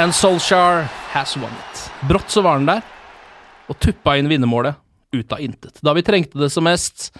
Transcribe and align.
And 0.00 0.14
Solskjær 0.16 0.86
has 1.12 1.34
won 1.36 1.52
it. 1.52 1.82
Brått 2.08 2.32
så 2.32 2.40
var 2.44 2.56
han 2.56 2.68
der, 2.68 2.80
og 3.68 3.76
tuppa 3.82 4.16
inn 4.16 4.30
vinnermålet 4.30 4.78
ut 5.12 5.34
av 5.34 5.42
intet. 5.44 5.82
Da 5.84 5.92
vi 5.92 6.04
trengte 6.06 6.40
det 6.40 6.48
som 6.54 6.64
mest, 6.64 7.10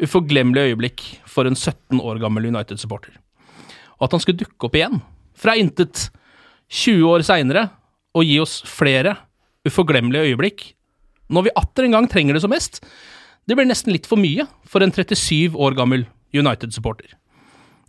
Uforglemmelig 0.00 0.70
øyeblikk 0.70 1.02
for 1.28 1.44
en 1.44 1.52
17 1.52 1.98
år 2.00 2.16
gammel 2.22 2.46
United-supporter. 2.48 3.18
Og 3.98 4.06
at 4.06 4.14
han 4.16 4.22
skulle 4.22 4.40
dukke 4.40 4.64
opp 4.64 4.78
igjen, 4.78 5.02
fra 5.36 5.52
intet, 5.60 6.06
20 6.72 7.04
år 7.10 7.24
seinere, 7.26 7.66
og 8.16 8.24
gi 8.24 8.38
oss 8.40 8.62
flere 8.64 9.18
uforglemmelige 9.68 10.30
øyeblikk, 10.32 10.64
når 11.28 11.50
vi 11.50 11.56
atter 11.60 11.84
en 11.84 11.98
gang 11.98 12.08
trenger 12.08 12.38
det 12.38 12.42
som 12.46 12.54
mest, 12.54 12.80
det 13.44 13.58
blir 13.58 13.68
nesten 13.68 13.92
litt 13.92 14.08
for 14.08 14.16
mye 14.20 14.48
for 14.64 14.80
en 14.80 14.94
37 14.94 15.52
år 15.52 15.76
gammel 15.76 16.06
United-supporter. 16.32 17.12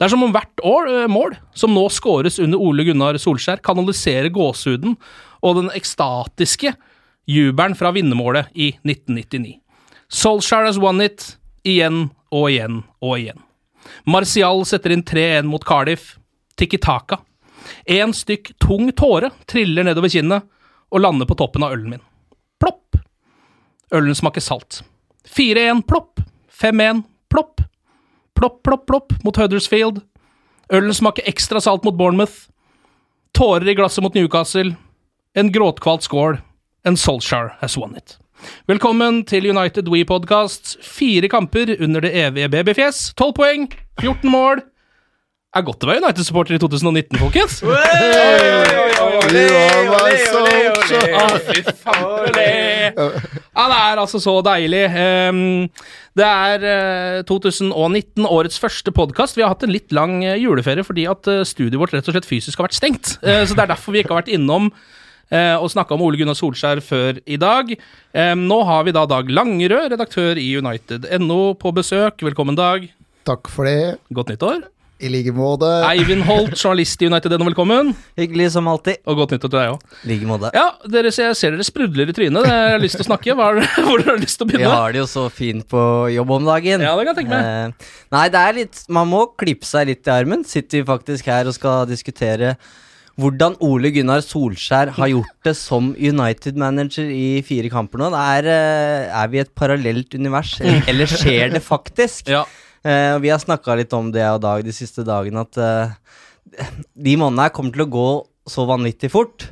Det 0.01 0.07
er 0.07 0.15
som 0.15 0.23
om 0.25 0.31
hvert 0.33 0.61
år, 0.65 0.87
eh, 0.89 1.07
mål 1.13 1.35
som 1.53 1.75
nå 1.75 1.83
scores 1.93 2.39
under 2.41 2.57
Ole 2.57 2.81
Gunnar 2.87 3.19
Solskjær, 3.21 3.59
kanaliserer 3.61 4.31
gåsehuden 4.33 4.95
og 5.45 5.59
den 5.59 5.69
ekstatiske 5.77 6.71
jubelen 7.29 7.77
fra 7.77 7.91
vinnermålet 7.93 8.49
i 8.57 8.71
1999. 8.81 9.59
Solskjær 10.09 10.65
has 10.65 10.79
won 10.81 11.05
it 11.05 11.37
igjen 11.63 12.09
og 12.33 12.49
igjen 12.49 12.81
og 12.97 13.19
igjen. 13.19 13.45
Martial 14.09 14.65
setter 14.65 14.89
inn 14.89 15.05
3-1 15.05 15.45
mot 15.45 15.61
Cardiff. 15.61 16.17
Tikki 16.57 16.81
Taka. 16.81 17.21
En 17.85 18.09
stykk 18.09 18.55
tung 18.57 18.89
tåre 18.97 19.29
triller 19.45 19.85
nedover 19.85 20.09
kinnet 20.09 20.49
og 20.89 21.05
lander 21.05 21.29
på 21.29 21.37
toppen 21.37 21.61
av 21.61 21.77
ølen 21.77 21.93
min. 21.93 22.05
Plopp! 22.57 22.97
Ølen 23.93 24.17
smaker 24.17 24.41
salt. 24.41 24.81
4-1, 25.29 25.85
plopp. 25.85 26.25
5-1, 26.49 27.05
plopp. 27.29 27.61
Plopp, 28.41 28.63
plopp, 28.63 28.87
plopp 28.87 29.13
mot 29.23 29.37
Huddersfield. 29.37 29.99
Ølen 30.73 30.93
smaker 30.97 31.27
ekstra 31.29 31.59
salt 31.61 31.83
mot 31.85 31.93
Bournemouth. 31.93 32.47
Tårer 33.37 33.69
i 33.69 33.75
glasset 33.77 34.01
mot 34.01 34.15
Newcastle. 34.17 34.71
En 35.37 35.51
gråtkvalt 35.53 36.01
skål. 36.07 36.39
En 36.81 36.97
Solskjær 36.97 37.51
has 37.59 37.77
won 37.77 37.93
it. 37.99 38.15
Velkommen 38.65 39.19
til 39.29 39.45
United 39.45 39.91
We 39.93 40.01
Podcast. 40.09 40.73
Fire 40.81 41.29
kamper 41.29 41.75
under 41.77 42.01
det 42.01 42.15
evige 42.17 42.49
babyfjes. 42.49 43.11
12 43.13 43.37
poeng, 43.37 43.67
14 44.01 44.33
mål. 44.33 44.63
Er 45.51 45.65
godt 45.67 45.83
å 45.83 45.87
være 45.89 45.99
United-supporter 45.99 46.55
i 46.55 46.59
2019, 46.63 47.17
folkens. 47.19 47.57
Fy. 51.49 51.57
Ja, 52.95 53.65
det 53.67 53.79
er 53.81 53.99
altså 53.99 54.21
så 54.23 54.37
deilig. 54.47 54.85
Ehm, 54.95 55.67
det 56.15 56.29
er 56.29 56.63
eh, 56.69 57.19
2019, 57.27 58.23
årets 58.31 58.63
første 58.63 58.95
podkast. 58.95 59.35
Vi 59.35 59.43
har 59.43 59.51
hatt 59.51 59.67
en 59.67 59.75
litt 59.75 59.91
lang 59.91 60.21
eh, 60.23 60.39
juleferie 60.39 60.87
fordi 60.87 61.03
at 61.11 61.27
eh, 61.27 61.43
studioet 61.43 61.83
vårt 61.83 61.99
rett 61.99 62.07
og 62.07 62.15
slett 62.15 62.31
fysisk 62.31 62.55
har 62.63 62.69
vært 62.69 62.79
stengt. 62.79 63.17
Eh, 63.19 63.43
så 63.43 63.51
det 63.51 63.67
er 63.67 63.75
derfor 63.75 63.91
vi 63.91 64.05
ikke 64.05 64.15
har 64.15 64.23
vært 64.23 64.31
innom 64.31 64.71
eh, 64.71 65.59
og 65.59 65.67
snakka 65.75 65.99
om 65.99 66.07
Ole 66.07 66.23
Gunnar 66.23 66.39
Solskjær 66.39 66.79
før 66.79 67.19
i 67.27 67.35
dag. 67.43 67.75
Ehm, 68.15 68.47
nå 68.47 68.63
har 68.71 68.87
vi 68.87 68.95
da 68.95 69.03
Dag 69.03 69.27
Langerød, 69.27 69.91
redaktør 69.97 70.39
i 70.39 70.53
United.no, 70.63 71.41
på 71.59 71.75
besøk. 71.75 72.23
Velkommen, 72.23 72.55
Dag. 72.55 72.87
Takk 73.27 73.51
for 73.51 73.67
det. 73.67 73.97
Godt 74.15 74.31
nyttår. 74.31 74.63
I 75.01 75.09
like 75.09 75.31
måte. 75.33 75.65
Eivind 75.89 76.21
Holt, 76.27 76.53
journalist 76.53 77.01
i 77.01 77.07
United 77.09 77.33
NO, 77.33 77.47
velkommen. 77.47 77.87
Hyggelig 78.19 78.51
som 78.53 78.67
alltid. 78.69 78.99
Og 79.09 79.17
godt 79.17 79.33
nyttår 79.33 79.49
til 79.49 79.57
deg 79.57 79.71
òg. 79.73 79.95
like 80.05 80.27
måte. 80.29 80.51
Ja, 80.53 80.67
dere, 80.93 81.09
jeg 81.09 81.37
ser 81.39 81.55
dere 81.55 81.65
sprudler 81.65 82.11
i 82.11 82.13
trynet. 82.13 82.45
Jeg 82.45 82.75
har 82.75 82.83
lyst 82.83 82.99
til 82.99 83.05
å 83.05 83.09
snakke. 83.09 83.33
Hva 83.37 83.47
er 83.49 83.61
det, 83.61 83.69
hvor 83.87 84.03
har 84.05 84.19
du 84.19 84.21
lyst 84.21 84.37
til 84.37 84.45
å 84.45 84.51
begynne? 84.51 84.67
Vi 84.67 84.75
har 84.83 84.93
det 84.93 85.01
jo 85.01 85.07
så 85.09 85.25
fint 85.33 85.65
på 85.73 85.81
jobb 86.13 86.35
om 86.37 86.45
dagen. 86.51 86.85
Ja, 86.85 86.93
det 86.93 87.07
kan 87.07 87.15
jeg 87.15 87.19
tenke 87.23 87.33
meg. 87.33 87.49
Eh, 87.49 87.89
nei, 88.13 88.27
det 88.35 88.45
er 88.45 88.57
litt 88.61 88.85
Man 88.93 89.09
må 89.09 89.25
klippe 89.41 89.65
seg 89.65 89.89
litt 89.89 90.05
i 90.05 90.13
armen. 90.13 90.45
Sitter 90.45 90.83
vi 90.83 90.89
faktisk 90.93 91.33
her 91.33 91.49
og 91.49 91.57
skal 91.57 91.89
diskutere 91.89 92.55
hvordan 93.21 93.57
Ole 93.65 93.89
Gunnar 93.93 94.21
Solskjær 94.23 94.93
har 94.95 95.09
gjort 95.11 95.33
det 95.49 95.57
som 95.57 95.91
United-manager 95.97 97.09
i 97.11 97.41
fire 97.45 97.73
kamper 97.73 98.05
nå. 98.05 98.13
Er, 98.17 98.47
eh, 98.53 99.09
er 99.09 99.33
vi 99.33 99.41
i 99.41 99.43
et 99.47 99.55
parallelt 99.57 100.13
univers, 100.13 100.59
eller, 100.61 100.85
eller 100.93 101.09
skjer 101.09 101.57
det 101.57 101.65
faktisk? 101.65 102.29
Ja. 102.29 102.45
Eh, 102.83 103.15
vi 103.21 103.29
har 103.29 103.41
snakka 103.41 103.75
litt 103.77 103.93
om 103.93 104.09
det 104.13 104.23
og 104.25 104.41
Dag 104.41 104.63
de 104.65 104.73
siste 104.73 105.03
dagene, 105.05 105.43
at 105.45 105.57
eh, 105.61 105.91
de 106.97 107.13
månedene 107.19 107.45
her 107.47 107.53
kommer 107.53 107.75
til 107.75 107.85
å 107.85 107.91
gå 107.93 108.07
så 108.49 108.65
vanvittig 108.69 109.11
fort. 109.13 109.49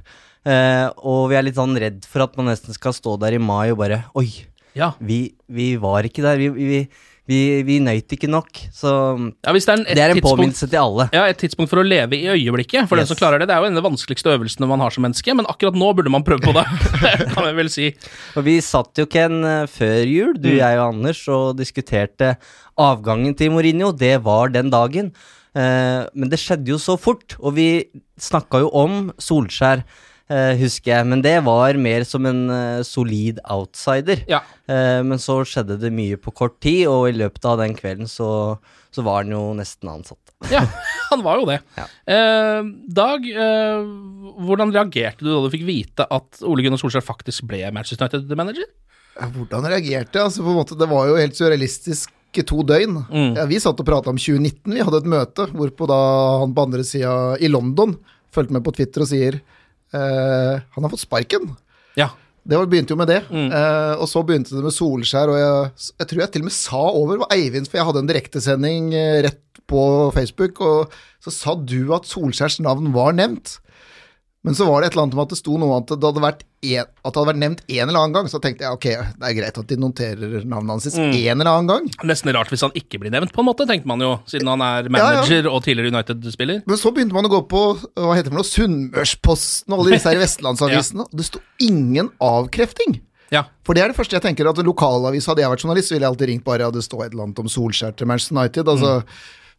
Eh, 0.48 0.88
og 1.06 1.28
vi 1.30 1.38
er 1.38 1.46
litt 1.46 1.60
sånn 1.60 1.78
redd 1.78 2.08
for 2.10 2.26
at 2.26 2.38
man 2.40 2.50
nesten 2.50 2.74
skal 2.74 2.96
stå 2.96 3.18
der 3.22 3.36
i 3.38 3.42
mai 3.44 3.70
og 3.74 3.82
bare 3.84 4.02
Oi, 4.18 4.30
Ja. 4.78 4.94
vi, 5.04 5.36
vi 5.52 5.76
var 5.82 6.08
ikke 6.08 6.24
der. 6.26 6.40
Vi, 6.42 6.50
vi, 6.56 6.80
vi, 7.30 7.40
vi 7.68 7.76
nøyt 7.86 8.16
ikke 8.16 8.30
nok. 8.32 8.50
Så 8.74 8.90
Ja, 9.46 9.54
det 9.54 9.62
er, 9.62 9.74
en, 9.76 9.84
det 9.86 10.02
er 10.04 10.14
en 10.16 10.22
påminnelse 10.26 10.66
til 10.72 10.80
alle. 10.82 11.06
ja, 11.14 11.28
et 11.30 11.38
tidspunkt 11.38 11.70
for 11.70 11.82
å 11.82 11.86
leve 11.86 12.18
i 12.18 12.26
øyeblikket. 12.34 12.88
For 12.90 12.98
den 12.98 13.06
som 13.10 13.20
klarer 13.20 13.40
det. 13.44 13.48
Det 13.52 13.56
er 13.56 13.62
jo 13.62 13.70
en 13.70 13.78
av 13.78 13.84
de 13.84 13.88
vanskeligste 13.90 14.34
øvelsene 14.34 14.70
man 14.70 14.82
har 14.82 14.96
som 14.96 15.06
menneske, 15.06 15.36
men 15.38 15.46
akkurat 15.52 15.78
nå 15.78 15.92
burde 15.98 16.10
man 16.14 16.26
prøve 16.26 16.42
på 16.48 16.56
det. 16.58 16.66
kan 17.36 17.46
jeg 17.46 17.58
vel 17.60 17.70
si. 17.74 17.90
Og 18.40 18.48
vi 18.50 18.58
satt 18.66 18.98
jo, 19.04 19.06
Ken, 19.10 19.40
før 19.70 20.00
jul, 20.10 20.34
du, 20.42 20.50
Mm. 20.50 20.58
jeg 20.64 20.80
og 20.82 20.86
Anders, 20.96 21.22
og 21.30 21.58
diskuterte 21.62 22.34
avgangen 22.80 23.36
til 23.38 23.52
Mourinho. 23.54 23.92
Det 23.94 24.16
var 24.26 24.50
den 24.54 24.72
dagen. 24.74 25.14
Eh, 25.58 26.04
men 26.14 26.30
det 26.30 26.40
skjedde 26.42 26.74
jo 26.74 26.78
så 26.82 26.98
fort, 27.00 27.36
og 27.40 27.56
vi 27.58 27.70
snakka 28.22 28.62
jo 28.66 28.70
om 28.78 29.10
Solskjær, 29.22 29.82
husker 30.60 30.92
jeg. 30.94 31.08
Men 31.10 31.24
det 31.26 31.38
var 31.46 31.78
mer 31.82 32.06
som 32.08 32.26
en 32.30 32.42
eh, 32.54 32.82
solid 32.88 33.40
outsider. 33.50 34.22
Ja. 34.30 34.42
Eh, 34.70 35.00
men 35.06 35.22
så 35.22 35.40
skjedde 35.48 35.80
det 35.82 35.92
mye 35.96 36.20
på 36.22 36.34
kort 36.36 36.60
tid, 36.64 36.86
og 36.92 37.10
i 37.10 37.16
løpet 37.18 37.48
av 37.50 37.60
den 37.64 37.74
kvelden 37.78 38.10
så, 38.10 38.58
så 38.94 39.06
var 39.06 39.24
han 39.24 39.34
jo 39.34 39.42
nesten 39.58 39.90
ansatt. 39.92 40.22
ja, 40.54 40.62
han 41.12 41.24
var 41.26 41.42
jo 41.42 41.48
det. 41.50 41.60
Ja. 41.80 41.88
Eh, 42.16 42.70
Dag, 43.00 43.26
eh, 43.32 43.90
hvordan 44.46 44.76
reagerte 44.76 45.26
du 45.26 45.32
da 45.34 45.42
du 45.46 45.50
fikk 45.54 45.66
vite 45.68 46.06
at 46.06 46.44
Ole 46.46 46.66
Gunnar 46.66 46.82
Solskjær 46.82 47.06
faktisk 47.06 47.50
ble 47.50 47.66
Manchester 47.76 48.06
United-manager? 48.06 48.70
Ja, 49.20 49.28
Hvordan 49.34 49.66
reagerte 49.68 50.16
jeg? 50.16 50.30
Altså, 50.30 50.46
på 50.46 50.54
en 50.54 50.62
måte, 50.62 50.78
det 50.80 50.88
var 50.88 51.10
jo 51.10 51.18
helt 51.20 51.36
surrealistisk 51.36 52.14
to 52.46 52.62
døgn. 52.64 53.00
Mm. 53.10 53.32
Ja, 53.36 53.46
vi 53.50 53.58
satt 53.60 53.80
og 53.82 53.88
prata 53.88 54.12
om 54.12 54.20
2019, 54.22 54.70
vi 54.76 54.84
hadde 54.86 55.00
et 55.02 55.10
møte 55.10 55.48
hvorpå 55.50 55.88
da 55.90 55.98
han 56.44 56.54
på 56.56 56.66
andre 56.68 56.86
sida 56.86 57.14
i 57.42 57.50
London 57.50 57.98
fulgte 58.36 58.54
med 58.54 58.64
på 58.64 58.74
Twitter 58.78 59.04
og 59.04 59.10
sier 59.10 59.40
eh, 59.96 60.60
han 60.62 60.86
har 60.86 60.92
fått 60.94 61.06
sparken. 61.06 61.52
Ja. 62.00 62.12
Det 62.50 62.58
var, 62.58 62.70
begynte 62.72 62.96
jo 62.96 63.00
med 63.00 63.10
det. 63.12 63.20
Eh, 63.30 63.96
og 64.00 64.08
så 64.10 64.24
begynte 64.26 64.56
det 64.56 64.66
med 64.66 64.74
Solskjær, 64.74 65.30
og 65.30 65.38
jeg, 65.38 65.90
jeg 66.02 66.10
tror 66.10 66.22
jeg 66.24 66.34
til 66.34 66.44
og 66.46 66.50
med 66.50 66.56
sa 66.56 66.84
over 67.02 67.22
var 67.22 67.36
Eivind, 67.36 67.70
for 67.70 67.80
jeg 67.80 67.90
hadde 67.90 68.04
en 68.04 68.10
direktesending 68.10 68.94
eh, 68.98 69.18
rett 69.28 69.62
på 69.70 69.82
Facebook, 70.16 70.62
og 70.66 70.96
så 71.22 71.34
sa 71.36 71.54
du 71.54 71.92
at 71.94 72.10
Solskjærs 72.10 72.58
navn 72.66 72.90
var 72.96 73.14
nevnt. 73.18 73.60
Men 74.48 74.56
så 74.56 74.64
var 74.70 74.80
det 74.80 74.88
et 74.88 74.94
eller 74.96 75.04
annet 75.04 75.16
om 75.18 75.22
at 75.26 75.32
det 75.34 75.38
sto 75.42 75.58
noe 75.60 75.78
at 75.82 75.90
det 75.92 76.00
hadde 76.00 76.22
vært, 76.24 76.44
en, 76.64 76.86
at 76.88 77.10
det 77.12 77.20
hadde 77.20 77.28
vært 77.28 77.40
nevnt 77.42 77.64
en 77.68 77.82
eller 77.90 78.00
annen 78.00 78.14
gang. 78.16 78.30
Så 78.32 78.40
tenkte 78.40 78.64
jeg 78.64 78.78
ok, 78.78 78.86
det 79.20 79.28
er 79.28 79.36
greit 79.36 79.58
at 79.60 79.68
de 79.68 79.78
noterer 79.84 80.46
navnet 80.48 80.72
hans 80.78 80.88
Mm. 80.96 81.10
en 81.12 81.42
eller 81.44 81.50
annen 81.52 81.68
gang. 81.68 81.90
Nesten 82.08 82.32
rart 82.38 82.48
hvis 82.54 82.64
han 82.64 82.72
ikke 82.80 83.02
blir 83.04 83.12
nevnt, 83.12 83.34
på 83.36 83.44
en 83.44 83.50
måte, 83.50 83.68
tenkte 83.68 83.92
man 83.92 84.00
jo, 84.00 84.14
siden 84.32 84.48
han 84.48 84.64
er 84.64 84.88
manager 84.96 85.50
og 85.52 85.60
tidligere 85.68 85.92
United-spiller. 85.92 86.64
Men 86.72 86.80
så 86.80 86.94
begynte 86.96 87.18
man 87.20 87.28
å 87.28 87.34
gå 87.36 87.42
på 87.52 87.64
hva 88.00 88.16
heter 88.16 88.30
det 88.30 88.32
for 88.32 88.40
noe, 88.40 88.48
Sunnmørsposten 88.48 89.76
og 89.76 89.84
alle 89.84 89.98
disse 89.98 90.08
her 90.14 90.22
vestlandsavisene, 90.26 91.04
og 91.10 91.20
det 91.20 91.28
sto 91.28 91.42
ingen 91.68 92.10
avkrefting. 92.24 93.02
Ja. 93.36 93.44
For 93.68 93.78
det 93.78 93.84
er 93.84 93.92
det 93.92 93.98
første 94.00 94.16
jeg 94.18 94.24
tenker, 94.26 94.48
at 94.50 94.58
lokalavis, 94.66 95.28
hadde 95.30 95.44
jeg 95.44 95.52
vært 95.52 95.64
journalist, 95.68 95.92
ville 95.94 96.08
jeg 96.08 96.14
alltid 96.16 96.32
ringt 96.32 96.48
bare 96.48 96.64
jeg 96.66 96.74
det 96.80 96.86
stått 96.88 97.04
et 97.06 97.12
eller 97.14 97.28
annet 97.28 97.44
om 97.44 97.52
Solskjær 97.52 97.94
til 98.00 98.08
Manchester 98.10 98.40
United. 98.40 98.72
altså 98.72 98.96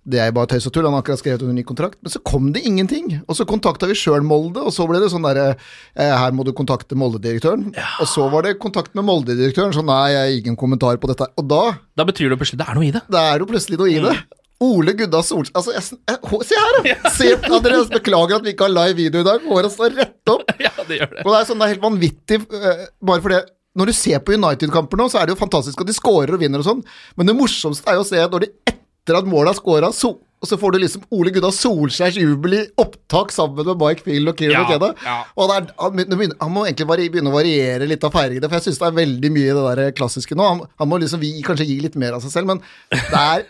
Det 0.09 0.17
er 0.23 0.33
bare 0.33 0.49
tøys 0.49 0.65
og 0.65 0.73
tull, 0.73 0.87
han 0.89 0.95
har 0.97 1.03
akkurat 1.05 1.21
skrevet 1.21 1.43
under 1.45 1.57
ny 1.59 1.65
kontrakt. 1.67 1.99
Men 2.01 2.13
så 2.15 2.23
kom 2.25 2.49
det 2.55 2.63
ingenting. 2.65 3.19
Og 3.29 3.37
så 3.37 3.45
kontakta 3.49 3.89
vi 3.91 3.97
sjøl 3.99 4.25
Molde, 4.25 4.63
og 4.65 4.73
så 4.73 4.87
ble 4.89 5.01
det 5.03 5.11
sånn 5.13 5.27
derre 5.27 5.51
eh, 5.53 6.15
Her 6.17 6.33
må 6.37 6.47
du 6.47 6.55
kontakte 6.57 6.97
Molde-direktøren. 6.99 7.69
Og 8.01 8.09
så 8.09 8.25
var 8.33 8.49
det 8.49 8.57
kontakt 8.63 8.97
med 8.97 9.05
Molde-direktøren, 9.09 9.75
så 9.77 9.85
nei, 9.85 10.03
jeg 10.15 10.23
har 10.25 10.37
ingen 10.41 10.59
kommentar 10.61 10.97
på 11.03 11.11
dette. 11.13 11.29
Og 11.37 11.49
da 11.51 11.63
Da 12.01 12.09
betyr 12.09 12.33
det 12.33 12.41
plutselig 12.41 12.63
det 12.63 12.69
er 12.73 12.81
noe 12.81 12.89
i 12.89 12.95
det. 12.97 13.05
det 13.13 13.25
er 13.29 13.45
jo 13.45 13.51
plutselig 13.53 13.81
noe 13.81 13.93
i 13.93 14.01
det. 14.09 14.17
Ole 14.61 14.93
Gudda 14.93 15.23
Solskjær 15.25 15.57
altså, 15.57 15.73
jeg, 15.73 16.01
jeg, 16.11 16.43
Se 16.49 16.59
her, 16.61 16.75
da! 16.77 17.13
Se, 17.17 17.31
Andreas, 17.49 17.89
beklager 17.93 18.41
at 18.41 18.45
vi 18.45 18.53
ikke 18.53 18.67
har 18.69 18.75
live 18.75 18.99
video 18.99 19.23
i 19.23 19.29
dag. 19.29 19.47
Håret 19.49 19.73
står 19.77 19.97
rett 20.01 20.33
opp. 20.35 20.45
Ja, 20.65 20.73
det 20.85 20.99
gjør 20.99 21.15
det. 21.15 21.23
Og 21.25 21.33
det 21.33 21.39
er 21.39 21.49
sånn, 21.49 21.61
det 21.61 21.69
er 21.69 21.75
helt 21.77 21.87
vanvittig. 21.87 22.41
bare 22.49 23.25
bare 23.25 23.39
det 23.39 23.41
Når 23.81 23.89
du 23.89 23.95
ser 23.97 24.21
på 24.25 24.35
United-kamper 24.37 25.01
nå, 25.01 25.07
så 25.13 25.21
er 25.21 25.29
det 25.29 25.37
jo 25.37 25.41
fantastisk 25.41 25.81
at 25.81 25.89
de 25.89 25.95
scorer 25.97 26.35
og 26.35 26.43
vinner 26.43 26.61
og 26.61 26.67
sånn, 26.67 26.85
men 27.17 27.29
det 27.29 27.37
morsomste 27.39 27.89
er 27.89 28.01
jo 28.01 28.05
å 28.05 28.09
se 28.09 28.21
når 28.21 28.45
de 28.45 28.51
etter 28.67 28.80
at 29.09 29.27
målet 29.29 29.55
er 29.55 29.59
skåra, 29.61 29.89
så, 29.97 30.11
og 30.41 30.49
så 30.49 30.57
får 30.61 30.73
du 30.73 30.79
liksom 30.83 31.03
Ole 31.17 31.31
Gunnar 31.35 31.53
Solskjærs 31.53 32.17
jubel 32.21 32.55
i 32.57 32.61
opptak 32.81 33.33
sammen 33.35 33.65
med 33.67 33.79
Mike 33.81 34.05
Field 34.07 34.29
og 34.33 34.37
Kieran 34.39 34.63
Ja, 34.63 34.67
Okeda. 34.69 34.91
ja. 35.05 35.17
Og 35.37 35.51
er, 35.57 35.67
han, 35.81 36.35
han 36.41 36.53
må 36.55 36.67
egentlig 36.67 36.87
begynne 37.13 37.33
å 37.33 37.37
variere 37.37 37.89
litt 37.89 38.05
av 38.05 38.13
feiringene, 38.15 38.49
for 38.49 38.59
jeg 38.61 38.69
syns 38.69 38.81
det 38.83 38.89
er 38.91 38.99
veldig 39.01 39.33
mye 39.35 39.49
i 39.51 39.57
det 39.57 39.65
der 39.81 39.97
klassiske 39.99 40.37
nå. 40.39 40.47
Han, 40.53 40.63
han 40.81 40.89
må 40.93 41.01
liksom 41.03 41.21
vi, 41.25 41.33
kanskje 41.47 41.67
gi 41.69 41.81
litt 41.85 41.97
mer 42.01 42.17
av 42.19 42.25
seg 42.25 42.33
selv, 42.37 42.53
men 42.53 42.63
det 42.93 43.25
er 43.25 43.49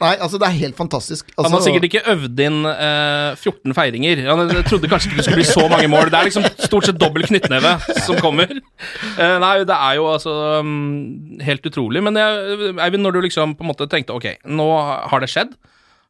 Nei, 0.00 0.12
altså, 0.16 0.38
det 0.40 0.48
er 0.48 0.56
helt 0.58 0.76
fantastisk. 0.78 1.30
Altså, 1.34 1.46
Han 1.46 1.56
har 1.56 1.64
sikkert 1.64 1.86
ikke 1.88 2.02
øvd 2.12 2.42
inn 2.44 2.58
eh, 2.70 3.32
14 3.36 3.74
feiringer. 3.76 4.22
Han 4.28 4.52
trodde 4.68 4.90
kanskje 4.90 5.10
ikke 5.10 5.20
det 5.20 5.26
skulle 5.26 5.40
bli 5.40 5.48
så 5.48 5.66
mange 5.70 5.90
mål. 5.92 6.12
Det 6.12 6.20
er 6.20 6.28
liksom 6.28 6.46
stort 6.66 6.88
sett 6.88 7.00
dobbel 7.00 7.26
knyttneve 7.28 7.74
som 8.06 8.20
kommer. 8.22 8.52
Eh, 8.52 9.36
nei, 9.42 9.52
det 9.68 9.74
er 9.74 9.98
jo 9.98 10.08
altså 10.12 10.34
um, 10.62 11.40
helt 11.44 11.66
utrolig. 11.70 12.02
Men 12.04 12.18
jeg, 12.20 12.72
Eivind, 12.84 13.04
når 13.06 13.18
du 13.18 13.20
liksom 13.26 13.56
på 13.58 13.66
en 13.66 13.72
måte 13.72 13.88
tenkte 13.90 14.16
ok, 14.16 14.30
nå 14.46 14.68
har 15.10 15.24
det 15.24 15.30
skjedd, 15.32 15.52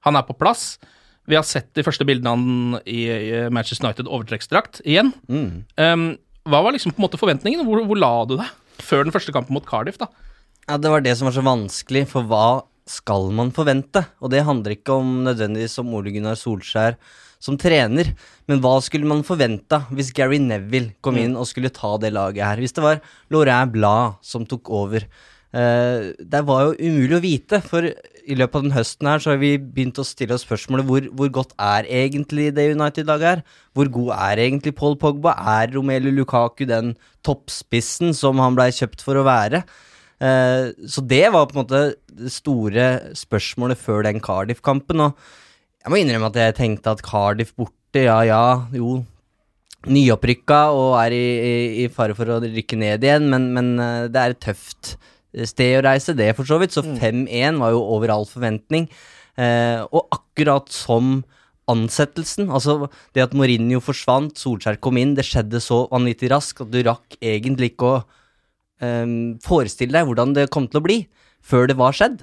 han 0.06 0.18
er 0.18 0.26
på 0.28 0.36
plass. 0.38 0.76
Vi 1.28 1.36
har 1.36 1.44
sett 1.44 1.70
de 1.76 1.84
første 1.84 2.06
bildene 2.08 2.32
av 2.32 2.38
han 2.40 2.78
i, 2.88 3.02
i 3.08 3.42
Manchester 3.52 3.86
United 3.86 4.08
overtrekksdrakt 4.08 4.80
igjen. 4.84 5.12
Um, 5.28 6.08
hva 6.48 6.62
var 6.64 6.72
liksom 6.74 6.94
på 6.94 7.02
en 7.02 7.08
måte 7.08 7.20
forventningen? 7.20 7.66
Hvor, 7.66 7.82
hvor 7.84 8.00
la 8.00 8.12
du 8.28 8.38
deg 8.38 8.48
før 8.84 9.04
den 9.04 9.12
første 9.12 9.34
kampen 9.34 9.56
mot 9.56 9.66
Cardiff? 9.68 9.98
da? 10.00 10.08
Ja, 10.68 10.76
Det 10.76 10.90
var 10.92 11.04
det 11.04 11.16
som 11.16 11.28
var 11.28 11.36
så 11.36 11.44
vanskelig, 11.44 12.06
for 12.10 12.28
hva 12.28 12.46
skal 12.88 13.30
man 13.36 13.52
forvente? 13.54 14.02
Og 14.22 14.32
det 14.32 14.44
handler 14.46 14.76
ikke 14.76 14.98
om 15.00 15.22
nødvendigvis 15.26 15.78
om 15.82 15.94
Ole 15.98 16.12
Gunnar 16.14 16.38
Solskjær 16.38 16.98
som 17.38 17.58
trener, 17.60 18.12
men 18.50 18.60
hva 18.62 18.74
skulle 18.82 19.06
man 19.06 19.22
forventa 19.26 19.84
hvis 19.94 20.10
Gary 20.16 20.40
Neville 20.42 20.96
kom 21.04 21.18
inn 21.20 21.36
og 21.38 21.46
skulle 21.46 21.70
ta 21.74 21.94
det 22.02 22.10
laget 22.16 22.42
her? 22.42 22.62
Hvis 22.62 22.74
det 22.74 22.82
var 22.84 23.02
Laurent 23.30 23.74
Blad 23.74 24.18
som 24.26 24.46
tok 24.48 24.70
over? 24.74 25.06
Eh, 25.54 26.10
det 26.18 26.40
var 26.44 26.66
jo 26.66 26.90
umulig 26.90 27.16
å 27.16 27.24
vite, 27.24 27.60
for 27.64 27.86
i 27.88 28.36
løpet 28.36 28.58
av 28.58 28.66
den 28.66 28.74
høsten 28.74 29.08
her 29.08 29.22
så 29.22 29.32
har 29.32 29.38
vi 29.40 29.54
begynt 29.56 30.00
å 30.02 30.04
stille 30.04 30.34
oss 30.36 30.44
spørsmålet 30.44 30.88
hvor, 30.88 31.06
hvor 31.16 31.30
godt 31.38 31.54
er 31.62 31.86
egentlig 31.88 32.50
det 32.56 32.66
United-laget 32.74 33.30
her? 33.30 33.44
Hvor 33.72 33.88
god 33.94 34.10
er 34.18 34.42
egentlig 34.44 34.74
Paul 34.76 34.98
Pogba? 35.00 35.32
Er 35.38 35.72
Romelu 35.72 36.10
Lukaku 36.12 36.66
den 36.68 36.96
toppspissen 37.24 38.12
som 38.16 38.42
han 38.42 38.58
blei 38.58 38.68
kjøpt 38.74 39.04
for 39.06 39.16
å 39.16 39.24
være? 39.28 39.62
Eh, 40.18 40.72
så 40.90 41.04
det 41.06 41.26
var 41.34 41.46
på 41.46 41.56
en 41.56 41.62
måte 41.62 41.82
det 42.18 42.32
store 42.34 42.88
spørsmålet 43.18 43.78
før 43.78 44.06
den 44.08 44.22
Cardiff-kampen. 44.24 45.04
Og 45.06 45.14
jeg 45.84 45.92
må 45.92 46.00
innrømme 46.00 46.32
at 46.32 46.40
jeg 46.42 46.58
tenkte 46.58 46.96
at 46.96 47.04
Cardiff 47.06 47.54
borte, 47.58 48.04
ja 48.04 48.20
ja, 48.26 48.42
jo 48.74 49.00
Nyopprykka 49.88 50.58
og 50.74 50.96
er 50.98 51.14
i, 51.14 51.26
i, 51.38 51.52
i 51.84 51.90
fare 51.94 52.16
for 52.18 52.28
å 52.34 52.40
rykke 52.42 52.76
ned 52.80 53.04
igjen, 53.06 53.28
men, 53.30 53.52
men 53.54 53.70
eh, 53.78 54.08
det 54.10 54.20
er 54.20 54.34
et 54.34 54.42
tøft 54.42 54.96
sted 55.46 55.76
å 55.78 55.84
reise, 55.86 56.16
det 56.18 56.32
for 56.36 56.48
så 56.48 56.58
vidt. 56.58 56.74
Så 56.74 56.82
5-1 56.82 57.60
var 57.62 57.74
jo 57.74 57.84
over 57.94 58.12
all 58.12 58.26
forventning. 58.28 58.88
Eh, 59.38 59.84
og 59.86 60.08
akkurat 60.14 60.66
som 60.74 61.20
ansettelsen, 61.68 62.48
altså 62.48 62.88
det 63.14 63.26
at 63.26 63.34
Mourinho 63.36 63.80
forsvant, 63.84 64.38
Solskjær 64.40 64.80
kom 64.82 64.98
inn, 64.98 65.12
det 65.14 65.26
skjedde 65.28 65.60
så 65.62 65.82
vanvittig 65.92 66.30
raskt 66.32 66.64
at 66.64 66.72
du 66.72 66.80
rakk 66.86 67.18
egentlig 67.20 67.74
ikke 67.74 67.90
å 67.92 67.98
um, 68.84 69.36
forestille 69.44 69.94
deg 69.94 70.08
hvordan 70.08 70.34
det 70.36 70.48
kom 70.54 70.68
til 70.70 70.80
å 70.80 70.86
bli, 70.86 70.98
før 71.44 71.68
det 71.70 71.78
var 71.78 71.96
skjedd. 71.96 72.22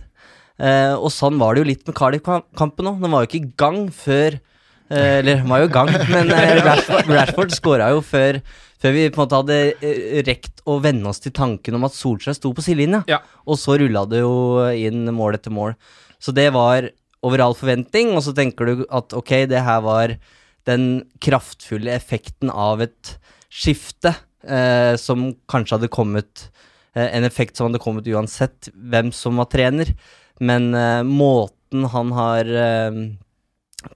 Uh, 0.56 0.96
og 0.96 1.10
sånn 1.12 1.40
var 1.42 1.56
det 1.56 1.64
jo 1.64 1.70
litt 1.72 1.88
med 1.88 1.98
Cardiff-kampen 1.98 2.92
òg. 2.92 3.02
Den 3.04 3.16
var 3.16 3.24
jo 3.24 3.30
ikke 3.30 3.42
i 3.42 3.56
gang 3.60 3.80
før 3.92 4.38
uh, 4.38 5.18
Eller 5.20 5.42
den 5.42 5.50
var 5.52 5.64
jo 5.64 5.68
i 5.68 5.74
gang, 5.76 5.92
men 6.14 6.32
uh, 6.32 6.54
Rashford, 6.64 7.12
Rashford 7.12 7.56
skåra 7.58 7.90
jo 7.92 8.00
før, 8.06 8.40
før 8.80 8.96
vi 8.96 9.08
på 9.10 9.20
en 9.20 9.24
måte 9.26 9.42
hadde 9.42 10.24
rekt 10.28 10.64
å 10.70 10.78
venne 10.84 11.12
oss 11.12 11.20
til 11.24 11.36
tanken 11.36 11.76
om 11.76 11.88
at 11.88 11.98
Solskjær 11.98 12.38
sto 12.38 12.54
på 12.56 12.64
sidelinja. 12.64 13.04
Ja. 13.12 13.20
Og 13.44 13.60
så 13.60 13.76
rulla 13.82 14.06
det 14.10 14.24
jo 14.24 14.64
inn 14.72 15.04
mål 15.16 15.40
etter 15.40 15.54
mål. 15.54 15.76
Så 16.24 16.34
det 16.36 16.48
var 16.56 16.88
over 17.26 17.42
all 17.42 17.58
forventning, 17.58 18.14
og 18.14 18.24
så 18.24 18.34
tenker 18.38 18.70
du 18.70 18.86
at 18.94 19.14
ok, 19.18 19.44
det 19.50 19.64
her 19.66 19.82
var 19.84 20.16
den 20.70 21.06
kraftfulle 21.22 21.94
effekten 21.94 22.52
av 22.54 22.84
et 22.86 23.16
skifte 23.54 24.14
eh, 24.48 24.94
som 25.02 25.28
kanskje 25.52 25.78
hadde 25.78 25.92
kommet 25.94 26.48
eh, 26.96 27.10
En 27.18 27.28
effekt 27.28 27.58
som 27.58 27.70
hadde 27.70 27.82
kommet 27.84 28.08
uansett 28.08 28.70
hvem 28.74 29.12
som 29.16 29.42
var 29.42 29.50
trener. 29.52 29.94
Men 30.40 30.74
eh, 30.76 31.04
måten 31.08 31.86
han 31.92 32.12
har 32.16 32.50
eh, 32.50 33.00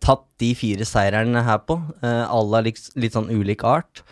tatt 0.03 0.25
de 0.41 0.53
fire 0.57 0.85
seirene 0.87 1.43
her 1.45 1.61
på, 1.67 1.79
eh, 2.03 2.23
alle 2.27 2.61
av 2.61 2.67
litt, 2.67 2.81
litt 2.99 3.15
sånn 3.17 3.31
ulik 3.31 3.63
art, 3.67 4.03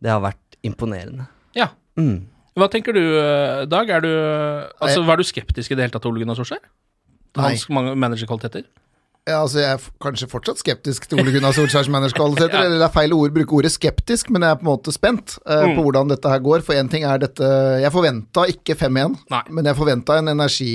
det 0.00 0.12
har 0.12 0.22
vært 0.24 0.58
imponerende. 0.66 1.28
Ja. 1.56 1.70
Mm. 2.00 2.28
Hva 2.58 2.68
tenker 2.72 2.96
du, 2.96 3.02
eh, 3.20 3.64
Dag? 3.70 3.90
Er 3.90 4.04
du, 4.04 4.12
altså, 4.82 5.04
var 5.06 5.20
du 5.20 5.24
skeptisk 5.24 5.70
i 5.70 5.78
det 5.78 5.86
hele 5.86 5.94
tatt 5.94 6.04
til 6.04 6.12
Ole 6.12 6.24
Gunnar 6.24 6.38
Solskjær? 6.38 6.62
Hans 7.38 7.68
mange 7.70 7.94
managerkvaliteter? 7.94 8.64
Ja, 9.28 9.42
altså 9.44 9.60
Jeg 9.60 9.76
er 9.76 9.82
kanskje 10.02 10.26
fortsatt 10.30 10.58
skeptisk 10.62 11.04
til 11.06 11.20
Ole 11.20 11.30
Gunnar 11.34 11.52
Solskjærs 11.54 11.90
managerkvaliteter. 11.92 12.56
Ja. 12.60 12.64
Eller 12.66 12.80
det 12.80 12.86
er 12.88 12.94
feil 12.94 13.12
ord 13.14 13.30
å 13.30 13.34
bruke 13.36 13.58
ordet 13.58 13.70
skeptisk, 13.74 14.30
men 14.32 14.42
jeg 14.42 14.50
er 14.54 14.60
på 14.60 14.64
en 14.64 14.70
måte 14.72 14.94
spent 14.96 15.36
uh, 15.44 15.66
Mm. 15.68 15.74
på 15.76 15.84
hvordan 15.86 16.08
dette 16.14 16.32
her 16.32 16.40
går. 16.46 16.64
For 16.66 16.74
én 16.74 16.88
ting 16.90 17.04
er 17.04 17.20
dette 17.22 17.50
Jeg 17.84 17.92
forventa 17.94 18.46
ikke 18.50 18.74
5-1, 18.80 19.18
men 19.50 19.68
jeg 19.68 19.76
forventa 19.78 20.16
en 20.18 20.32
energi 20.32 20.72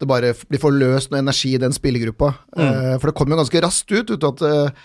Det 0.00 0.08
bare 0.10 0.32
blir 0.34 0.50
blir 0.50 0.60
forløst 0.64 1.12
noe 1.12 1.22
energi 1.22 1.54
i 1.54 1.60
den 1.62 1.72
spillergruppa. 1.72 2.32
Mm. 2.58 2.66
Uh, 2.66 2.98
for 2.98 3.08
det 3.12 3.16
kom 3.20 3.30
jo 3.30 3.38
ganske 3.40 3.62
raskt 3.62 3.94
ut, 3.94 4.10
ut 4.10 4.24
at 4.32 4.42
eh, 4.50 4.84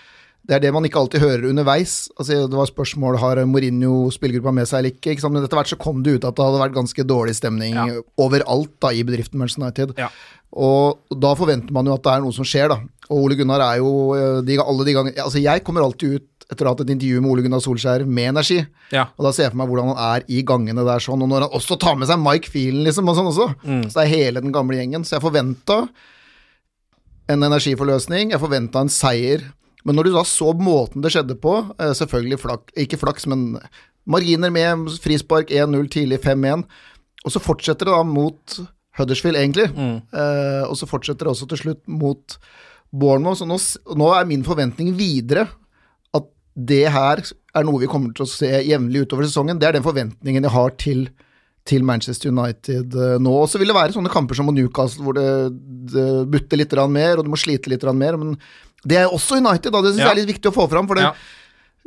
det 0.50 0.56
er 0.56 0.62
det 0.64 0.72
man 0.74 0.82
ikke 0.88 0.98
alltid 0.98 1.22
hører 1.22 1.44
underveis. 1.46 1.92
Altså, 2.18 2.40
det 2.50 2.58
var 2.58 2.66
spørsmål 2.66 3.20
har 3.22 3.38
Mourinho 3.46 4.08
spillergruppa 4.10 4.50
med 4.56 4.66
seg 4.66 4.80
eller 4.80 4.96
ikke. 4.96 5.12
ikke? 5.14 5.30
Men 5.30 5.44
etter 5.46 5.60
hvert 5.60 5.70
så 5.70 5.78
kom 5.78 6.00
det 6.02 6.16
ut 6.16 6.26
at 6.26 6.34
det 6.34 6.42
hadde 6.48 6.62
vært 6.64 6.74
ganske 6.74 7.04
dårlig 7.06 7.36
stemning 7.38 7.76
Ja. 7.78 7.84
overalt 8.18 8.72
da 8.82 8.90
i 8.90 9.04
bedriften 9.06 9.38
Manchester 9.38 9.62
United. 9.62 9.94
Ja. 10.00 10.08
Og 10.58 10.98
da 11.22 11.30
forventer 11.38 11.70
man 11.70 11.86
jo 11.86 11.94
at 11.94 12.02
det 12.02 12.10
er 12.16 12.24
noe 12.24 12.34
som 12.34 12.42
skjer, 12.50 12.72
da. 12.74 12.80
Og 13.10 13.28
Ole 13.28 13.36
Gunnar 13.38 13.62
er 13.62 13.78
jo 13.78 13.92
eh, 14.18 14.40
de, 14.42 14.58
alle 14.58 14.84
de 14.86 14.92
ganger 14.96 15.22
Altså, 15.22 15.38
jeg 15.42 15.62
kommer 15.66 15.86
alltid 15.86 16.18
ut 16.18 16.26
etter 16.50 16.66
å 16.66 16.72
ha 16.72 16.74
hatt 16.74 16.82
et 16.82 16.90
intervju 16.96 17.20
med 17.22 17.30
Ole 17.30 17.42
Gunnar 17.46 17.62
Solskjær 17.62 18.02
med 18.10 18.32
energi. 18.32 18.58
Ja. 18.90 19.04
Og 19.14 19.22
da 19.28 19.30
ser 19.36 19.44
jeg 19.46 19.52
for 19.54 19.60
meg 19.62 19.70
hvordan 19.70 19.92
han 19.94 20.16
er 20.18 20.24
i 20.26 20.42
gangene 20.42 20.82
der 20.82 20.98
sånn. 20.98 21.22
Og 21.22 21.30
når 21.30 21.46
han 21.46 21.54
også 21.60 21.78
tar 21.78 21.94
med 22.00 22.10
seg 22.10 22.18
Mike 22.18 22.50
Feelen, 22.50 22.82
liksom, 22.88 23.06
og 23.06 23.14
sånn 23.20 23.30
også. 23.30 23.46
Så 23.86 23.94
det 23.94 24.02
er 24.08 24.10
hele 24.16 24.42
den 24.42 24.50
gamle 24.50 24.74
gjengen. 24.80 25.06
Så 25.06 25.14
jeg 25.14 25.22
forventa 25.22 25.84
en 27.30 27.46
energiforløsning. 27.46 28.32
Jeg 28.34 28.42
forventa 28.42 28.82
en 28.82 28.90
seier. 28.90 29.44
Men 29.84 29.96
når 29.96 30.08
du 30.08 30.12
da 30.14 30.24
så 30.28 30.52
måten 30.56 31.04
det 31.04 31.12
skjedde 31.14 31.38
på, 31.40 31.54
eh, 31.78 31.94
selvfølgelig 31.96 32.40
flak, 32.42 32.74
ikke 32.84 33.00
flaks, 33.00 33.26
men 33.30 33.54
marginer 34.10 34.52
med 34.52 34.90
frispark 35.04 35.52
1-0 35.54 35.88
tidlig 35.92 36.20
5-1, 36.24 36.66
og 37.24 37.32
så 37.34 37.42
fortsetter 37.42 37.88
det 37.88 37.94
da 37.94 38.04
mot 38.06 38.60
Huddersfield, 38.98 39.38
egentlig. 39.38 39.68
Eh, 40.12 40.64
og 40.66 40.76
så 40.78 40.88
fortsetter 40.88 41.26
det 41.26 41.32
også 41.34 41.48
til 41.52 41.62
slutt 41.64 41.82
mot 41.88 42.36
Bournemouth. 42.90 43.40
Så 43.40 43.48
nå, 43.48 43.58
nå 43.96 44.10
er 44.16 44.28
min 44.28 44.44
forventning 44.46 44.92
videre 44.98 45.46
at 46.16 46.26
det 46.56 46.86
her 46.92 47.22
er 47.22 47.66
noe 47.66 47.82
vi 47.82 47.90
kommer 47.90 48.14
til 48.14 48.26
å 48.26 48.30
se 48.30 48.50
jevnlig 48.66 49.06
utover 49.06 49.28
sesongen. 49.28 49.60
Det 49.60 49.68
er 49.68 49.78
den 49.78 49.86
forventningen 49.86 50.46
jeg 50.46 50.54
har 50.56 50.74
til, 50.80 51.04
til 51.68 51.86
Manchester 51.86 52.32
United 52.34 52.96
eh, 52.96 53.16
nå. 53.22 53.36
Og 53.44 53.48
så 53.52 53.60
vil 53.60 53.70
det 53.70 53.78
være 53.78 53.96
sånne 53.96 54.12
kamper 54.12 54.38
som 54.38 54.50
mot 54.50 54.56
Newcastle 54.56 55.06
hvor 55.06 55.16
det, 55.16 55.28
det 55.92 56.08
butter 56.32 56.60
litt 56.60 56.76
mer, 56.90 57.18
og 57.18 57.26
du 57.26 57.32
må 57.32 57.40
slite 57.40 57.72
litt 57.72 57.86
mer. 57.94 58.18
Men 58.20 58.36
det 58.86 58.96
er 58.98 59.08
også 59.12 59.36
United, 59.38 59.72
da. 59.72 59.80
Det 59.82 59.92
syns 59.94 59.98
Ja. 59.98 60.08
jeg 60.08 60.18
er 60.18 60.20
litt 60.26 60.36
viktig 60.36 60.50
å 60.52 60.54
få 60.56 60.68
fram. 60.70 60.86
For 60.88 60.94
det, 60.94 61.02
Ja. 61.02 61.12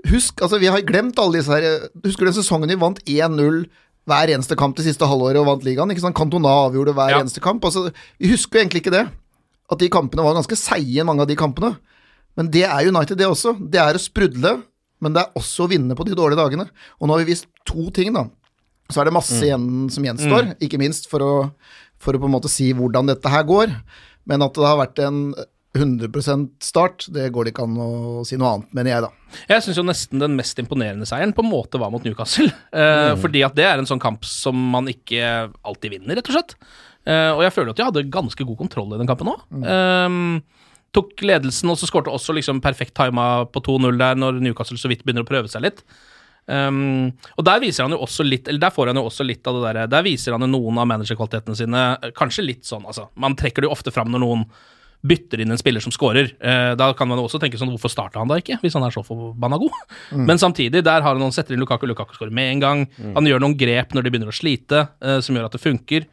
Husk, 0.09 0.41
altså 0.41 0.59
vi 0.59 0.67
har 0.67 0.81
glemt 0.81 1.17
alle 1.17 1.37
disse 1.39 1.47
her 1.47 1.89
Husker 2.03 2.25
du 2.25 2.31
den 2.31 2.43
sesongen 2.43 2.67
vi 2.67 2.75
vant 2.75 2.99
1-0 3.05 3.65
hver 4.05 4.27
eneste 4.33 4.57
kamp 4.59 4.75
det 4.75 4.83
siste 4.83 5.07
halvåret 5.07 5.39
og 5.39 5.45
vant 5.47 5.63
ligaen? 5.63 5.89
ikke 5.91 6.01
sant? 6.01 6.15
Cantona 6.15 6.49
avgjorde 6.67 6.93
hver 6.93 7.09
Ja. 7.11 7.19
eneste 7.21 7.39
kamp. 7.39 7.63
altså 7.63 7.91
Vi 8.19 8.27
husker 8.29 8.59
jo 8.59 8.65
egentlig 8.65 8.81
ikke 8.83 8.91
det. 8.91 9.07
At 9.71 9.79
de 9.79 9.87
kampene 9.89 10.23
var 10.23 10.33
ganske 10.35 10.57
seige, 10.59 11.05
mange 11.05 11.21
av 11.21 11.27
de 11.27 11.35
kampene. 11.37 11.77
Men 12.35 12.49
det 12.51 12.63
er 12.65 12.87
United, 12.89 13.17
det 13.17 13.25
også. 13.27 13.55
Det 13.71 13.79
er 13.79 13.93
å 13.93 13.99
sprudle, 14.01 14.61
men 14.99 15.13
det 15.13 15.21
er 15.23 15.31
også 15.39 15.63
å 15.65 15.69
vinne 15.69 15.95
på 15.95 16.03
de 16.05 16.15
dårlige 16.15 16.35
dagene. 16.37 16.67
Og 16.99 17.07
nå 17.07 17.15
har 17.15 17.23
vi 17.23 17.31
vist 17.31 17.45
to 17.65 17.89
ting, 17.91 18.11
da. 18.13 18.25
Så 18.91 18.99
er 18.99 19.05
det 19.05 19.13
masse 19.13 19.39
igjen 19.41 19.89
som 19.89 20.03
gjenstår, 20.03 20.57
ikke 20.59 20.77
minst 20.79 21.07
for 21.07 21.19
å, 21.19 21.51
for 21.97 22.11
å 22.13 22.19
på 22.19 22.25
en 22.25 22.31
måte 22.35 22.49
si 22.49 22.73
hvordan 22.73 23.07
dette 23.07 23.29
her 23.29 23.43
går. 23.43 23.73
Men 24.27 24.41
at 24.41 24.53
det 24.53 24.65
har 24.65 24.77
vært 24.85 24.99
en 24.99 25.33
100% 25.73 26.49
start, 26.61 27.07
det 27.09 27.31
går 27.33 27.47
det 27.47 27.53
ikke 27.53 27.65
an 27.65 27.77
å 27.81 28.23
si 28.27 28.37
noe 28.37 28.51
annet, 28.53 28.73
mener 28.77 28.91
jeg, 28.91 29.05
da. 29.07 29.37
Jeg 29.49 29.63
syns 29.65 29.79
jo 29.79 29.85
nesten 29.87 30.21
den 30.21 30.35
mest 30.37 30.59
imponerende 30.61 31.07
seieren 31.09 31.33
på 31.33 31.41
en 31.41 31.49
måte 31.49 31.81
var 31.81 31.93
mot 31.93 32.03
Newcastle. 32.05 32.51
Eh, 32.73 33.13
Fordi 33.21 33.43
at 33.45 33.53
det 33.57 33.65
er 33.69 33.77
en 33.77 33.87
sånn 33.89 34.01
kamp 34.01 34.25
som 34.25 34.57
man 34.73 34.87
ikke 34.89 35.49
alltid 35.65 35.93
vinner, 35.93 36.17
rett 36.17 36.29
og 36.29 36.37
slett. 36.37 36.55
Uh, 37.03 37.35
og 37.35 37.41
jeg 37.43 37.53
føler 37.53 37.73
at 37.73 37.79
jeg 37.81 37.89
hadde 37.89 38.01
ganske 38.13 38.45
god 38.47 38.57
kontroll 38.61 38.93
i 38.95 38.99
den 39.01 39.09
kampen 39.09 39.29
òg. 39.33 39.41
tok 40.95 41.23
ledelsen, 41.25 41.69
og 41.69 41.77
så 41.77 41.89
skårte 41.89 42.13
også 42.13 42.33
liksom 42.37 42.61
perfekt 42.63 42.95
tima 42.97 43.45
på 43.49 43.61
2-0 43.65 43.97
der 43.99 44.17
når 44.17 44.39
Newcastle 44.45 44.79
så 44.79 44.89
vidt 44.89 45.03
begynner 45.05 45.25
å 45.25 45.29
prøve 45.29 45.51
seg 45.51 45.65
litt. 45.65 45.83
Um, 46.47 47.11
og 47.37 47.45
der 47.45 47.61
viser 47.63 47.85
han 47.85 47.93
jo 47.95 48.01
også 48.03 48.25
litt 48.27 48.49
Eller 48.51 48.59
der 48.65 48.73
får 48.75 48.89
han 48.91 48.97
jo 48.99 49.05
også 49.07 49.23
litt 49.23 49.47
av 49.47 49.55
det 49.55 49.61
derre 49.63 49.83
Der 49.87 50.01
viser 50.03 50.33
han 50.35 50.43
jo 50.43 50.49
noen 50.51 50.81
av 50.81 50.89
managerkvalitetene 50.91 51.55
sine. 51.55 51.83
Kanskje 52.17 52.43
litt 52.43 52.67
sånn, 52.67 52.83
altså. 52.89 53.07
Man 53.15 53.37
trekker 53.39 53.63
det 53.63 53.69
jo 53.69 53.75
ofte 53.77 53.93
fram 53.95 54.11
når 54.11 54.25
noen 54.25 54.43
bytter 55.03 55.43
inn 55.43 55.51
en 55.51 55.59
spiller 55.59 55.83
som 55.83 55.91
scorer. 55.91 56.31
Eh, 56.39 56.73
da 56.79 56.89
kan 56.95 57.09
man 57.09 57.19
også 57.19 57.39
tenke 57.41 57.59
sånn, 57.59 57.71
hvorfor 57.75 57.91
starta 57.91 58.21
han 58.21 58.31
da 58.31 58.37
ikke, 58.39 58.57
hvis 58.63 58.77
han 58.77 58.85
er 58.87 58.93
så 58.95 59.03
forbanna 59.03 59.59
god? 59.59 59.75
Men 60.29 60.39
samtidig, 60.39 60.83
der 60.85 61.03
har 61.03 61.11
han 61.11 61.19
noen 61.21 61.35
setter 61.35 61.55
inn 61.55 61.63
Lukaku, 61.63 61.85
Lukaku 61.89 62.15
skårer 62.15 62.33
med 62.35 62.53
en 62.53 62.63
gang. 62.63 62.83
Han 63.17 63.27
gjør 63.27 63.43
noen 63.43 63.57
grep 63.59 63.95
når 63.95 64.05
de 64.05 64.13
begynner 64.13 64.31
å 64.31 64.35
slite, 64.35 64.85
eh, 65.03 65.19
som 65.25 65.35
gjør 65.35 65.49
at 65.49 65.57
det 65.57 65.63
funker. 65.63 66.07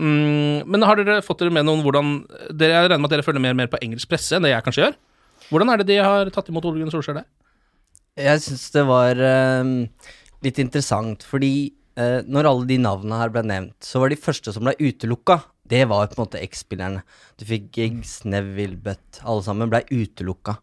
Mm, 0.00 0.64
men 0.66 0.82
har 0.88 0.98
dere 0.98 1.20
fått 1.22 1.44
dere 1.44 1.54
med 1.54 1.68
noen 1.68 1.84
hvordan 1.84 2.16
dere, 2.50 2.80
Jeg 2.80 2.88
regner 2.90 2.98
med 2.98 3.06
at 3.12 3.14
dere 3.14 3.26
følger 3.26 3.44
mer, 3.44 3.54
mer 3.54 3.70
på 3.70 3.78
engelsk 3.84 4.10
presse 4.10 4.34
enn 4.34 4.42
det 4.42 4.50
jeg 4.50 4.64
kanskje 4.66 4.86
gjør. 4.88 4.96
Hvordan 5.52 5.70
er 5.70 5.80
det 5.80 5.90
de 5.92 6.00
har 6.02 6.30
tatt 6.34 6.48
imot 6.50 6.66
Ole 6.66 6.80
Gunnar 6.80 6.96
Solskjær 6.96 7.20
der? 7.20 7.28
Jeg 8.24 8.42
syns 8.42 8.68
det 8.74 8.84
var 8.88 9.20
eh, 9.20 9.70
litt 10.46 10.60
interessant, 10.62 11.22
fordi 11.26 11.52
eh, 12.00 12.20
når 12.26 12.48
alle 12.50 12.68
de 12.70 12.78
navnene 12.82 13.20
her 13.20 13.32
ble 13.34 13.44
nevnt, 13.46 13.76
så 13.84 14.02
var 14.02 14.10
de 14.10 14.18
første 14.18 14.54
som 14.54 14.66
ble 14.66 14.74
utelukka, 14.80 15.42
det 15.70 15.86
var 15.88 16.10
på 16.10 16.18
en 16.18 16.24
måte 16.26 16.42
X-spillerne. 16.44 17.04
Du 17.40 17.46
fikk 17.48 17.70
Giggs, 17.76 18.18
Neville, 18.28 18.76
Butt, 18.76 19.20
alle 19.22 19.44
sammen 19.46 19.72
ble 19.72 19.80
utelukka. 19.88 20.58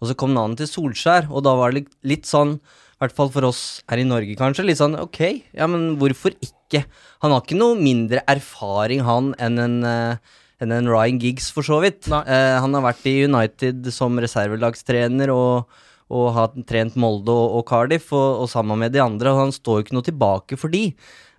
Og 0.00 0.10
så 0.10 0.16
kom 0.18 0.32
navnet 0.36 0.62
til 0.62 0.70
Solskjær, 0.70 1.28
og 1.28 1.44
da 1.44 1.54
var 1.58 1.74
det 1.74 1.86
litt, 2.06 2.24
sånn, 2.28 2.56
i 2.56 3.04
hvert 3.04 3.16
fall 3.16 3.30
for 3.32 3.48
oss 3.48 3.62
her 3.90 4.00
i 4.00 4.08
Norge 4.08 4.36
kanskje, 4.38 4.64
litt 4.64 4.80
sånn 4.80 4.96
ok, 4.96 5.20
ja 5.56 5.68
men 5.68 5.94
hvorfor 6.00 6.32
ikke? 6.40 6.86
Han 7.24 7.32
har 7.34 7.44
ikke 7.44 7.58
noe 7.58 7.76
mindre 7.78 8.24
erfaring 8.28 9.04
han 9.04 9.34
enn 9.42 9.60
en 9.60 9.78
eh, 9.86 10.34
enn 10.62 10.72
en 10.72 10.88
Ryan 10.88 11.18
Giggs, 11.20 11.50
for 11.52 11.66
så 11.66 11.82
vidt. 11.82 12.08
Eh, 12.08 12.56
han 12.56 12.72
har 12.76 12.84
vært 12.84 13.04
i 13.08 13.18
United 13.26 13.90
som 13.92 14.16
reservelagstrener 14.22 15.32
og, 15.32 15.68
og 16.08 16.30
har 16.36 16.54
trent 16.68 16.96
Molde 16.96 17.32
og, 17.32 17.58
og 17.58 17.66
Cardiff, 17.68 18.08
og, 18.16 18.42
og 18.44 18.48
sammen 18.48 18.80
med 18.80 18.94
de 18.96 19.02
andre, 19.04 19.34
og 19.34 19.46
han 19.46 19.52
står 19.54 19.80
jo 19.80 19.86
ikke 19.86 19.98
noe 19.98 20.06
tilbake 20.06 20.60
for 20.60 20.72
de. 20.72 20.86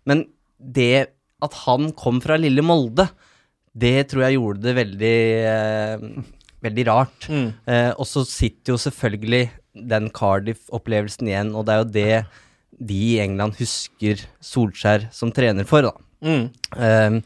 Men 0.06 0.28
det 0.58 1.17
at 1.46 1.58
han 1.66 1.92
kom 1.98 2.22
fra 2.24 2.38
lille 2.40 2.64
Molde, 2.66 3.08
det 3.78 4.10
tror 4.10 4.26
jeg 4.26 4.40
gjorde 4.40 4.66
det 4.66 4.76
veldig 4.80 5.20
eh, 5.52 6.10
Veldig 6.66 6.84
rart. 6.88 7.28
Mm. 7.30 7.52
Eh, 7.70 7.92
og 8.02 8.08
så 8.10 8.24
sitter 8.26 8.74
jo 8.74 8.80
selvfølgelig 8.82 9.44
den 9.88 10.08
Cardiff-opplevelsen 10.10 11.30
igjen, 11.30 11.52
og 11.54 11.68
det 11.68 11.76
er 11.76 11.84
jo 11.84 11.92
det 11.94 12.88
de 12.90 12.98
i 13.12 13.20
England 13.22 13.60
husker 13.60 14.24
Solskjær 14.44 15.06
som 15.14 15.30
trener 15.32 15.68
for, 15.70 15.86
da. 15.86 15.94
Mm. 16.26 16.50
Eh, 16.82 17.20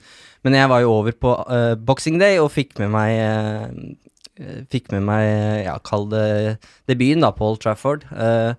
men 0.43 0.57
jeg 0.57 0.69
var 0.71 0.83
jo 0.83 0.93
over 0.97 1.15
på 1.15 1.31
uh, 1.47 1.73
Boxing 1.77 2.19
Day 2.21 2.39
og 2.41 2.51
fikk 2.53 2.79
med 2.81 2.91
meg 2.93 3.11
uh, 3.21 4.61
Fikk 4.73 4.87
med 4.89 5.03
meg, 5.05 5.25
ja, 5.67 5.75
kall 5.85 6.07
det 6.09 6.57
debuten, 6.89 7.21
da, 7.21 7.29
på 7.35 7.45
Old 7.45 7.59
Trafford. 7.61 8.07
Uh, 8.09 8.55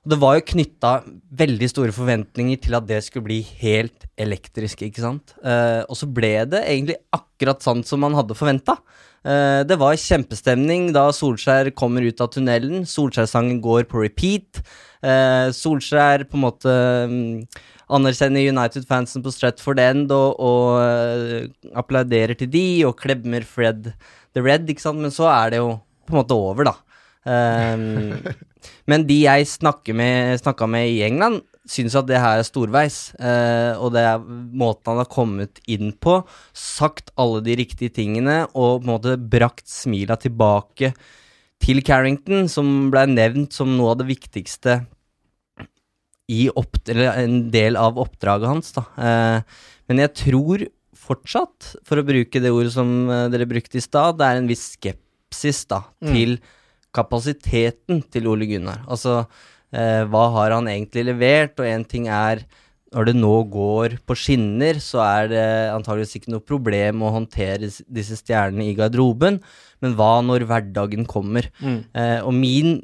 og 0.00 0.12
det 0.14 0.16
var 0.16 0.38
jo 0.38 0.46
knytta 0.54 0.90
veldig 1.36 1.68
store 1.68 1.92
forventninger 1.92 2.60
til 2.64 2.76
at 2.78 2.86
det 2.88 3.02
skulle 3.04 3.26
bli 3.26 3.40
helt 3.60 4.06
elektrisk, 4.20 4.86
ikke 4.86 5.02
sant. 5.04 5.34
Uh, 5.44 5.84
og 5.84 5.98
så 5.98 6.08
ble 6.08 6.32
det 6.48 6.62
egentlig 6.64 6.96
akkurat 7.12 7.60
sånn 7.60 7.84
som 7.84 8.00
man 8.00 8.16
hadde 8.16 8.36
forventa. 8.38 8.78
Uh, 9.20 9.60
det 9.68 9.76
var 9.76 10.00
kjempestemning 10.00 10.88
da 10.96 11.10
Solskjær 11.12 11.68
kommer 11.76 12.06
ut 12.08 12.24
av 12.24 12.32
tunnelen. 12.32 12.88
Solskjær-sangen 12.88 13.60
går 13.60 13.84
på 13.90 14.00
repeat. 14.00 14.62
Uh, 15.04 15.52
Solskjær 15.52 16.24
på 16.30 16.40
en 16.40 16.46
måte 16.48 16.78
um, 17.04 17.20
anerkjenner 17.92 18.48
United-fansen 18.54 19.20
på 19.20 19.36
Stratford 19.36 19.84
End 19.84 20.16
og, 20.16 20.40
og 20.40 20.80
uh, 20.80 21.72
applauderer 21.76 22.40
til 22.40 22.48
de 22.48 22.66
og 22.88 22.96
klemmer 23.04 23.44
Fred 23.44 23.92
the 24.32 24.40
Red, 24.40 24.64
ikke 24.64 24.88
sant. 24.88 25.04
Men 25.04 25.12
så 25.12 25.28
er 25.28 25.52
det 25.52 25.60
jo 25.60 25.74
på 26.08 26.16
en 26.16 26.22
måte 26.22 26.40
over, 26.40 26.72
da. 26.72 26.78
Um, 27.24 28.16
men 28.90 29.06
de 29.08 29.22
jeg 29.22 29.48
snakka 29.48 29.94
med, 29.96 30.40
med 30.72 30.88
i 30.88 31.02
England, 31.06 31.42
syns 31.70 31.94
at 31.98 32.08
det 32.08 32.20
her 32.20 32.40
er 32.40 32.46
storveis. 32.46 33.12
Uh, 33.20 33.76
og 33.80 33.92
det 33.94 34.04
er 34.08 34.22
måten 34.22 34.92
han 34.92 35.02
har 35.02 35.10
kommet 35.10 35.60
inn 35.70 35.92
på, 35.92 36.20
sagt 36.56 37.12
alle 37.20 37.42
de 37.46 37.58
riktige 37.60 37.92
tingene 38.00 38.42
og 38.50 38.80
på 38.80 38.84
en 38.84 38.92
måte 38.94 39.18
brakt 39.20 39.68
smila 39.70 40.18
tilbake 40.20 40.94
til 41.60 41.82
Carrington, 41.84 42.48
som 42.48 42.88
ble 42.92 43.04
nevnt 43.10 43.52
som 43.56 43.72
noe 43.76 43.92
av 43.92 44.00
det 44.00 44.08
viktigste 44.14 44.80
i 46.30 46.46
en 46.46 47.40
del 47.50 47.76
av 47.76 47.98
oppdraget 48.00 48.48
hans. 48.48 48.72
Da. 48.76 48.86
Uh, 48.96 49.66
men 49.90 50.04
jeg 50.06 50.16
tror 50.22 50.68
fortsatt, 51.00 51.74
for 51.86 52.00
å 52.00 52.06
bruke 52.06 52.42
det 52.42 52.52
ordet 52.54 52.70
som 52.74 52.88
eh, 53.10 53.26
dere 53.32 53.48
brukte 53.48 53.80
i 53.80 53.82
stad, 53.82 54.18
det 54.20 54.26
er 54.26 54.38
en 54.38 54.50
viss 54.50 54.66
skepsis 54.76 55.64
da, 55.70 55.80
til 56.04 56.36
kapasiteten 56.96 58.02
til 58.10 58.26
Ole 58.30 58.48
Gunnar. 58.50 58.82
Altså, 58.90 59.24
eh, 59.72 60.02
hva 60.10 60.24
har 60.36 60.56
han 60.56 60.70
egentlig 60.70 61.06
levert? 61.10 61.58
Og 61.60 61.68
én 61.68 61.86
ting 61.86 62.08
er 62.08 62.44
når 62.90 63.06
det 63.06 63.16
nå 63.20 63.34
går 63.52 63.96
på 64.06 64.16
skinner, 64.18 64.80
så 64.82 64.98
er 65.04 65.28
det 65.30 65.46
antageligvis 65.70 66.16
ikke 66.18 66.32
noe 66.34 66.42
problem 66.42 67.04
å 67.06 67.12
håndtere 67.14 67.70
disse 67.86 68.18
stjernene 68.18 68.66
i 68.66 68.74
garderoben, 68.74 69.38
men 69.80 69.94
hva 69.94 70.16
når 70.26 70.42
hverdagen 70.50 71.06
kommer? 71.06 71.46
Eh, 71.94 72.18
og 72.18 72.34
min 72.34 72.80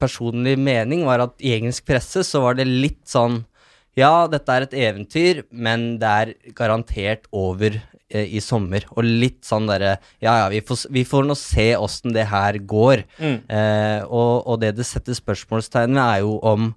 personlige 0.00 0.58
mening 0.58 1.04
var 1.06 1.20
at 1.26 1.36
i 1.44 1.52
engelsk 1.58 1.84
presse 1.86 2.24
så 2.26 2.40
var 2.42 2.56
det 2.58 2.66
litt 2.68 3.04
sånn 3.08 3.44
Ja, 3.92 4.24
dette 4.24 4.48
er 4.48 4.64
et 4.64 4.72
eventyr, 4.72 5.42
men 5.52 5.98
det 6.00 6.08
er 6.08 6.30
garantert 6.56 7.26
over 7.28 7.76
i 8.12 8.40
sommer. 8.44 8.84
Og 8.96 9.06
litt 9.06 9.42
sånn 9.48 9.68
derre 9.70 9.96
Ja, 10.22 10.44
ja, 10.44 10.48
vi 10.52 10.60
får, 10.64 10.86
vi 10.92 11.04
får 11.08 11.26
nå 11.26 11.36
se 11.38 11.72
åssen 11.78 12.14
det 12.14 12.26
her 12.30 12.58
går. 12.58 13.04
Eh, 13.48 14.00
og, 14.06 14.46
og 14.46 14.60
det 14.62 14.74
det 14.78 14.86
setter 14.88 15.16
spørsmålstegn 15.16 15.94
ved, 15.96 16.02
er 16.02 16.22
jo 16.24 16.38
om 16.42 16.72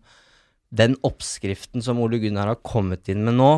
den 0.75 0.97
oppskriften 1.07 1.83
som 1.83 1.99
Ole 2.03 2.19
Gunnar 2.19 2.49
har 2.51 2.61
kommet 2.65 3.07
inn 3.11 3.23
med 3.27 3.37
nå, 3.37 3.51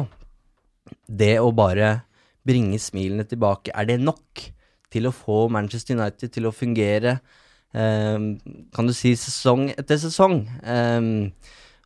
det 1.07 1.37
å 1.41 1.51
bare 1.55 2.01
bringe 2.47 2.79
smilene 2.79 3.25
tilbake, 3.27 3.73
er 3.75 3.87
det 3.89 3.99
nok 3.99 4.45
til 4.93 5.09
å 5.09 5.15
få 5.15 5.47
Manchester 5.51 5.97
United 5.97 6.31
til 6.31 6.47
å 6.47 6.55
fungere, 6.55 7.17
eh, 7.75 8.17
kan 8.73 8.87
du 8.87 8.93
si, 8.95 9.15
sesong 9.19 9.69
etter 9.73 9.99
sesong? 9.99 10.45
Ehm, 10.63 11.33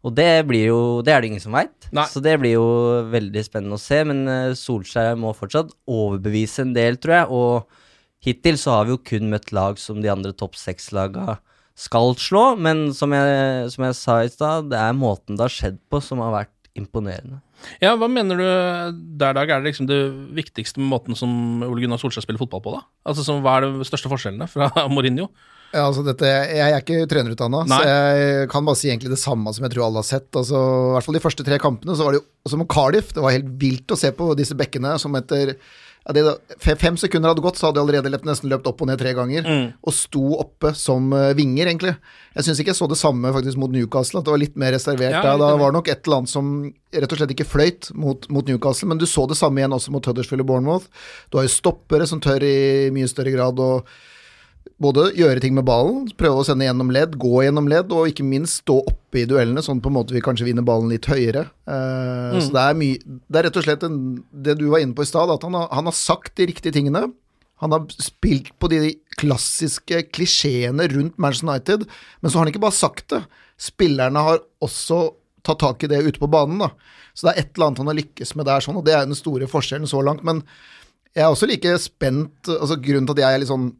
og 0.01 0.15
det 0.17 0.48
blir 0.50 0.72
jo 0.72 0.79
Det 1.05 1.13
er 1.13 1.22
det 1.22 1.29
ingen 1.29 1.43
som 1.43 1.53
veit. 1.53 1.89
Så 2.10 2.22
det 2.24 2.34
blir 2.41 2.55
jo 2.55 2.65
veldig 3.12 3.43
spennende 3.46 3.77
å 3.77 3.81
se. 3.81 4.01
Men 4.08 4.24
eh, 4.31 4.55
Solskjær 4.58 5.20
må 5.20 5.34
fortsatt 5.38 5.74
overbevise 5.86 6.65
en 6.65 6.74
del, 6.77 6.98
tror 7.01 7.15
jeg. 7.20 7.29
Og 7.29 8.25
hittil 8.25 8.58
så 8.62 8.79
har 8.79 8.89
vi 8.89 8.96
jo 8.96 9.03
kun 9.12 9.29
møtt 9.29 9.53
lag 9.53 9.77
som 9.81 10.01
de 10.01 10.10
andre 10.12 10.34
topp 10.34 10.58
seks-laga 10.58 11.38
skal 11.77 12.15
slå. 12.17 12.55
Men 12.58 12.89
som 12.98 13.13
jeg, 13.13 13.70
som 13.75 13.86
jeg 13.86 14.00
sa 14.00 14.17
i 14.25 14.34
stad, 14.34 14.72
det 14.74 14.81
er 14.81 14.98
måten 14.98 15.38
det 15.38 15.46
har 15.46 15.53
skjedd 15.53 15.79
på 15.91 16.01
som 16.03 16.24
har 16.25 16.34
vært 16.39 16.58
imponerende. 16.77 17.41
Ja, 17.84 17.93
hva 18.00 18.08
mener 18.10 18.39
du 18.39 18.46
der, 19.20 19.36
Dag? 19.38 19.50
Er 19.50 19.62
det 19.62 19.70
liksom 19.70 19.86
det 19.89 20.00
viktigste 20.34 20.81
med 20.81 20.89
måten 20.96 21.17
som 21.20 21.62
Ole 21.67 21.84
Gunnar 21.84 22.01
Solskjær 22.01 22.25
spiller 22.25 22.41
fotball 22.41 22.63
på, 22.65 22.74
da? 22.77 22.86
Altså, 23.05 23.25
som, 23.27 23.41
Hva 23.46 23.60
er 23.60 23.67
de 23.67 23.86
største 23.86 24.10
forskjellene 24.10 24.48
fra 24.50 24.72
Mourinho? 24.93 25.29
Ja, 25.71 25.85
altså 25.85 26.03
dette, 26.03 26.27
jeg 26.27 26.61
er 26.67 26.81
ikke 26.81 27.05
trenerutdanna, 27.11 27.61
så 27.69 27.77
jeg 27.87 28.49
kan 28.51 28.65
bare 28.67 28.79
si 28.79 28.89
egentlig 28.89 29.13
det 29.13 29.21
samme 29.21 29.53
som 29.55 29.63
jeg 29.63 29.75
tror 29.75 29.87
alle 29.87 30.01
har 30.03 30.07
sett. 30.07 30.27
Altså, 30.35 30.59
I 30.59 30.97
hvert 30.97 31.07
fall 31.07 31.17
de 31.17 31.23
første 31.23 31.45
tre 31.47 31.61
kampene 31.63 31.95
så 31.95 32.07
var 32.07 32.15
det 32.15 32.21
jo 32.21 32.51
som 32.51 32.65
Cardiff. 32.67 33.13
Det 33.15 33.23
var 33.23 33.37
helt 33.37 33.53
vilt 33.61 33.93
å 33.95 33.99
se 33.99 34.11
på 34.15 34.33
disse 34.35 34.57
bekkene 34.59 34.97
som 34.99 35.15
etter 35.19 35.55
ja, 36.01 36.13
det, 36.17 36.23
fem, 36.81 36.97
sekunder 36.97 37.29
hadde 37.29 37.43
gått, 37.45 37.59
så 37.59 37.67
hadde 37.67 37.77
de 37.77 37.83
allerede 37.83 38.09
løpt, 38.09 38.25
nesten 38.25 38.49
løpt 38.49 38.65
opp 38.71 38.79
og 38.81 38.89
ned 38.89 38.97
tre 38.97 39.13
ganger. 39.13 39.47
Og 39.85 39.93
sto 39.93 40.23
oppe 40.41 40.71
som 40.77 41.11
eh, 41.13 41.31
vinger, 41.37 41.69
egentlig. 41.69 41.93
Jeg 42.33 42.47
syns 42.47 42.61
ikke 42.63 42.73
jeg 42.73 42.79
så 42.79 42.87
det 42.89 42.97
samme 42.97 43.31
faktisk 43.35 43.59
mot 43.61 43.71
Newcastle, 43.71 44.19
at 44.21 44.25
det 44.25 44.33
var 44.33 44.41
litt 44.41 44.57
mer 44.59 44.73
reservert 44.73 45.19
Ja, 45.19 45.21
der. 45.21 45.41
Da 45.43 45.51
var 45.61 45.69
det 45.69 45.77
nok 45.77 45.91
et 45.93 46.01
eller 46.01 46.23
annet 46.23 46.33
som 46.33 46.53
rett 46.97 47.13
og 47.13 47.21
slett 47.21 47.35
ikke 47.35 47.47
fløyt 47.47 47.91
mot, 47.93 48.25
mot 48.33 48.49
Newcastle, 48.49 48.89
men 48.89 49.01
du 49.01 49.05
så 49.09 49.27
det 49.29 49.37
samme 49.37 49.61
igjen 49.61 49.77
også 49.77 49.93
mot 49.93 50.09
Huddersfield 50.09 50.41
og 50.43 50.49
Bournemouth. 50.49 50.89
Du 51.29 51.37
har 51.37 51.45
jo 51.45 51.53
stoppere 51.53 52.09
som 52.09 52.23
tør 52.23 52.47
i 52.49 52.89
mye 52.95 53.09
større 53.11 53.35
grad 53.35 53.61
å 53.61 53.75
både 54.82 55.12
gjøre 55.18 55.41
ting 55.44 55.53
med 55.58 55.65
ballen, 55.68 56.08
prøve 56.18 56.41
å 56.41 56.46
sende 56.46 56.65
gjennom 56.65 56.89
ledd, 56.94 57.15
gå 57.22 57.44
gjennom 57.46 57.68
ledd, 57.70 57.91
og 57.94 58.10
ikke 58.10 58.25
minst 58.25 58.63
stå 58.63 58.80
oppe 58.89 59.22
i 59.22 59.27
duellene, 59.30 59.62
sånn 59.65 59.82
på 59.84 59.91
en 59.91 59.98
måte 60.00 60.15
vi 60.15 60.24
kanskje 60.25 60.48
vinner 60.48 60.65
ballen 60.65 60.89
litt 60.89 61.06
høyere. 61.10 61.48
Eh, 61.70 62.39
Så 62.41 62.50
det 62.56 62.63
er 62.63 62.77
mye 62.80 62.98
Det 63.30 63.39
er 63.39 63.44
rett 63.50 63.58
og 63.62 63.65
slett 63.68 63.84
en, 63.84 63.98
det 64.34 64.58
du 64.58 64.68
var 64.70 64.80
inne 64.82 64.96
på 64.98 65.06
i 65.06 65.10
stad, 65.10 65.30
at 65.30 65.44
han 65.46 65.53
har, 65.53 65.68
han 65.72 65.86
har 65.86 65.94
sagt 65.98 66.36
de 66.38 66.48
riktige 66.50 66.74
tingene. 66.74 67.12
Han 67.62 67.72
har 67.75 67.86
spilt 68.01 68.51
på 68.58 68.70
de 68.72 68.96
klassiske 69.22 70.03
klisjeene 70.12 70.88
rundt 70.89 71.18
Manchester 71.22 71.50
United, 71.51 71.86
men 72.22 72.32
så 72.32 72.38
har 72.39 72.46
han 72.46 72.53
ikke 72.53 72.63
bare 72.65 72.74
sagt 72.74 73.10
det. 73.13 73.22
Spillerne 73.62 74.18
har 74.25 74.41
også 74.65 75.12
tatt 75.46 75.60
tak 75.62 75.84
i 75.84 75.89
det 75.89 76.01
ute 76.06 76.22
på 76.22 76.30
banen, 76.30 76.58
da. 76.62 76.72
Så 77.13 77.27
det 77.27 77.34
er 77.36 77.41
et 77.44 77.53
eller 77.53 77.68
annet 77.68 77.82
han 77.84 77.91
har 77.91 78.00
lykkes 78.01 78.36
med 78.36 78.46
der, 78.50 78.62
sånn, 78.65 78.77
og 78.77 78.86
det 78.86 78.94
er 78.98 79.06
den 79.06 79.18
store 79.18 79.46
forskjellen 79.50 79.89
så 79.89 80.01
langt. 80.06 80.24
Men 80.25 80.41
jeg 81.13 81.25
er 81.25 81.30
også 81.34 81.50
like 81.50 81.74
spent 81.84 82.48
altså 82.48 82.77
Grunnen 82.82 83.06
til 83.10 83.18
at 83.18 83.24
jeg 83.25 83.36
er 83.36 83.41
litt 83.44 83.50
sånn 83.51 83.72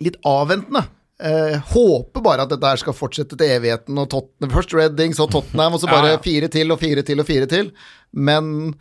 litt 0.00 0.16
avventende. 0.24 0.86
Eh, 1.22 1.58
håper 1.74 2.22
bare 2.24 2.42
at 2.42 2.50
dette 2.50 2.66
her 2.66 2.80
skal 2.80 2.96
fortsette 2.96 3.36
til 3.38 3.52
evigheten, 3.58 3.98
og 3.98 4.08
Tottenham, 4.10 4.50
først 4.56 4.74
Redding, 4.74 5.14
så 5.14 5.28
Tottenham, 5.30 5.76
og 5.76 5.80
så 5.80 5.86
bare 5.86 6.14
Ja, 6.14 6.16
ja. 6.16 6.22
fire 6.24 6.48
til 6.48 6.72
og 6.72 6.80
fire 6.80 7.02
til 7.02 7.20
og 7.20 7.26
fire 7.26 7.46
til. 7.46 7.72
Men 8.12 8.74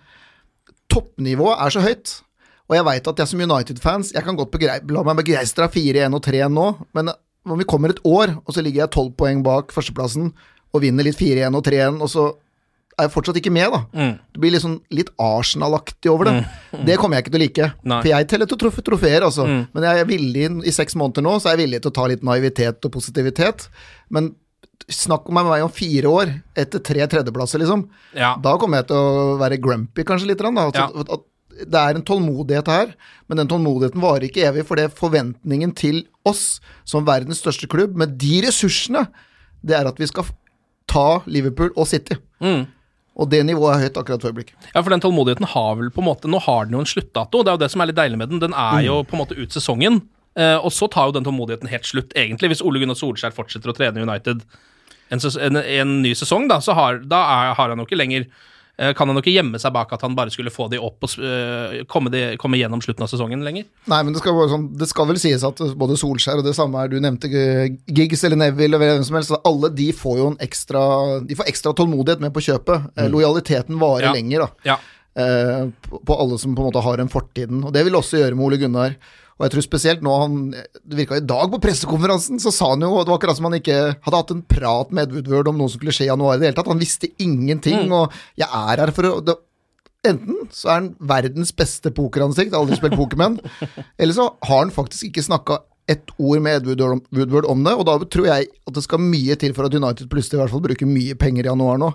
toppnivået 0.90 1.60
er 1.62 1.70
så 1.70 1.84
høyt. 1.86 2.22
Og 2.70 2.78
jeg 2.78 2.86
veit 2.88 3.08
at 3.08 3.20
jeg 3.20 3.28
som 3.28 3.42
United-fans 3.44 4.14
Jeg 4.16 4.24
kan 4.24 4.38
godt 4.40 4.56
la 4.92 5.04
meg 5.04 5.18
begeistre 5.20 5.68
av 5.68 5.74
4-1 5.76 6.16
og 6.16 6.24
3-1 6.24 6.54
nå, 6.56 6.68
men 6.96 7.12
om 7.46 7.58
vi 7.58 7.66
kommer 7.68 7.90
et 7.90 8.00
år, 8.06 8.38
og 8.46 8.54
så 8.54 8.62
ligger 8.62 8.84
jeg 8.84 8.94
tolv 8.94 9.16
poeng 9.18 9.42
bak 9.44 9.74
førsteplassen 9.74 10.32
og 10.72 10.82
vinner 10.82 11.04
litt 11.04 11.18
4-1 11.18 11.58
og 11.58 11.66
3-1, 11.66 12.02
og 12.02 12.10
så 12.10 12.28
er 13.02 13.08
jeg 13.08 13.14
fortsatt 13.16 13.40
ikke 13.42 13.54
med, 13.54 13.74
da. 13.74 13.80
Mm. 13.98 14.14
Det 14.34 14.42
blir 14.44 14.54
liksom 14.56 14.76
litt 14.94 15.10
Arsenal-aktig 15.22 16.12
over 16.12 16.30
det. 16.30 16.36
Det 16.88 16.98
kommer 17.02 17.18
jeg 17.18 17.26
ikke 17.26 17.34
til 17.34 17.42
å 17.42 17.44
like. 17.46 17.70
Nei. 17.92 17.98
For 18.04 18.12
jeg 18.14 18.30
teller 18.32 18.50
til 18.52 18.58
å 18.60 18.86
trofeer, 18.92 19.26
altså. 19.28 19.48
Mm. 19.50 19.64
Men 19.74 19.88
jeg 19.88 20.04
er 20.04 20.10
villig 20.10 20.46
i 20.70 20.76
seks 20.76 20.96
måneder 21.00 21.26
nå, 21.26 21.36
så 21.42 21.50
er 21.52 21.58
jeg 21.58 21.66
villig 21.66 21.82
til 21.84 21.92
å 21.94 21.98
ta 21.98 22.08
litt 22.12 22.24
naivitet 22.28 22.88
og 22.88 22.94
positivitet. 22.96 23.68
Men 24.14 24.32
snakk 24.92 25.30
om 25.30 25.38
meg 25.40 25.64
om 25.64 25.74
fire 25.74 26.10
år, 26.10 26.32
etter 26.58 26.82
tre 26.84 27.06
tredjeplasser, 27.08 27.62
liksom. 27.62 27.86
Ja. 28.18 28.34
Da 28.42 28.56
kommer 28.62 28.82
jeg 28.82 28.90
til 28.92 28.98
å 29.02 29.36
være 29.42 29.60
grumpy, 29.62 30.06
kanskje, 30.08 30.32
litt. 30.32 30.42
Da. 30.42 30.68
At, 30.68 30.80
Ja. 30.80 30.88
at, 31.04 31.12
at 31.18 31.28
det 31.68 31.78
er 31.78 31.98
en 31.98 32.06
tålmodighet 32.08 32.68
her, 32.72 32.94
men 33.30 33.38
den 33.42 33.50
tålmodigheten 33.52 34.02
varer 34.02 34.28
ikke 34.28 34.48
evig. 34.50 34.66
For 34.68 34.80
det 34.80 34.90
forventningen 34.98 35.76
til 35.78 36.04
oss 36.26 36.60
som 36.88 37.06
verdens 37.06 37.42
største 37.44 37.70
klubb, 37.70 37.96
med 37.96 38.18
de 38.22 38.42
ressursene, 38.48 39.08
det 39.62 39.78
er 39.78 39.90
at 39.90 40.00
vi 40.02 40.08
skal 40.10 40.26
ta 40.92 41.22
Liverpool 41.30 41.72
og 41.76 41.88
City. 41.88 42.18
Mm. 42.42 42.66
Og 43.20 43.28
det 43.30 43.42
nivået 43.46 43.76
er 43.76 43.82
høyt 43.86 43.98
akkurat 44.00 44.22
for 44.24 44.32
øyeblikket. 44.32 44.70
Ja, 44.74 44.82
for 44.82 44.90
den 44.94 45.02
tålmodigheten 45.04 45.46
har 45.52 45.76
vel 45.76 45.90
på 45.92 46.00
en 46.00 46.08
måte 46.08 46.30
Nå 46.32 46.40
har 46.46 46.66
den 46.66 46.78
jo 46.78 46.80
en 46.80 46.88
sluttdato, 46.88 47.44
det 47.44 47.52
er 47.52 47.58
jo 47.58 47.64
det 47.66 47.72
som 47.74 47.82
er 47.84 47.90
litt 47.92 47.98
deilig 48.00 48.18
med 48.18 48.30
den. 48.32 48.40
Den 48.40 48.54
er 48.54 48.80
Mm. 48.80 48.86
jo 48.86 49.04
på 49.04 49.14
en 49.18 49.22
måte 49.26 49.36
ut 49.38 49.52
sesongen, 49.52 50.02
eh, 50.36 50.56
og 50.58 50.72
så 50.72 50.88
tar 50.90 51.08
jo 51.08 51.12
den 51.20 51.24
tålmodigheten 51.28 51.68
helt 51.70 51.84
slutt, 51.86 52.14
egentlig. 52.16 52.50
Hvis 52.56 52.62
Ole 52.64 52.80
Gunnar 52.80 52.96
Solskjær 52.96 53.34
fortsetter 53.36 53.68
å 53.70 53.76
trene 53.76 54.02
United 54.02 54.42
en, 55.12 55.20
en, 55.20 55.56
en 55.58 56.02
ny 56.02 56.14
sesong, 56.16 56.48
da, 56.48 56.60
så 56.64 56.74
har, 56.74 57.00
da 57.04 57.18
er, 57.18 57.54
har 57.54 57.70
han 57.70 57.78
jo 57.78 57.86
ikke 57.86 57.98
lenger 58.00 58.26
Kan 58.98 59.08
han 59.12 59.18
jo 59.18 59.22
ikke 59.22 59.34
gjemme 59.36 59.60
seg 59.62 59.74
bak 59.76 59.92
at 59.94 60.02
han 60.02 60.16
bare 60.18 60.32
skulle 60.34 60.50
få 60.54 60.66
de 60.72 60.80
opp 60.82 61.06
og 61.06 61.14
eh, 61.22 61.84
komme, 61.92 62.10
de, 62.14 62.22
komme 62.42 62.58
gjennom 62.58 62.82
slutten 62.82 63.06
av 63.06 63.12
sesongen 63.12 63.44
lenger. 63.46 63.68
Nei, 63.92 64.00
men 64.08 64.16
det 64.16 64.22
skal, 64.24 64.40
sånn, 64.50 64.66
det 64.80 64.88
skal 64.90 65.10
vel 65.12 65.20
sies 65.22 65.44
at 65.46 65.62
både 65.78 65.98
Solskjær 66.02 66.42
og 66.42 66.48
det 66.48 66.56
samme 66.58 66.88
Du 66.90 66.98
nevnte 67.04 67.30
eh, 67.30 67.76
Giggs 67.94 68.24
eller 68.26 68.40
Neville 68.42 68.74
eller 68.80 68.96
hvem 68.98 69.06
som 69.06 69.20
helst. 69.20 69.36
Alle 69.46 69.70
de 69.78 69.92
får 69.94 70.18
jo 70.22 70.30
en 70.32 70.40
ekstra 70.42 70.82
De 71.30 71.38
får 71.38 71.52
ekstra 71.54 71.76
tålmodighet 71.78 72.24
med 72.26 72.34
på 72.34 72.42
kjøpet. 72.48 72.90
Mm. 72.98 73.08
Lojaliteten 73.14 73.78
varer 73.82 74.10
Ja. 74.10 74.14
lenger, 74.18 74.48
da. 74.48 74.50
Ja. 74.74 74.80
eh, 75.22 75.66
på, 75.90 76.02
på 76.08 76.18
alle 76.24 76.38
som 76.42 76.56
på 76.56 76.64
en 76.66 76.72
måte 76.72 76.82
har 76.86 76.98
en 77.04 77.10
fortiden. 77.12 77.64
Og 77.68 77.74
det 77.76 77.84
vil 77.86 77.96
også 78.00 78.18
gjøre 78.24 78.36
med 78.40 78.46
Ole 78.50 78.58
Gunnar. 78.66 78.96
Og 79.42 79.48
jeg 79.48 79.56
tror 79.56 79.66
spesielt 79.66 80.04
nå 80.06 80.16
han 80.22 80.34
Det 80.54 80.98
virka 81.00 81.18
i 81.18 81.26
dag 81.26 81.50
på 81.50 81.60
pressekonferansen, 81.64 82.38
så 82.44 82.54
sa 82.54 82.70
han 82.76 82.86
jo 82.86 82.94
Det 83.02 83.10
var 83.10 83.18
akkurat 83.18 83.40
som 83.40 83.50
han 83.50 83.58
ikke 83.58 83.80
hadde 83.98 84.20
hatt 84.20 84.34
en 84.36 84.44
prat 84.46 84.94
med 84.94 85.10
Edward 85.10 85.26
Woodward 85.26 85.50
om 85.50 85.58
noe 85.62 85.72
som 85.72 85.82
skulle 85.82 85.96
skje 85.96 86.06
i 86.06 86.12
januar 86.12 86.38
i 86.38 86.44
det 86.44 86.52
hele 86.52 86.60
tatt. 86.60 86.70
Han 86.70 86.82
visste 86.82 87.10
ingenting, 87.18 87.90
og 87.90 88.14
jeg 88.38 88.46
er 88.46 88.86
her 88.86 88.94
for 88.94 89.10
å 89.10 89.16
det, 89.26 89.40
Enten 90.02 90.48
så 90.50 90.70
er 90.72 90.78
han 90.80 90.88
verdens 90.98 91.52
beste 91.54 91.92
pokeransikt, 91.94 92.56
aldri 92.58 92.74
spilt 92.80 92.98
pokermenn, 92.98 93.36
eller 94.02 94.16
så 94.18 94.32
har 94.48 94.64
han 94.64 94.74
faktisk 94.74 95.12
ikke 95.12 95.28
snakka 95.28 95.60
ett 95.92 96.10
ord 96.18 96.42
med 96.42 96.58
Ed 96.58 96.70
Woodward 96.70 96.96
om, 96.96 97.02
Woodward 97.14 97.48
om 97.52 97.62
det, 97.68 97.74
og 97.78 97.86
da 97.86 97.98
tror 98.10 98.30
jeg 98.32 98.50
at 98.50 98.74
det 98.74 98.84
skal 98.86 99.04
mye 99.04 99.38
til 99.38 99.54
for 99.54 99.68
at 99.68 99.78
United 99.78 100.10
plutselig 100.10 100.40
i 100.40 100.42
hvert 100.42 100.54
fall 100.54 100.64
bruker 100.66 100.90
mye 100.90 101.18
penger 101.22 101.46
i 101.46 101.52
januar 101.52 101.78
nå. 101.82 101.92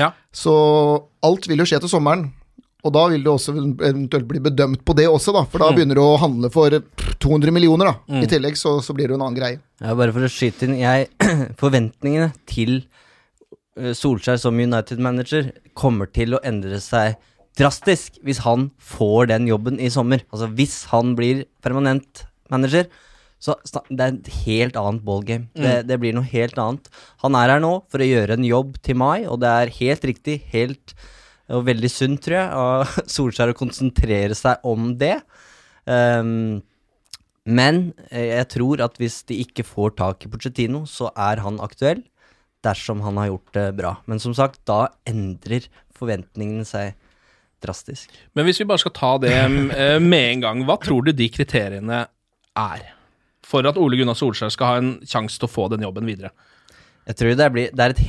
Ja. 0.00 0.12
Så 0.32 0.54
alt 1.26 1.48
vil 1.50 1.60
jo 1.60 1.68
skje 1.68 1.82
til 1.84 1.92
sommeren. 1.92 2.30
Og 2.84 2.92
da 2.96 3.02
vil 3.12 3.24
du 3.24 3.30
også 3.32 3.52
eventuelt 3.56 4.28
bli 4.28 4.40
bedømt 4.44 4.84
på 4.86 4.94
det 4.96 5.06
også, 5.10 5.34
da. 5.36 5.42
For 5.50 5.62
da 5.62 5.70
begynner 5.76 5.98
du 5.98 6.02
å 6.04 6.20
handle 6.20 6.50
for 6.54 6.72
200 7.20 7.52
millioner, 7.54 7.90
da. 7.92 8.20
I 8.22 8.28
tillegg 8.30 8.56
så, 8.60 8.78
så 8.84 8.96
blir 8.96 9.08
det 9.08 9.16
jo 9.16 9.20
en 9.20 9.26
annen 9.26 9.38
greie. 9.38 9.60
Ja, 9.82 9.96
bare 9.98 10.14
for 10.16 10.24
å 10.24 10.30
skyte 10.32 10.68
inn 10.68 10.78
jeg, 10.80 11.10
Forventningene 11.60 12.30
til 12.48 12.78
eh, 13.76 13.92
Solskjær 13.96 14.40
som 14.40 14.58
United-manager 14.60 15.52
kommer 15.78 16.08
til 16.12 16.36
å 16.36 16.42
endre 16.46 16.80
seg 16.84 17.18
drastisk 17.58 18.16
hvis 18.24 18.42
han 18.46 18.70
får 18.80 19.30
den 19.32 19.48
jobben 19.50 19.80
i 19.82 19.90
sommer. 19.92 20.24
Altså 20.32 20.48
hvis 20.56 20.82
han 20.92 21.14
blir 21.18 21.44
permanent 21.64 22.24
manager, 22.52 22.88
så 23.40 23.54
det 23.88 24.04
er 24.04 24.16
et 24.18 24.34
helt 24.44 24.76
annet 24.76 25.04
ballgame. 25.04 25.48
Det, 25.56 25.78
det 25.88 25.96
blir 26.00 26.12
noe 26.12 26.28
helt 26.28 26.58
annet. 26.60 26.90
Han 27.24 27.36
er 27.38 27.54
her 27.54 27.62
nå 27.64 27.72
for 27.92 28.02
å 28.04 28.08
gjøre 28.08 28.36
en 28.36 28.44
jobb 28.44 28.74
til 28.84 28.98
mai, 29.00 29.24
og 29.24 29.40
det 29.40 29.48
er 29.62 29.72
helt 29.78 30.04
riktig, 30.10 30.42
helt 30.52 30.92
og 31.56 31.66
veldig 31.66 31.90
sunt, 31.92 32.22
tror 32.24 32.38
jeg, 32.38 32.50
av 32.64 32.96
Solskjær 33.16 33.52
å 33.52 33.58
konsentrere 33.58 34.36
seg 34.38 34.66
om 34.66 34.92
det. 35.00 35.16
Um, 35.88 36.60
men 37.48 37.82
eh, 38.10 38.36
jeg 38.36 38.48
tror 38.52 38.82
at 38.84 38.98
hvis 39.00 39.22
de 39.28 39.40
ikke 39.44 39.64
får 39.66 39.94
tak 39.98 40.26
i 40.26 40.30
Pochettino, 40.30 40.84
så 40.86 41.10
er 41.16 41.42
han 41.44 41.60
aktuell 41.64 42.02
dersom 42.64 43.00
han 43.04 43.16
har 43.16 43.30
gjort 43.30 43.54
det 43.56 43.68
bra. 43.78 43.94
Men 44.10 44.20
som 44.22 44.34
sagt, 44.36 44.60
da 44.68 44.90
endrer 45.08 45.66
forventningene 45.96 46.66
seg 46.68 46.94
drastisk. 47.64 48.12
Men 48.36 48.46
hvis 48.46 48.60
vi 48.60 48.68
bare 48.68 48.82
skal 48.82 48.94
ta 48.96 49.14
det 49.20 49.34
eh, 49.34 49.98
med 50.00 50.26
en 50.36 50.46
gang, 50.46 50.64
hva 50.68 50.78
tror 50.80 51.06
du 51.06 51.12
de 51.16 51.28
kriteriene 51.32 52.04
er 52.60 52.88
for 53.46 53.66
at 53.66 53.78
Ole 53.80 53.98
Gunnar 53.98 54.18
Solskjær 54.18 54.52
skal 54.52 54.68
ha 54.68 54.80
en 54.80 54.94
sjanse 55.08 55.40
til 55.40 55.48
å 55.48 55.52
få 55.52 55.66
den 55.72 55.84
jobben 55.84 56.08
videre? 56.08 56.32
Jeg 57.08 57.18
tror 57.18 57.36
det, 57.36 57.48
blir, 57.52 57.72
det 57.74 57.86
er 57.86 57.94
et 57.96 58.04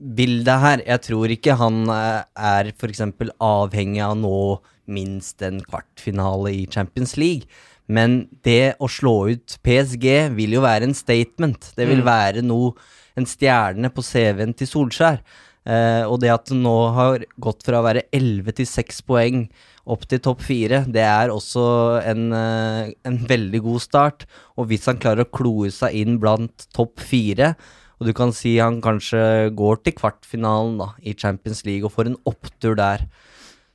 helhetsbilde 0.00 0.58
her. 0.60 0.82
Jeg 0.86 1.00
tror 1.02 1.28
ikke 1.30 1.56
han 1.58 1.88
eh, 1.88 2.24
er 2.36 2.72
f.eks. 2.72 3.00
avhengig 3.40 4.02
av 4.02 4.16
nå 4.16 4.60
minst 4.88 5.42
en 5.42 5.60
kvartfinale 5.60 6.50
i 6.54 6.66
Champions 6.66 7.16
League. 7.16 7.46
Men 7.88 8.28
det 8.44 8.76
å 8.80 8.88
slå 8.88 9.30
ut 9.32 9.58
PSG 9.64 10.34
vil 10.34 10.52
jo 10.52 10.60
være 10.60 10.84
en 10.84 10.94
statement. 10.94 11.72
Det 11.76 11.86
vil 11.88 12.02
Mm. 12.02 12.04
være 12.04 12.42
noe, 12.42 12.74
en 13.16 13.24
stjerne 13.24 13.90
på 13.90 14.02
CV-en 14.02 14.54
til 14.54 14.66
Solskjær. 14.66 15.20
Eh, 15.66 16.04
og 16.06 16.20
det 16.20 16.30
at 16.30 16.46
det 16.46 16.56
nå 16.56 16.94
har 16.94 17.18
gått 17.40 17.62
fra 17.64 17.80
å 17.80 17.84
være 17.84 18.04
11 18.12 18.52
til 18.52 18.64
6 18.66 19.02
poeng 19.02 19.48
opp 19.86 20.06
til 20.06 20.18
topp 20.20 20.40
4, 20.40 20.84
det 20.90 21.02
er 21.02 21.28
også 21.28 22.02
en, 22.04 22.32
eh, 22.32 22.92
en 23.04 23.18
veldig 23.18 23.62
god 23.62 23.80
start. 23.80 24.26
Og 24.56 24.68
hvis 24.68 24.86
han 24.86 24.98
klarer 24.98 25.24
å 25.24 25.30
kloe 25.30 25.70
seg 25.70 25.92
inn 25.94 26.18
blant 26.18 26.68
topp 26.72 26.96
4, 27.00 27.56
og 27.98 28.06
du 28.06 28.14
kan 28.14 28.30
si 28.34 28.56
han 28.62 28.78
kanskje 28.84 29.50
går 29.58 29.82
til 29.82 29.96
kvartfinalen 29.98 30.78
da, 30.80 30.92
i 31.02 31.16
Champions 31.18 31.64
League 31.66 31.86
og 31.86 31.94
får 31.96 32.12
en 32.12 32.20
opptur 32.30 32.78
der, 32.78 33.08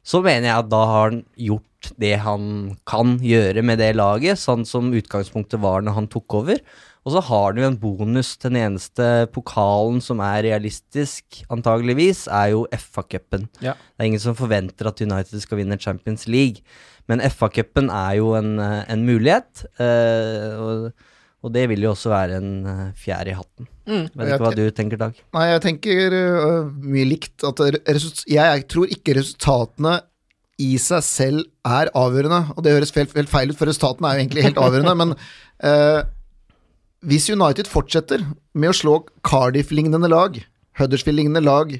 så 0.04 0.20
mener 0.24 0.50
jeg 0.50 0.64
at 0.64 0.72
da 0.72 0.82
har 0.88 1.12
han 1.12 1.22
gjort 1.40 1.92
det 2.00 2.16
han 2.24 2.48
kan 2.88 3.18
gjøre 3.24 3.64
med 3.66 3.80
det 3.84 3.94
laget, 3.98 4.40
sånn 4.40 4.64
som 4.68 4.92
utgangspunktet 4.96 5.60
var 5.64 5.84
når 5.84 5.98
han 5.98 6.10
tok 6.12 6.40
over. 6.40 6.64
Og 7.04 7.12
så 7.12 7.24
har 7.28 7.50
han 7.50 7.60
jo 7.60 7.68
en 7.68 7.80
bonus. 7.80 8.30
Den 8.40 8.56
eneste 8.60 9.08
pokalen 9.36 10.00
som 10.04 10.22
er 10.24 10.46
realistisk, 10.46 11.42
antageligvis, 11.52 12.26
er 12.32 12.54
jo 12.54 12.64
FA-cupen. 12.72 13.50
Ja. 13.64 13.76
Det 13.76 14.06
er 14.06 14.12
ingen 14.12 14.24
som 14.24 14.38
forventer 14.40 14.88
at 14.88 15.04
United 15.04 15.44
skal 15.44 15.60
vinne 15.60 15.80
Champions 15.80 16.30
League, 16.32 16.64
men 17.12 17.24
FA-cupen 17.28 17.92
er 17.92 18.22
jo 18.22 18.32
en, 18.40 18.56
en 18.64 19.04
mulighet. 19.04 19.66
eh, 19.84 20.56
og, 20.56 20.92
og 21.44 21.52
det 21.52 21.68
vil 21.74 21.84
jo 21.84 21.92
også 21.92 22.14
være 22.14 22.40
en 22.40 22.52
eh, 22.72 22.86
fjær 22.96 23.28
i 23.28 23.36
hatten. 23.36 23.68
Vet 23.84 24.16
ikke 24.16 24.40
hva 24.46 24.56
du 24.56 24.64
tenker, 24.76 25.00
Dag? 25.02 25.18
Nei, 25.36 25.46
jeg 25.50 25.62
tenker 25.66 26.16
uh, 26.16 26.72
mye 26.88 27.08
likt 27.10 27.44
jeg 27.44 28.66
tror 28.72 28.92
ikke 28.96 29.18
resultatene 29.20 29.98
i 30.62 30.76
seg 30.80 31.02
selv 31.04 31.46
er 31.66 31.90
avgjørende, 31.98 32.54
og 32.54 32.64
det 32.64 32.76
høres 32.76 32.94
helt, 32.96 33.16
helt 33.18 33.32
feil 33.32 33.52
ut, 33.52 33.58
for 33.58 33.68
resultatene 33.70 34.10
er 34.10 34.18
jo 34.18 34.24
egentlig 34.24 34.46
helt 34.46 34.62
avgjørende, 34.62 34.96
men 35.02 35.16
uh, 35.66 36.04
hvis 37.04 37.28
United 37.34 37.68
fortsetter 37.68 38.24
med 38.56 38.72
å 38.72 38.78
slå 38.78 39.00
Cardiff-lignende 39.28 40.12
lag, 40.12 40.38
Huddersfield-lignende 40.80 41.44
lag, 41.44 41.76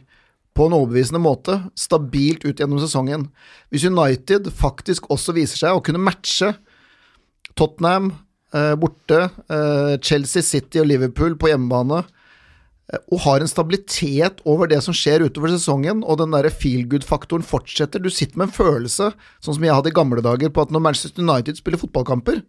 på 0.54 0.68
en 0.68 0.76
overbevisende 0.78 1.22
måte, 1.22 1.56
stabilt 1.80 2.44
ut 2.46 2.60
gjennom 2.60 2.82
sesongen, 2.82 3.30
hvis 3.74 3.88
United 3.90 4.52
faktisk 4.54 5.08
også 5.14 5.34
viser 5.38 5.64
seg 5.64 5.78
å 5.78 5.82
kunne 5.86 6.02
matche 6.02 6.52
Tottenham 7.58 8.12
borte, 8.80 9.20
eh, 9.50 9.98
Chelsea 10.02 10.42
City 10.46 10.80
og 10.80 10.88
Liverpool 10.88 11.36
på 11.42 11.50
hjemmebane, 11.50 12.04
eh, 12.94 13.00
og 13.12 13.20
har 13.26 13.40
en 13.42 13.48
stabilitet 13.50 14.42
over 14.46 14.68
det 14.68 14.82
som 14.86 14.94
skjer 14.94 15.26
utover 15.26 15.50
sesongen, 15.56 16.04
og 16.06 16.18
den 16.22 16.32
der 16.36 16.50
feel 16.54 16.86
good-faktoren 16.86 17.44
fortsetter. 17.44 18.00
Du 18.04 18.10
sitter 18.14 18.38
med 18.38 18.50
en 18.52 18.58
følelse, 18.58 19.14
sånn 19.42 19.56
som 19.58 19.64
jeg 19.64 19.74
hadde 19.74 19.90
i 19.90 19.98
gamle 19.98 20.22
dager, 20.22 20.50
på 20.54 20.62
at 20.62 20.70
når 20.76 20.82
Manchester 20.90 21.24
United 21.26 21.58
spiller 21.58 21.82
fotballkamper, 21.82 22.44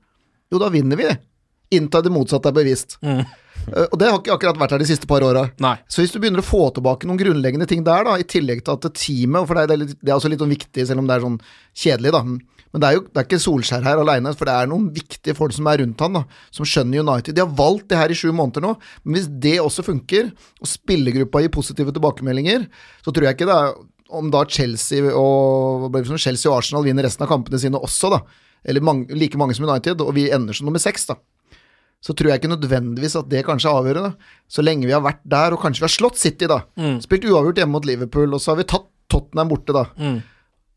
Jo, 0.53 0.59
da 0.61 0.69
vinner 0.69 0.95
vi. 1.01 1.07
Inntil 1.73 2.03
det 2.05 2.11
motsatte 2.12 2.47
er 2.47 2.53
bevisst. 2.53 2.99
Mm. 3.03 3.25
Eh, 3.73 3.87
Og 3.90 3.99
det 3.99 4.11
har 4.11 4.19
ikke 4.21 4.35
akkurat 4.37 4.59
vært 4.61 4.71
her 4.77 4.79
de 4.79 4.85
siste 4.85 5.07
par 5.09 5.25
åra. 5.25 5.51
Så 5.88 6.03
hvis 6.05 6.12
du 6.12 6.21
begynner 6.21 6.43
å 6.43 6.47
få 6.47 6.69
tilbake 6.77 7.09
noen 7.09 7.19
grunnleggende 7.19 7.67
ting 7.67 7.83
der, 7.83 8.05
da, 8.05 8.14
i 8.21 8.23
tillegg 8.29 8.61
til 8.62 8.77
at 8.77 8.85
teamet 8.95 9.47
for 9.49 9.55
det 9.57 9.62
er, 9.64 9.67
det 9.67 9.75
er 9.75 9.83
litt- 9.87 9.99
det 10.05 10.11
er 10.12 10.19
også 10.19 10.31
litt 10.31 10.45
viktig, 10.45 10.87
selv 10.87 10.99
om 11.01 11.07
det 11.09 11.17
er 11.17 11.25
sånn 11.25 11.40
kjedelig, 11.75 12.12
da. 12.12 12.23
Men 12.74 12.82
det 12.82 12.88
er 12.88 12.96
jo 12.96 13.04
det 13.06 13.20
er 13.20 13.26
ikke 13.28 13.38
Solskjær 13.44 13.87
her 13.87 14.02
alene, 14.02 14.32
for 14.34 14.50
det 14.50 14.54
er 14.58 14.70
noen 14.70 14.88
viktige 14.94 15.37
folk 15.38 15.54
som 15.54 15.68
er 15.70 15.78
rundt 15.84 16.00
han, 16.02 16.18
da, 16.18 16.24
som 16.54 16.66
skjønner 16.66 17.04
United. 17.04 17.37
De 17.37 17.44
har 17.44 17.56
valgt 17.60 17.87
det 17.92 18.00
her 18.00 18.10
i 18.10 18.18
sju 18.18 18.32
måneder 18.34 18.64
nå, 18.66 18.72
men 19.04 19.18
hvis 19.18 19.28
det 19.46 19.60
også 19.62 19.87
funker, 19.87 20.32
og 20.58 20.70
spillergruppa 20.70 21.44
gir 21.44 21.54
positive 21.54 21.94
tilbakemeldinger, 21.94 22.66
så 23.06 23.14
tror 23.14 23.28
jeg 23.28 23.38
ikke 23.38 23.48
det 23.50 23.58
er 23.60 23.76
om 24.14 24.26
da 24.30 24.42
Chelsea 24.50 25.06
og? 25.16 25.87
Chelsea 26.18 26.50
og 26.50 26.58
Arsenal 26.58 26.84
vinner 26.87 27.06
resten 27.06 27.24
av 27.24 27.30
kampene 27.30 27.62
sine 27.62 27.78
også, 27.78 28.10
da. 28.12 28.20
Eller 28.66 28.84
mange, 28.84 29.06
like 29.14 29.38
mange 29.38 29.54
som 29.56 29.68
United, 29.68 30.02
og 30.02 30.12
vi 30.16 30.26
ender 30.34 30.56
som 30.56 30.66
nummer 30.66 30.82
seks, 30.82 31.06
da 31.12 31.20
så 32.04 32.12
tror 32.12 32.28
jeg 32.28 32.42
ikke 32.42 32.52
nødvendigvis 32.52 33.14
at 33.16 33.30
det 33.32 33.46
kanskje 33.46 33.70
er 33.70 33.78
avgjørende. 33.80 34.10
Så 34.50 34.60
lenge 34.60 34.84
vi 34.84 34.92
har 34.92 35.00
vært 35.00 35.22
der, 35.24 35.54
og 35.56 35.62
kanskje 35.62 35.80
vi 35.80 35.87
har 35.87 35.94
slått 35.94 36.20
City, 36.20 36.48
da. 36.50 36.58
Mm. 36.76 36.98
Spilt 37.00 37.24
uavgjort 37.30 37.62
hjemme 37.62 37.78
mot 37.78 37.88
Liverpool, 37.88 38.34
og 38.37 38.42
så 38.44 38.52
har 38.52 38.58
vi 38.60 38.66
tatt 38.68 38.90
Tottenham 39.08 39.48
borte, 39.48 39.72
da. 39.72 39.87
Mm. 39.96 40.18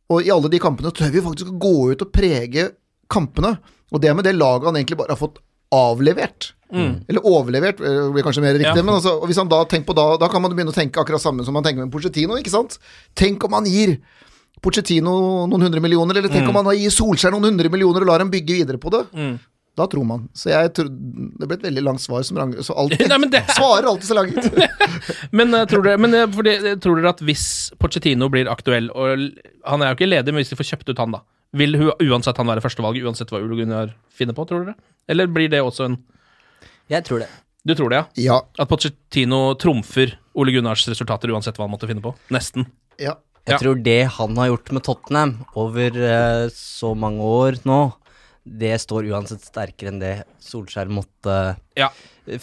Og 0.09 0.23
i 0.23 0.31
alle 0.31 0.49
de 0.51 0.59
kampene 0.63 0.91
tør 0.95 1.11
vi 1.11 1.23
faktisk 1.25 1.49
å 1.51 1.57
gå 1.59 1.73
ut 1.91 2.03
og 2.05 2.11
prege 2.15 2.69
kampene. 3.11 3.57
Og 3.91 4.01
det 4.03 4.09
er 4.11 4.15
med 4.15 4.23
det 4.27 4.35
laget 4.37 4.67
han 4.69 4.75
egentlig 4.79 4.97
bare 4.99 5.15
har 5.15 5.19
fått 5.19 5.41
avlevert. 5.75 6.53
Mm. 6.71 6.93
Eller 7.07 7.25
overlevert, 7.27 7.79
det 7.79 8.11
blir 8.15 8.23
kanskje 8.23 8.43
mer 8.43 8.55
riktig. 8.55 8.75
Ja. 8.75 8.83
Men 8.87 8.95
altså, 8.99 9.17
hvis 9.27 9.39
han 9.39 9.49
da 9.51 9.61
tenker 9.67 9.89
på 9.91 9.95
da, 9.97 10.05
da 10.19 10.29
kan 10.31 10.41
man 10.43 10.51
begynne 10.55 10.71
å 10.71 10.75
tenke 10.75 10.99
akkurat 11.01 11.23
samme 11.23 11.43
som 11.47 11.55
man 11.55 11.63
tenker 11.65 11.83
med 11.83 11.91
Pochettino, 11.91 12.37
ikke 12.39 12.51
sant? 12.53 12.77
Tenk 13.19 13.43
om 13.47 13.55
han 13.59 13.67
gir 13.67 13.97
Pochettino 14.63 15.13
noen 15.47 15.67
hundre 15.67 15.83
millioner, 15.83 16.17
eller 16.17 16.31
tenk 16.33 16.47
Mm. 16.47 16.55
om 16.55 16.65
han 16.65 16.77
gir 16.79 16.89
Solskjær 16.89 17.31
noen 17.35 17.45
hundre 17.51 17.69
millioner 17.69 18.01
og 18.01 18.07
lar 18.07 18.19
dem 18.23 18.31
bygge 18.31 18.55
videre 18.57 18.79
på 18.81 18.89
det. 18.95 19.03
Mm. 19.13 19.35
Da 19.77 19.85
tror 19.91 20.05
man. 20.09 20.23
Så 20.33 20.49
jeg 20.49 20.71
tror 20.73 20.87
Det 20.89 21.45
ble 21.47 21.55
et 21.59 21.65
veldig 21.67 21.83
langt 21.85 22.01
svar 22.01 22.23
som 22.25 22.39
rang... 22.41 22.55
Så 22.65 22.73
alltid, 22.73 23.07
Nei, 23.13 23.29
det- 23.29 23.43
Svarer 23.57 23.85
alltid 23.91 24.09
så 24.09 24.17
langt. 24.17 24.47
Men, 25.37 25.53
uh, 25.53 25.65
tror 25.69 25.83
dere, 25.85 25.99
men 26.01 26.15
uh, 26.17 26.25
fordi, 26.33 26.53
eh, 26.71 26.77
tror 26.81 26.97
dere 26.97 27.11
at 27.13 27.21
hvis 27.27 27.43
Pochettino 27.77 28.27
blir 28.33 28.49
aktuell, 28.49 28.87
og 28.95 29.27
han 29.69 29.83
er 29.85 29.91
jo 29.91 29.97
ikke 29.99 30.09
ledig, 30.09 30.33
men 30.33 30.41
hvis 30.41 30.49
de 30.53 30.57
får 30.59 30.69
kjøpt 30.71 30.89
ut 30.93 31.01
han, 31.03 31.13
da, 31.13 31.21
vil 31.57 31.77
hu- 31.77 31.93
uansett 32.09 32.39
han 32.41 32.49
være 32.49 32.63
førstevalget, 32.65 33.05
uansett 33.05 33.29
hva 33.33 33.39
Ole 33.43 33.59
Gunnar 33.59 33.93
finner 34.17 34.33
på, 34.37 34.47
tror 34.49 34.65
dere? 34.65 34.75
Eller 35.07 35.29
blir 35.31 35.51
det 35.53 35.61
også 35.63 35.85
en 35.91 35.99
Jeg 36.91 37.05
tror 37.07 37.21
det. 37.23 37.29
Du 37.67 37.75
tror 37.75 37.91
det, 37.93 37.99
ja? 37.99 38.07
Ja. 38.31 38.39
At 38.63 38.69
Pochettino 38.71 39.53
trumfer 39.59 40.15
Ole 40.39 40.53
Gunnars 40.55 40.85
resultater 40.89 41.29
uansett 41.35 41.57
hva 41.59 41.67
han 41.67 41.73
måtte 41.75 41.89
finne 41.89 42.01
på? 42.03 42.15
Nesten. 42.33 42.65
ja. 42.97 43.17
Jeg 43.47 43.53
Ja. 43.55 43.57
tror 43.61 43.77
det 43.79 43.99
han 44.17 44.35
har 44.35 44.49
gjort 44.49 44.71
med 44.75 44.83
Tottenham 44.83 45.29
over 45.55 45.93
uh, 45.95 46.49
så 46.51 46.89
mange 46.99 47.23
år 47.23 47.55
nå, 47.63 47.77
det 48.59 48.75
står 48.81 49.09
uansett 49.11 49.43
sterkere 49.45 49.91
enn 49.93 49.99
det 50.01 50.13
Solskjær 50.43 50.89
måtte 50.93 51.57
Ja. 51.77 51.89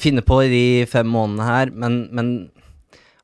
finne 0.00 0.22
på 0.24 0.42
i 0.44 0.50
de 0.52 0.64
fem 0.90 1.06
månedene 1.08 1.46
her, 1.48 1.70
men, 1.72 2.08
men 2.12 2.32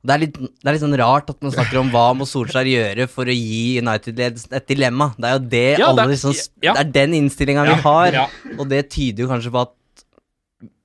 det, 0.02 0.14
er 0.14 0.22
litt, 0.22 0.38
det 0.40 0.64
er 0.70 0.72
litt 0.76 0.82
sånn 0.84 0.96
rart 1.00 1.28
at 1.32 1.42
man 1.44 1.52
snakker 1.52 1.80
om 1.82 1.90
hva 1.92 2.06
må 2.16 2.24
Solskjær 2.28 2.68
gjøre 2.70 3.06
for 3.12 3.28
å 3.28 3.34
gi 3.36 3.78
United-ledelsen 3.82 4.56
et 4.56 4.68
dilemma. 4.70 5.10
Det 5.18 5.28
er 5.28 5.36
jo 5.36 5.44
det 5.56 5.66
Ja, 5.82 5.90
alle 5.92 6.06
liksom 6.14 6.32
ja. 6.64 6.72
Det 6.72 6.80
er 6.86 6.94
den 6.96 7.18
innstillinga 7.20 7.66
vi 7.68 7.76
har, 7.84 8.16
og 8.56 8.64
det 8.72 8.86
tyder 8.94 9.26
jo 9.26 9.30
kanskje 9.34 9.52
på 9.52 9.66
at 9.66 9.76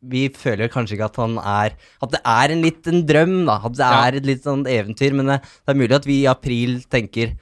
vi 0.05 0.27
føler 0.29 0.69
kanskje 0.69 0.95
ikke 0.99 1.07
at 1.09 1.15
han 1.17 1.37
er 1.41 1.73
At 2.05 2.11
det 2.13 2.19
er 2.29 2.51
en 2.53 2.61
liten 2.61 2.99
drøm, 3.09 3.31
da. 3.47 3.55
At 3.65 3.73
det 3.79 3.87
er 4.03 4.17
et 4.19 4.27
litt 4.29 4.43
sånn 4.45 4.61
eventyr. 4.69 5.15
Men 5.17 5.31
det, 5.31 5.37
det 5.65 5.73
er 5.73 5.79
mulig 5.79 5.95
at 5.97 6.05
vi 6.05 6.19
i 6.21 6.27
april 6.29 6.75
tenker 6.93 7.33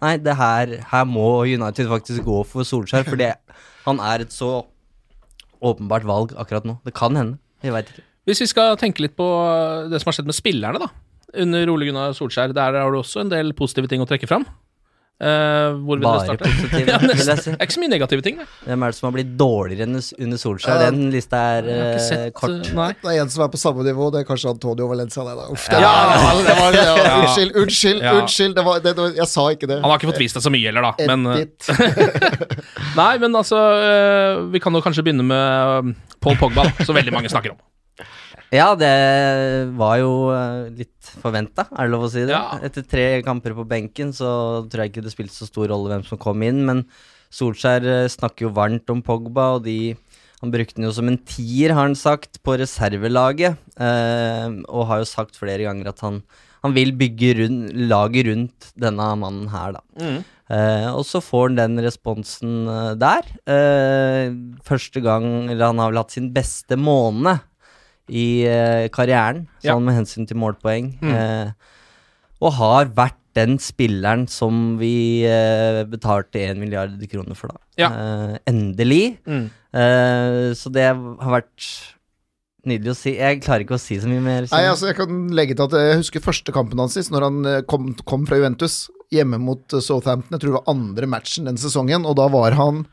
Nei, 0.00 0.14
det 0.22 0.36
her, 0.38 0.76
her 0.90 1.08
må 1.08 1.42
United 1.44 1.90
faktisk 1.90 2.24
gå 2.24 2.42
for 2.48 2.64
Solskjær, 2.66 3.04
for 3.08 3.20
han 3.88 4.00
er 4.12 4.24
et 4.24 4.32
så 4.32 4.62
åpenbart 5.60 6.06
valg 6.08 6.32
akkurat 6.40 6.64
nå. 6.68 6.78
Det 6.86 6.94
kan 6.96 7.16
hende. 7.18 7.36
Jeg 7.64 7.74
veit 7.74 7.92
ikke. 7.92 8.06
Hvis 8.28 8.42
vi 8.44 8.48
skal 8.48 8.78
tenke 8.80 9.04
litt 9.04 9.16
på 9.18 9.26
eh, 9.26 9.88
det 9.92 10.00
som 10.00 10.10
har 10.10 10.16
skjedd 10.18 10.30
med 10.30 10.36
spillerne, 10.36 10.80
da. 10.80 10.90
Under 11.40 11.70
Ole 11.72 11.86
Gunnar 11.88 12.14
Solskjær, 12.16 12.54
der 12.56 12.78
har 12.80 12.90
du 12.92 12.98
også 13.00 13.24
en 13.24 13.32
del 13.32 13.52
positive 13.56 13.90
ting 13.90 14.02
å 14.02 14.08
trekke 14.08 14.28
fram. 14.30 14.46
Eh, 15.20 15.74
hvor 15.84 15.98
vil 15.98 16.04
Bare 16.06 16.20
dere 16.24 16.36
starte? 16.38 16.48
positive, 16.48 16.86
ja, 16.92 16.98
vil 17.02 17.10
nesten. 17.10 17.28
jeg 17.28 17.42
si. 17.44 17.50
Det 17.52 17.58
er 17.60 17.66
ikke 17.66 17.74
så 17.76 17.80
mye 17.82 17.90
negative 17.92 18.22
ting, 18.24 18.38
det. 18.40 18.46
Hvem 18.64 18.84
er 18.86 18.92
det 18.92 18.96
som 18.96 19.06
har 19.10 19.14
blitt 19.18 19.32
dårligere 19.36 19.84
enn 19.84 19.98
under 20.00 20.38
Solskjær? 20.40 20.78
Den 20.86 21.02
lista 21.12 21.40
er 21.58 21.68
eh, 21.74 21.98
sett 22.00 22.32
kort. 22.38 22.54
eh, 22.70 22.72
Nei. 22.78 22.86
Det 23.02 23.10
er 23.12 23.20
en 23.26 23.32
som 23.34 23.44
er 23.44 23.50
på 23.52 23.60
samme 23.60 23.84
nivå, 23.84 24.06
det 24.14 24.22
er 24.22 24.28
kanskje 24.30 24.48
Antonio 24.54 24.88
Valencia. 24.88 25.26
Det, 25.28 25.34
da. 25.36 25.44
Uff, 25.52 25.66
det, 25.68 25.82
Ja. 25.84 25.92
var, 26.24 26.40
det 26.48 26.56
var, 26.62 26.78
Ja. 26.80 27.18
Unnskyld, 27.20 27.52
unnskyld, 27.64 28.00
Ja. 28.06 28.14
unnskyld. 28.22 28.54
Det 28.56 28.64
var, 28.70 28.80
det, 28.80 28.96
det, 28.96 29.10
jeg 29.20 29.28
sa 29.28 29.44
ikke 29.52 29.68
det. 29.68 29.80
Han 29.84 29.90
har 29.92 30.00
ikke 30.00 30.10
fått 30.14 30.22
vist 30.24 30.40
deg 30.40 30.46
så 30.48 30.54
mye 30.56 30.70
heller, 30.72 30.88
da. 30.88 30.92
Men, 31.12 31.28
nei, 33.00 33.12
men 33.20 33.36
altså 33.36 33.60
Vi 34.52 34.60
kan 34.62 34.72
jo 34.76 34.80
kanskje 34.84 35.04
begynne 35.04 35.26
med 35.26 35.92
Paul 36.20 36.36
Pogba, 36.40 36.64
som 36.84 36.96
veldig 36.96 37.12
mange 37.14 37.28
snakker 37.32 37.52
om. 37.54 37.60
Ja, 38.50 38.72
det 38.74 38.90
var 39.78 40.00
jo 40.00 40.12
eh, 40.34 40.70
litt 40.74 41.10
forventa, 41.22 41.68
er 41.70 41.86
det 41.86 41.92
lov 41.92 42.08
å 42.08 42.10
si 42.10 42.24
det? 42.24 42.34
Ja. 42.34 42.58
Etter 42.66 42.82
tre 42.82 43.04
kamper 43.26 43.54
på 43.54 43.66
benken 43.68 44.10
så 44.16 44.66
tror 44.66 44.84
jeg 44.84 44.92
ikke 44.92 45.04
det 45.06 45.12
spilte 45.14 45.36
så 45.36 45.46
stor 45.46 45.70
rolle 45.70 45.92
hvem 45.92 46.02
som 46.08 46.18
kom 46.20 46.42
inn, 46.46 46.64
men 46.66 46.82
Solskjær 47.30 47.86
eh, 47.86 48.08
snakker 48.10 48.48
jo 48.48 48.54
varmt 48.56 48.90
om 48.90 49.04
Pogba, 49.06 49.52
og 49.58 49.66
de 49.68 49.94
Han 50.40 50.48
brukte 50.54 50.78
den 50.78 50.86
jo 50.88 50.94
som 50.96 51.08
en 51.10 51.18
tier, 51.28 51.74
har 51.76 51.84
han 51.84 51.94
sagt, 51.94 52.38
på 52.40 52.54
reservelaget, 52.56 53.58
eh, 53.76 54.46
og 54.72 54.86
har 54.88 55.02
jo 55.02 55.08
sagt 55.10 55.36
flere 55.36 55.66
ganger 55.66 55.90
at 55.90 56.00
han, 56.00 56.22
han 56.64 56.72
vil 56.72 56.94
bygge 56.96 57.34
rund, 57.42 57.66
laget 57.92 58.24
rundt 58.30 58.70
denne 58.72 59.10
mannen 59.20 59.50
her, 59.52 59.76
da. 59.76 59.84
Eh, 60.50 60.88
og 60.90 61.04
så 61.06 61.20
får 61.22 61.50
han 61.50 61.58
den 61.60 61.84
responsen 61.84 62.64
eh, 62.66 62.94
der. 62.98 63.28
Eh, 63.46 64.32
første 64.66 64.98
gang 65.04 65.46
Eller 65.46 65.68
han 65.68 65.78
har 65.78 65.92
vel 65.92 66.00
hatt 66.00 66.16
sin 66.16 66.32
beste 66.34 66.74
måned 66.80 67.44
i 68.10 68.42
eh, 68.46 68.88
karrieren, 68.92 69.46
Ja. 69.62 69.74
sånn 69.74 69.86
med 69.86 69.96
hensyn 70.00 70.26
til 70.28 70.36
målpoeng. 70.42 70.92
Mm. 71.00 71.14
Eh, 71.14 71.52
og 72.42 72.52
har 72.58 72.86
vært 72.96 73.16
den 73.38 73.58
spilleren 73.62 74.24
som 74.28 74.76
vi 74.80 75.22
eh, 75.28 75.84
betalte 75.86 76.40
1 76.50 76.58
milliard 76.58 76.98
kroner 77.12 77.36
for, 77.38 77.52
da. 77.54 77.60
Ja. 77.78 77.90
Eh, 77.94 78.36
endelig. 78.50 79.18
Mm. 79.26 79.46
Eh, 79.72 80.50
så 80.58 80.72
det 80.74 80.88
har 80.90 81.30
vært 81.30 81.68
nydelig 82.66 82.92
å 82.92 82.96
si. 82.98 83.14
Jeg 83.16 83.40
klarer 83.44 83.64
ikke 83.64 83.78
å 83.78 83.80
si 83.80 83.96
så 84.02 84.08
mye 84.10 84.20
mer. 84.24 84.48
Nei, 84.50 84.64
altså 84.68 84.90
Jeg 84.90 84.98
kan 84.98 85.28
legge 85.36 85.54
til 85.56 85.64
at 85.70 85.76
jeg 85.78 86.00
husker 86.02 86.20
første 86.24 86.52
kampen 86.52 86.80
hans 86.82 86.96
sist, 86.98 87.12
når 87.14 87.28
han 87.28 87.38
eh, 87.46 87.60
kom, 87.70 87.92
kom 88.04 88.26
fra 88.28 88.40
Juventus 88.40 88.88
hjemme 89.14 89.38
mot 89.42 89.62
Southampton. 89.80 90.34
Jeg 90.34 90.42
tror 90.42 90.50
det 90.52 90.58
var 90.60 90.74
andre 90.74 91.08
matchen 91.10 91.48
den 91.48 91.56
sesongen, 91.60 92.04
og 92.06 92.18
da 92.20 92.26
var 92.32 92.58
han 92.58 92.84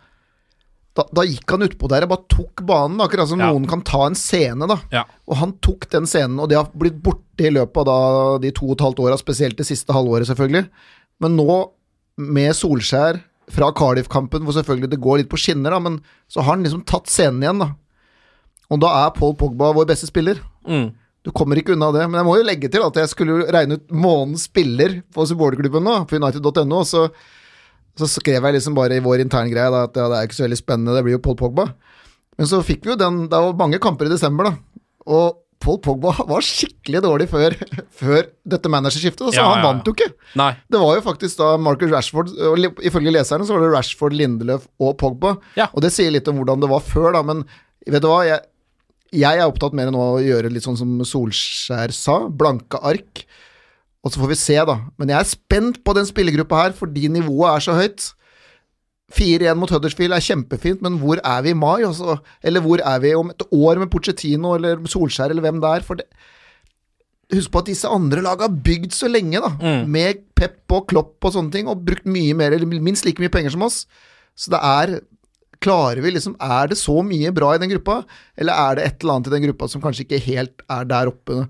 Da, 0.97 1.03
da 1.13 1.23
gikk 1.29 1.51
han 1.53 1.62
utpå 1.67 1.89
der 1.91 2.07
og 2.07 2.10
bare 2.15 2.25
tok 2.33 2.63
banen, 2.65 2.97
akkurat 3.03 3.29
som 3.29 3.39
Ja. 3.43 3.51
noen 3.53 3.67
kan 3.69 3.83
ta 3.86 3.99
en 4.07 4.15
scene, 4.17 4.65
da. 4.67 4.79
Ja. 4.91 5.03
Og 5.29 5.38
han 5.38 5.51
tok 5.62 5.86
den 5.93 6.07
scenen, 6.10 6.39
og 6.41 6.49
det 6.49 6.57
har 6.57 6.71
blitt 6.73 6.97
borte 7.05 7.45
i 7.45 7.51
løpet 7.53 7.77
av 7.83 7.86
da, 7.86 7.97
de 8.41 8.51
to 8.57 8.65
og 8.71 8.77
et 8.79 8.86
halvt 8.88 9.01
åra, 9.05 9.17
spesielt 9.21 9.57
det 9.62 9.67
siste 9.69 9.93
halvåret, 9.93 10.25
selvfølgelig. 10.29 10.65
Men 11.21 11.38
nå, 11.38 11.60
med 12.17 12.55
Solskjær 12.57 13.21
fra 13.53 13.69
Cardiff-kampen, 13.77 14.41
hvor 14.43 14.57
selvfølgelig 14.57 14.89
det 14.89 14.99
går 15.03 15.21
litt 15.21 15.29
på 15.29 15.38
skinner, 15.39 15.71
da, 15.71 15.79
men 15.79 15.99
så 16.27 16.41
har 16.41 16.55
han 16.55 16.63
liksom 16.65 16.81
tatt 16.89 17.05
scenen 17.13 17.43
igjen, 17.45 17.60
da. 17.62 17.69
Og 18.73 18.81
da 18.81 18.89
er 19.05 19.13
Paul 19.15 19.36
Pogba 19.39 19.69
vår 19.77 19.86
beste 19.93 20.10
spiller. 20.10 20.41
Mm. 20.67 20.89
Du 21.23 21.31
kommer 21.31 21.55
ikke 21.60 21.73
unna 21.75 21.91
det. 21.95 22.03
Men 22.10 22.19
jeg 22.19 22.25
må 22.27 22.33
jo 22.39 22.43
legge 22.47 22.69
til 22.71 22.83
at 22.83 22.97
jeg 22.99 23.07
skulle 23.13 23.45
regne 23.53 23.77
ut 23.77 23.88
månedens 23.91 24.43
spiller 24.49 24.97
på 25.15 25.25
supporterklubben 25.29 25.83
nå, 25.88 25.93
på 26.10 26.17
United.no, 26.19 26.81
og 26.81 26.88
så, 26.88 27.05
så 27.97 28.10
skrev 28.10 28.45
jeg 28.45 28.57
liksom 28.57 28.77
bare 28.77 28.97
i 28.99 29.03
vår 29.03 29.23
interngreie 29.25 29.83
at 29.83 29.97
ja, 29.97 30.07
det 30.12 30.19
er 30.19 30.29
ikke 30.29 30.38
så 30.39 30.45
veldig 30.45 30.60
spennende, 30.60 30.95
det 30.97 31.03
blir 31.05 31.17
jo 31.17 31.23
Paul 31.23 31.38
Pogba. 31.39 31.67
Men 32.38 32.49
så 32.49 32.62
fikk 32.65 32.86
vi 32.86 32.91
jo 32.93 32.99
den 32.99 33.23
Det 33.31 33.38
var 33.41 33.55
mange 33.57 33.79
kamper 33.81 34.05
i 34.05 34.13
desember, 34.13 34.51
da. 34.51 34.81
Og 35.10 35.39
Paul 35.63 35.79
Pogba 35.81 36.13
var 36.31 36.45
skikkelig 36.45 37.01
dårlig 37.05 37.27
før, 37.31 37.55
før 38.01 38.27
dette 38.45 38.71
managerskiftet, 38.71 39.31
så 39.31 39.39
Ja, 39.39 39.47
han 39.55 39.65
vant 39.65 39.89
jo 39.89 39.95
ikke. 39.95 40.12
Nei. 40.39 40.51
Det 40.69 40.81
var 40.81 40.99
jo 40.99 41.05
faktisk 41.05 41.39
da 41.41 41.53
Marcus 41.62 41.93
Rashford 41.93 42.36
og 42.51 42.83
Ifølge 42.86 43.13
leserne 43.15 43.47
så 43.47 43.57
var 43.57 43.65
det 43.65 43.71
Rashford, 43.73 44.17
Lindeløf 44.17 44.67
og 44.83 44.93
Pogba. 45.01 45.38
Ja. 45.57 45.71
Og 45.73 45.83
det 45.86 45.93
sier 45.95 46.13
litt 46.13 46.29
om 46.29 46.38
hvordan 46.41 46.62
det 46.63 46.69
var 46.71 46.86
før, 46.86 47.10
da. 47.17 47.23
Men 47.25 47.43
vet 47.88 48.05
du 48.05 48.10
hva, 48.12 48.21
jeg, 48.27 48.45
jeg 49.17 49.41
er 49.41 49.49
opptatt 49.49 49.75
mer 49.77 49.89
nå 49.93 50.03
av 50.03 50.19
å 50.19 50.23
gjøre 50.23 50.53
litt 50.53 50.67
sånn 50.67 50.77
som 50.79 50.93
Solskjær 51.07 51.95
sa, 51.95 52.21
blanke 52.29 52.79
ark. 52.86 53.25
Og 54.07 54.13
så 54.13 54.21
får 54.21 54.31
vi 54.31 54.39
se, 54.39 54.55
da. 54.69 54.77
Men 54.99 55.11
jeg 55.11 55.19
er 55.19 55.27
spent 55.27 55.81
på 55.83 55.95
den 55.97 56.07
spillergruppa 56.07 56.61
her, 56.61 56.77
fordi 56.77 57.09
nivået 57.11 57.49
er 57.51 57.65
så 57.65 57.75
høyt. 57.75 58.13
4-1 59.15 59.55
mot 59.55 59.71
Huddersfield 59.71 60.15
er 60.15 60.23
kjempefint, 60.23 60.81
men 60.83 60.97
hvor 60.99 61.19
er 61.23 61.43
vi 61.43 61.53
i 61.53 61.57
mai? 61.57 61.83
Også? 61.87 62.17
Eller 62.43 62.63
hvor 62.63 62.81
er 62.83 63.03
vi 63.03 63.13
om 63.15 63.29
et 63.31 63.43
år 63.55 63.79
med 63.79 63.91
Pochettino 63.91 64.55
eller 64.55 64.81
Solskjær 64.87 65.31
eller 65.31 65.45
hvem 65.45 65.61
det 65.63 65.75
er? 65.77 65.85
For 65.87 65.99
det, 65.99 66.07
Husk 67.27 67.51
på 67.51 67.59
at 67.59 67.67
disse 67.67 67.89
andre 67.91 68.21
lagene 68.23 68.47
har 68.47 68.59
bygd 68.63 68.93
så 68.95 69.09
lenge, 69.11 69.41
da. 69.43 69.49
Mm. 69.59 69.89
Med 69.91 70.21
Pep 70.39 70.71
og 70.71 70.85
Klopp 70.87 71.25
og 71.27 71.33
sånne 71.35 71.51
ting, 71.51 71.67
og 71.67 71.83
brukt 71.83 72.07
mye 72.07 72.35
mer, 72.39 72.55
eller 72.55 72.79
minst 72.79 73.03
like 73.03 73.19
mye 73.19 73.31
penger 73.33 73.51
som 73.51 73.65
oss. 73.67 73.81
Så 74.37 74.53
det 74.53 74.63
er 74.63 74.99
Klarer 75.57 76.03
vi 76.03 76.11
liksom 76.13 76.35
Er 76.37 76.67
det 76.69 76.75
så 76.77 76.99
mye 77.01 77.31
bra 77.33 77.55
i 77.55 77.57
den 77.57 77.71
gruppa, 77.71 78.03
eller 78.37 78.53
er 78.53 78.75
det 78.77 78.83
et 78.85 78.99
eller 79.01 79.15
annet 79.15 79.29
i 79.31 79.33
den 79.33 79.47
gruppa 79.47 79.67
som 79.71 79.81
kanskje 79.81 80.03
ikke 80.05 80.19
helt 80.21 80.61
er 80.69 80.85
der 80.85 81.09
oppe 81.09 81.47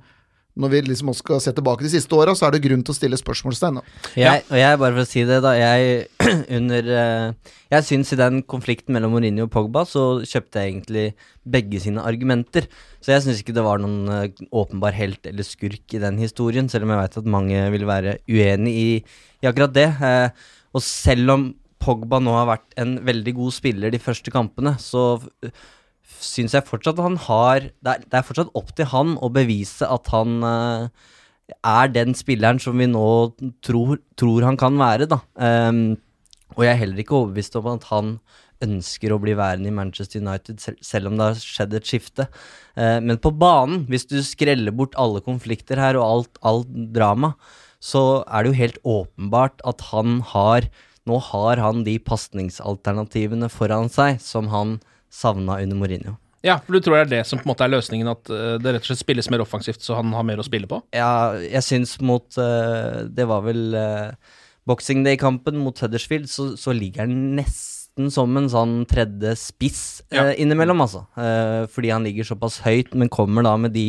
når 0.58 0.72
vi 0.74 0.82
liksom 0.90 1.12
også 1.12 1.24
skal 1.24 1.42
se 1.44 1.54
tilbake 1.56 1.86
de 1.86 1.92
siste 1.94 2.18
åra, 2.18 2.34
så 2.38 2.48
er 2.48 2.56
det 2.56 2.64
grunn 2.64 2.84
til 2.86 2.94
å 2.94 2.98
stille 2.98 3.20
spørsmålstegn. 3.20 3.80
Jeg, 4.18 4.44
og 4.50 4.58
jeg, 4.58 4.80
bare 4.82 4.96
for 4.96 5.04
å 5.04 5.10
si 5.10 5.24
det, 5.30 5.38
da. 5.46 5.54
Jeg 5.58 6.08
under 6.58 6.90
eh, 6.98 7.54
Jeg 7.74 7.88
syns 7.88 8.14
i 8.14 8.20
den 8.20 8.42
konflikten 8.48 8.96
mellom 8.96 9.14
Mourinho 9.16 9.46
og 9.48 9.54
Pogba, 9.54 9.86
så 9.88 10.24
kjøpte 10.26 10.64
jeg 10.64 10.74
egentlig 10.74 11.06
begge 11.48 11.82
sine 11.84 12.04
argumenter. 12.08 12.68
Så 13.04 13.14
jeg 13.14 13.26
syns 13.26 13.44
ikke 13.44 13.56
det 13.56 13.66
var 13.68 13.84
noen 13.84 14.10
eh, 14.14 14.44
åpenbar 14.50 14.98
helt 14.98 15.30
eller 15.30 15.48
skurk 15.48 15.96
i 15.96 16.04
den 16.04 16.20
historien, 16.24 16.72
selv 16.72 16.88
om 16.88 16.96
jeg 16.96 17.04
veit 17.04 17.22
at 17.22 17.32
mange 17.38 17.64
vil 17.76 17.88
være 17.90 18.18
uenig 18.32 18.76
i, 18.76 18.92
i 19.44 19.50
akkurat 19.50 19.76
det. 19.78 19.90
Eh, 20.02 20.52
og 20.74 20.86
selv 20.86 21.36
om 21.38 21.50
Pogba 21.78 22.20
nå 22.20 22.34
har 22.34 22.48
vært 22.50 22.80
en 22.82 22.98
veldig 23.06 23.34
god 23.38 23.54
spiller 23.54 23.94
de 23.94 24.02
første 24.02 24.34
kampene, 24.34 24.74
så 24.82 25.22
syns 26.08 26.56
jeg 26.56 26.68
fortsatt 26.68 27.00
han 27.04 27.20
har 27.28 27.68
det 27.68 27.92
er, 27.94 28.04
det 28.06 28.20
er, 28.20 28.26
fortsatt 28.26 28.54
opp 28.58 28.74
til 28.78 28.90
han 28.94 29.16
å 29.24 29.30
bevise 29.34 29.88
at 29.92 30.10
han 30.14 30.42
uh, 30.46 30.88
er 31.58 31.94
den 31.94 32.16
spilleren 32.18 32.60
som 32.64 32.80
vi 32.80 32.90
nå 32.90 33.08
tror, 33.64 34.00
tror 34.20 34.48
han 34.48 34.60
kan 34.60 34.80
være, 34.80 35.08
da. 35.12 35.22
Um, 35.36 35.98
og 36.56 36.64
jeg 36.64 36.74
er 36.74 36.82
heller 36.82 37.04
ikke 37.04 37.16
overbevist 37.20 37.56
om 37.60 37.70
at 37.76 37.88
han 37.92 38.18
ønsker 38.64 39.14
å 39.14 39.20
bli 39.22 39.36
værende 39.38 39.70
i 39.70 39.76
Manchester 39.76 40.24
United, 40.24 40.58
selv, 40.64 40.82
selv 40.82 41.12
om 41.12 41.20
det 41.20 41.28
har 41.30 41.40
skjedd 41.44 41.76
et 41.78 41.88
skifte. 41.88 42.28
Uh, 42.74 42.98
men 43.04 43.22
på 43.22 43.32
banen, 43.36 43.86
hvis 43.92 44.08
du 44.10 44.18
skreller 44.26 44.76
bort 44.76 44.98
alle 45.00 45.22
konflikter 45.24 45.80
her 45.80 46.00
og 46.00 46.08
alt, 46.08 46.44
alt 46.48 46.76
drama, 46.96 47.36
så 47.84 48.24
er 48.26 48.44
det 48.44 48.52
jo 48.52 48.62
helt 48.64 48.84
åpenbart 48.98 49.64
at 49.68 49.90
han 49.94 50.22
har 50.34 50.72
Nå 51.08 51.22
har 51.24 51.56
han 51.64 51.86
de 51.86 51.94
pasningsalternativene 52.04 53.48
foran 53.48 53.86
seg 53.88 54.18
som 54.20 54.50
han 54.52 54.74
savna 55.18 55.60
under 55.64 55.80
Mourinho. 55.80 56.18
Ja, 56.46 56.60
for 56.64 56.78
du 56.78 56.84
tror 56.84 56.98
det 56.98 57.06
er 57.06 57.14
det 57.18 57.24
som 57.28 57.40
på 57.40 57.48
en 57.48 57.52
måte 57.52 57.66
er 57.66 57.74
løsningen, 57.74 58.10
at 58.12 58.30
uh, 58.30 58.56
det 58.62 58.76
rett 58.76 58.86
og 58.86 58.92
slett 58.92 59.02
spilles 59.02 59.30
mer 59.34 59.44
offensivt, 59.44 59.82
så 59.84 59.98
han 59.98 60.14
har 60.16 60.26
mer 60.28 60.42
å 60.42 60.46
spille 60.46 60.70
på? 60.70 60.80
Ja, 60.96 61.34
jeg 61.42 61.64
syns 61.66 61.98
mot 62.06 62.28
uh, 62.38 63.08
Det 63.10 63.26
var 63.30 63.42
vel 63.48 63.74
uh, 63.74 64.38
Boxing 64.70 65.04
Day-kampen 65.08 65.58
mot 65.64 65.80
Huddersfield, 65.82 66.30
så, 66.32 66.52
så, 66.60 66.76
ligger 66.76 67.08
han 67.08 67.36
nesten 67.40 68.12
som 68.14 68.36
en 68.38 68.50
sånn 68.52 68.80
tredje 68.90 69.34
spiss 69.42 70.04
ja. 70.14 70.28
innimellom, 70.38 70.84
altså. 70.84 71.08
fordi 71.74 71.90
han 71.90 72.04
ligger 72.06 72.28
såpass 72.28 72.60
høyt, 72.62 72.92
men 72.94 73.10
kommer 73.10 73.42
da 73.48 73.56
med 73.58 73.74
de 73.74 73.88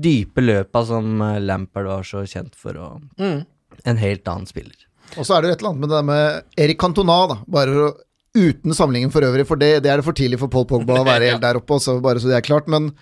dype 0.00 0.40
løpa 0.40 0.80
som 0.88 1.20
Lampard 1.44 1.90
var 1.90 2.06
så 2.08 2.22
kjent 2.24 2.56
for, 2.56 2.78
og 2.80 3.20
mm. 3.20 3.42
en 3.84 4.00
helt 4.00 4.30
annen 4.32 4.48
spiller. 4.48 4.86
Og 5.18 5.28
så 5.28 5.36
er 5.36 5.42
det 5.42 5.50
jo 5.50 5.56
et 5.58 5.60
eller 5.60 5.74
annet 5.74 5.82
med 5.82 5.92
det 5.92 5.98
der 5.98 6.08
med 6.08 6.64
Erik 6.64 6.80
Cantona, 6.80 7.18
da. 7.34 7.36
Bare 7.58 7.90
uten 8.36 8.74
samlingen 8.76 9.10
for 9.12 9.26
øvrig, 9.26 9.46
for 9.48 9.60
det, 9.60 9.80
det, 9.84 9.90
er 9.90 10.00
det 10.00 10.06
for 10.06 10.16
tidlig 10.16 10.38
for 10.40 10.52
Paul 10.52 10.68
Pogba 10.70 11.00
å 11.00 11.06
være 11.06 11.28
helt 11.32 11.42
der 11.44 11.58
oppe, 11.60 11.78
også, 11.78 11.98
bare 12.04 12.22
så 12.22 12.30
det 12.30 12.38
er 12.38 12.46
klart. 12.46 12.70
Men 12.70 12.92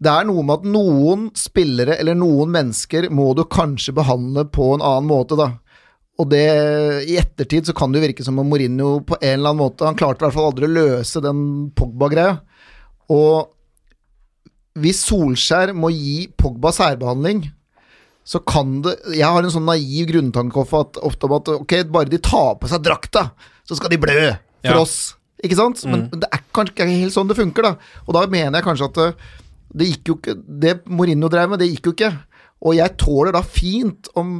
det 0.00 0.12
er 0.12 0.28
noe 0.28 0.44
med 0.46 0.62
at 0.62 0.70
noen 0.76 1.26
spillere 1.36 1.98
eller 2.00 2.16
noen 2.16 2.52
mennesker 2.54 3.10
må 3.12 3.32
du 3.36 3.44
kanskje 3.44 3.94
behandle 3.96 4.46
på 4.48 4.72
en 4.74 4.84
annen 4.84 5.10
måte, 5.10 5.36
da. 5.36 5.52
Og 6.20 6.28
det, 6.28 6.44
i 7.08 7.16
ettertid 7.20 7.68
så 7.68 7.74
kan 7.76 7.92
det 7.92 8.00
jo 8.00 8.06
virke 8.08 8.24
som 8.26 8.40
om 8.40 8.48
Mourinho 8.48 8.98
på 9.08 9.16
en 9.20 9.38
eller 9.38 9.54
annen 9.54 9.60
måte 9.62 9.86
Han 9.88 9.96
klarte 9.96 10.20
i 10.20 10.26
hvert 10.26 10.34
fall 10.36 10.50
aldri 10.50 10.66
å 10.68 10.74
løse 10.74 11.22
den 11.24 11.38
Pogba-greia. 11.76 12.34
Og 13.12 13.48
hvis 14.80 15.00
Solskjær 15.08 15.72
må 15.76 15.88
gi 15.94 16.28
Pogba 16.38 16.74
særbehandling, 16.76 17.46
så 18.24 18.38
kan 18.44 18.78
det 18.84 18.98
Jeg 19.16 19.26
har 19.26 19.42
en 19.42 19.52
sånn 19.52 19.66
naiv 19.66 20.10
grunntanke 20.12 20.66
at, 20.78 21.00
ofte 21.02 21.26
om 21.26 21.38
at 21.38 21.48
ok, 21.56 21.74
bare 21.90 22.12
de 22.12 22.20
tar 22.22 22.58
på 22.60 22.68
seg 22.70 22.84
drakta, 22.84 23.30
så 23.70 23.78
skal 23.78 23.92
de 23.92 24.00
blø 24.02 24.18
for 24.20 24.72
ja. 24.72 24.78
oss. 24.80 24.96
Ikke 25.40 25.56
sant? 25.56 25.84
Mm. 25.86 25.92
Men 25.94 26.24
det 26.24 26.28
er 26.28 26.42
kanskje 26.52 26.74
ikke 26.74 26.88
helt 26.90 27.14
sånn 27.14 27.30
det 27.30 27.38
funker, 27.38 27.70
da. 27.70 28.00
Og 28.06 28.16
da 28.16 28.26
mener 28.30 28.58
jeg 28.58 28.66
kanskje 28.66 28.90
at 28.90 28.98
det, 28.98 29.36
det 29.70 29.86
gikk 29.92 30.10
jo 30.10 30.16
ikke 30.18 30.34
Det 30.64 30.72
Mourinho 30.90 31.30
drev 31.32 31.52
med, 31.52 31.62
det 31.62 31.70
gikk 31.70 31.88
jo 31.88 31.94
ikke. 31.96 32.10
Og 32.66 32.76
jeg 32.76 32.98
tåler 33.00 33.32
da 33.32 33.40
fint 33.46 34.10
om 34.20 34.34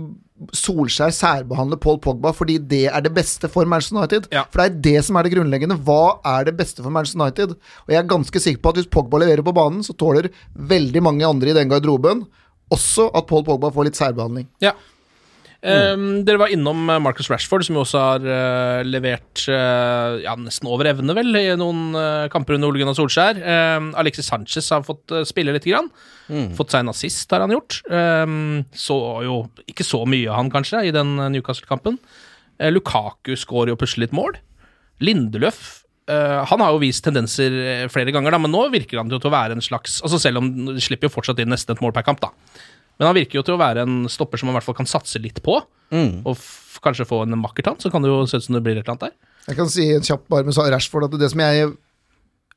Solskjær 0.56 1.12
særbehandler 1.12 1.76
Paul 1.80 1.98
Pogba 2.00 2.30
fordi 2.32 2.54
det 2.64 2.86
er 2.88 3.02
det 3.04 3.12
beste 3.16 3.48
for 3.52 3.68
Manchester 3.68 3.98
United. 4.00 4.28
Ja. 4.32 4.46
For 4.48 4.62
det 4.62 4.66
er 4.66 4.78
det 4.86 5.06
som 5.06 5.16
er 5.16 5.26
det 5.26 5.34
grunnleggende. 5.34 5.76
Hva 5.84 6.18
er 6.26 6.48
det 6.48 6.56
beste 6.58 6.84
for 6.84 6.92
Manchester 6.92 7.20
United? 7.20 7.56
Og 7.86 7.92
jeg 7.92 8.00
er 8.00 8.12
ganske 8.12 8.44
sikker 8.44 8.62
på 8.64 8.72
at 8.72 8.80
hvis 8.80 8.92
Pogba 8.92 9.20
leverer 9.20 9.44
på 9.46 9.56
banen, 9.56 9.84
så 9.84 9.96
tåler 9.96 10.30
veldig 10.56 11.04
mange 11.04 11.28
andre 11.28 11.52
i 11.52 11.56
den 11.56 11.72
garderoben 11.72 12.24
også 12.70 13.08
at 13.16 13.26
Paul 13.28 13.44
Pogba 13.46 13.70
får 13.74 13.88
litt 13.88 13.98
særbehandling. 13.98 14.48
Ja. 14.62 14.76
Um, 15.60 16.22
dere 16.24 16.40
var 16.40 16.52
innom 16.54 16.86
eh, 16.88 17.00
Marcus 17.04 17.28
Rashford, 17.28 17.66
som 17.66 17.76
jo 17.76 17.82
også 17.82 18.00
har 18.00 18.22
uh, 18.24 18.80
levert 18.86 19.42
uh, 19.52 20.16
ja, 20.22 20.32
nesten 20.40 20.70
over 20.72 20.88
evne, 20.88 21.12
vel, 21.16 21.36
i 21.36 21.50
noen 21.60 21.92
kamper 22.32 22.56
under 22.56 22.70
Ole 22.70 22.80
Gunnar 22.80 22.96
Solskjær. 22.96 23.40
Um, 23.44 23.90
Alexis 24.00 24.30
Sanchez 24.30 24.70
har 24.72 24.86
fått 24.86 25.12
spille 25.28 25.52
lite 25.52 25.68
grann. 25.68 25.90
Mm. 26.32 26.48
Fått 26.56 26.72
seg 26.72 26.84
en 26.84 26.94
assist, 26.94 27.28
har 27.34 27.44
han 27.44 27.52
gjort. 27.52 27.82
Um, 27.92 28.64
så 28.72 28.96
jo 29.26 29.42
ikke 29.68 29.84
så 29.84 30.02
mye 30.08 30.32
han, 30.32 30.52
kanskje, 30.52 30.86
i 30.88 30.96
den 30.96 31.12
Newcastle-kampen. 31.36 32.00
Lukaku 32.72 33.34
skårer 33.40 33.74
jo 33.74 33.78
plutselig 33.80 34.08
litt 34.08 34.16
mål. 34.16 34.40
Lindeløf 35.04 35.78
han 36.10 36.58
har 36.58 36.72
jo 36.74 36.80
vist 36.82 37.04
tendenser 37.06 37.52
flere 37.92 38.10
ganger, 38.10 38.34
da, 38.34 38.38
men 38.42 38.50
nå 38.50 38.64
virker 38.72 38.98
han 38.98 39.12
jo 39.12 39.20
til 39.22 39.30
å 39.30 39.34
være 39.36 39.54
en 39.54 39.62
slags 39.62 40.00
altså 40.02 40.18
Selv 40.18 40.40
om 40.40 40.48
de 40.72 40.82
slipper 40.82 41.06
jo 41.06 41.12
fortsatt 41.14 41.38
inn 41.38 41.52
nesten 41.52 41.76
et 41.76 41.82
mål 41.84 41.92
per 41.94 42.02
kamp, 42.08 42.18
da. 42.24 42.32
Men 43.00 43.08
han 43.08 43.16
virker 43.16 43.40
jo 43.40 43.44
til 43.48 43.56
å 43.56 43.60
være 43.60 43.86
en 43.86 44.02
stopper 44.12 44.40
som 44.40 44.50
man 44.50 44.54
i 44.54 44.58
hvert 44.58 44.68
fall 44.68 44.76
kan 44.76 44.88
satse 44.88 45.20
litt 45.24 45.40
på. 45.44 45.56
Mm. 45.88 46.20
Og 46.28 46.36
kanskje 46.84 47.08
få 47.08 47.22
en 47.24 47.38
makkertann, 47.40 47.80
så 47.80 47.88
kan 47.92 48.04
det 48.04 48.12
jo 48.12 48.22
se 48.28 48.38
ut 48.38 48.44
som 48.44 48.58
det 48.58 48.62
blir 48.66 48.76
et 48.76 48.84
eller 48.84 48.92
annet 48.92 49.06
der. 49.08 49.36
Jeg 49.48 49.56
kan 49.56 49.70
si 49.72 49.86
en 49.94 50.04
kjapp 50.04 50.26
bare 50.30 50.44
med 50.44 50.58
Rashford 50.74 51.08
at 51.08 51.16
det 51.18 51.30
som 51.32 51.40
jeg 51.40 51.70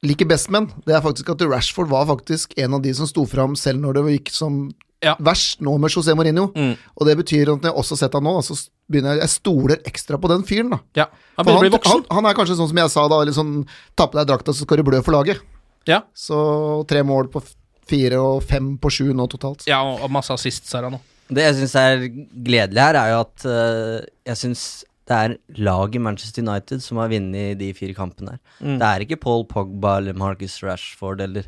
liker 0.03 0.27
best 0.27 0.51
med 0.51 0.65
han, 0.65 0.83
det 0.83 0.97
er 0.97 1.03
faktisk 1.05 1.31
at 1.31 1.45
Rashford 1.47 1.87
var 1.91 2.09
faktisk 2.11 2.57
en 2.59 2.75
av 2.75 2.83
de 2.83 2.91
som 2.95 3.07
sto 3.07 3.23
fram 3.29 3.55
selv 3.59 3.79
når 3.85 3.97
det 3.97 4.17
gikk 4.17 4.33
som 4.35 4.65
ja. 5.03 5.15
verst 5.23 5.63
nå 5.63 5.77
med 5.79 5.95
José 5.95 6.15
Mourinho. 6.15 6.49
Mm. 6.51 6.75
Og 6.99 7.07
det 7.07 7.17
betyr 7.23 7.53
at 7.55 7.63
når 7.63 7.71
jeg 7.71 7.79
også 7.79 7.95
har 7.95 8.01
sett 8.03 8.19
han 8.19 8.27
nå, 8.27 8.35
så 8.43 8.59
begynner 8.91 9.15
jeg 9.15 9.23
Jeg 9.23 9.33
stoler 9.37 9.87
ekstra 9.87 10.19
på 10.19 10.31
den 10.31 10.43
fyren, 10.47 10.75
da. 10.75 10.79
Ja. 10.99 11.07
Han, 11.39 11.47
han, 11.47 11.79
han, 11.87 12.05
han, 12.19 12.29
er 12.29 12.37
kanskje 12.37 12.59
sånn 12.59 12.71
som 12.71 12.83
jeg 12.83 12.91
sa 12.93 13.07
da, 13.11 13.23
liksom 13.31 13.55
ta 13.95 14.07
på 14.11 14.19
deg 14.19 14.29
drakta, 14.29 14.53
så 14.53 14.67
skal 14.67 14.83
du 14.83 14.87
blø 14.91 14.99
for 15.05 15.15
laget. 15.15 15.43
Ja. 15.87 16.03
Så 16.15 16.37
tre 16.89 17.03
mål 17.07 17.31
på 17.31 17.43
fire 17.89 18.21
og 18.21 18.43
fem 18.47 18.73
på 18.81 18.91
sju 18.93 19.11
nå 19.15 19.27
totalt. 19.31 19.65
Ja, 19.69 19.81
og 19.83 20.11
masse 20.13 20.33
assists 20.35 20.73
her 20.75 20.89
nå. 20.91 21.01
Det 21.33 21.45
jeg 21.47 21.59
syns 21.61 21.75
er 21.79 22.07
gledelig 22.45 22.83
her, 22.83 22.99
er 22.99 23.13
jo 23.13 23.21
at 23.23 23.45
uh, 23.47 23.99
jeg 24.27 24.41
syns 24.41 24.65
det 25.03 25.15
er 25.19 25.33
laget 25.59 25.99
Manchester 25.99 26.43
United 26.45 26.83
som 26.83 26.99
har 27.01 27.09
vunnet 27.11 27.57
de 27.59 27.71
fire 27.75 27.95
kampene 27.97 28.35
her. 28.35 28.41
Mm. 28.59 28.75
Det 28.79 28.89
er 28.89 29.05
ikke 29.05 29.19
Paul 29.19 29.43
Pogba 29.49 29.97
eller 29.99 30.15
Marcus 30.15 30.61
Rashford 30.63 31.23
eller 31.25 31.47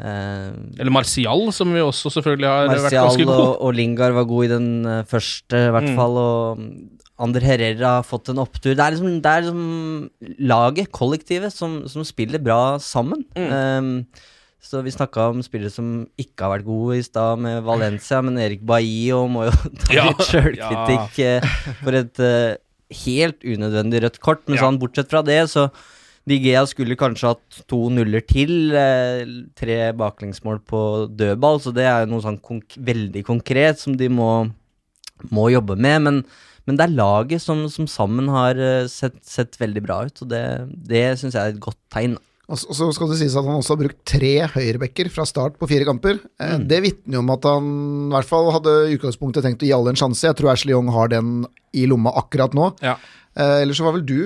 uh, 0.00 0.54
Eller 0.78 0.92
Martial, 0.94 1.50
som 1.52 1.74
vi 1.74 1.84
også 1.84 2.14
selvfølgelig 2.16 2.48
har 2.48 2.70
Martial 2.70 2.86
vært 2.86 2.96
ganske 3.00 3.26
gode 3.28 3.42
og, 3.44 3.58
og 3.68 3.76
Lingard 3.76 4.16
var 4.16 4.28
god 4.30 4.46
i 4.46 4.52
den 4.54 4.70
uh, 4.88 5.02
første, 5.08 5.66
i 5.68 5.74
hvert 5.74 5.90
mm. 5.90 5.98
fall. 6.00 6.16
Og 6.22 6.64
Ander 7.18 7.44
Herrera 7.44 7.98
har 7.98 8.06
fått 8.06 8.30
en 8.32 8.40
opptur. 8.40 8.72
Det 8.72 8.80
er 8.80 8.94
liksom, 8.94 9.20
det 9.20 9.30
er 9.30 9.44
liksom 9.44 10.34
laget, 10.48 10.92
kollektivet, 10.94 11.52
som, 11.52 11.80
som, 11.90 12.06
spiller 12.06 12.40
bra 12.40 12.78
sammen. 12.82 13.24
Mm. 13.36 13.52
Um, 13.52 14.28
så 14.58 14.80
vi 14.82 14.92
snakka 14.92 15.28
om 15.32 15.42
spillere 15.44 15.70
som 15.70 16.02
ikke 16.18 16.44
har 16.44 16.56
vært 16.56 16.66
gode 16.66 16.96
i 16.98 17.04
stad, 17.06 17.38
med 17.40 17.62
Valencia, 17.66 18.18
men 18.24 18.40
Erik 18.42 18.64
Bailly 18.66 19.14
må 19.30 19.46
jo 19.46 19.52
ta 19.84 19.94
ja, 19.94 20.08
litt 20.10 20.24
sjølkritikk 20.26 21.20
ja. 21.22 21.36
Eh, 21.38 21.76
for 21.84 21.98
et 21.98 22.24
uh, 22.24 22.56
helt 23.04 23.46
unødvendig 23.46 24.02
rødt 24.04 24.18
kort. 24.24 24.42
Men 24.48 24.58
ja. 24.58 24.66
sånn, 24.66 24.80
bortsett 24.82 25.10
fra 25.12 25.22
det, 25.24 25.40
så 25.52 25.68
Digea 26.28 26.64
skulle 26.68 26.98
kanskje 26.98 27.32
hatt 27.32 27.62
to 27.70 27.86
nuller 27.92 28.24
til. 28.26 28.74
Eh, 28.76 29.22
tre 29.58 29.78
baklengsmål 29.96 30.60
på 30.68 30.82
dødball, 31.16 31.62
så 31.64 31.72
det 31.74 31.86
er 31.88 32.02
jo 32.04 32.12
noe 32.12 32.26
sånn 32.26 32.42
konk 32.44 32.76
veldig 32.90 33.24
konkret 33.28 33.80
som 33.80 33.96
de 33.96 34.10
må, 34.12 34.48
må 35.32 35.48
jobbe 35.54 35.78
med. 35.78 36.02
Men, 36.04 36.22
men, 36.66 36.80
det 36.80 36.88
er 36.88 36.98
laget 36.98 37.44
som, 37.44 37.64
som 37.72 37.88
sammen 37.88 38.28
har 38.34 38.58
uh, 38.58 38.88
sett, 38.90 39.20
sett, 39.24 39.56
veldig 39.60 39.84
bra 39.86 40.02
ut, 40.08 40.24
og 40.24 40.32
det, 40.34 40.44
det 40.90 41.06
syns 41.20 41.38
jeg 41.38 41.44
er 41.44 41.56
et 41.56 41.62
godt 41.70 41.80
tegn. 41.94 42.18
Og 42.48 42.56
så 42.56 42.86
skal 42.96 43.10
det 43.10 43.18
sies 43.20 43.34
at 43.36 43.44
han 43.44 43.60
også 43.60 43.74
har 43.74 43.82
brukt 43.82 43.98
tre 44.08 44.32
høyrebacker 44.54 45.10
fra 45.12 45.26
start 45.28 45.58
på 45.60 45.68
fire 45.68 45.84
kamper. 45.84 46.16
Eh, 46.40 46.54
mm. 46.56 46.64
Det 46.70 46.78
vitner 46.84 47.18
jo 47.18 47.20
om 47.20 47.32
at 47.34 47.48
han 47.48 47.66
i 48.06 48.14
hvert 48.14 48.30
fall 48.30 48.48
hadde 48.54 48.74
i 48.88 48.96
utgangspunktet 48.96 49.44
tenkt 49.44 49.64
å 49.64 49.68
gi 49.68 49.74
alle 49.76 49.92
en 49.92 50.00
sjanse. 50.00 50.24
Jeg 50.24 50.38
tror 50.38 50.54
Ashley 50.54 50.72
Young 50.72 50.88
har 50.94 51.12
den 51.12 51.42
i 51.76 51.84
lomma 51.90 52.14
akkurat 52.16 52.56
nå. 52.56 52.70
Ja. 52.84 52.96
Eh, 53.36 53.58
ellers 53.66 53.82
så 53.82 53.84
var 53.84 53.98
vel 53.98 54.06
du, 54.08 54.16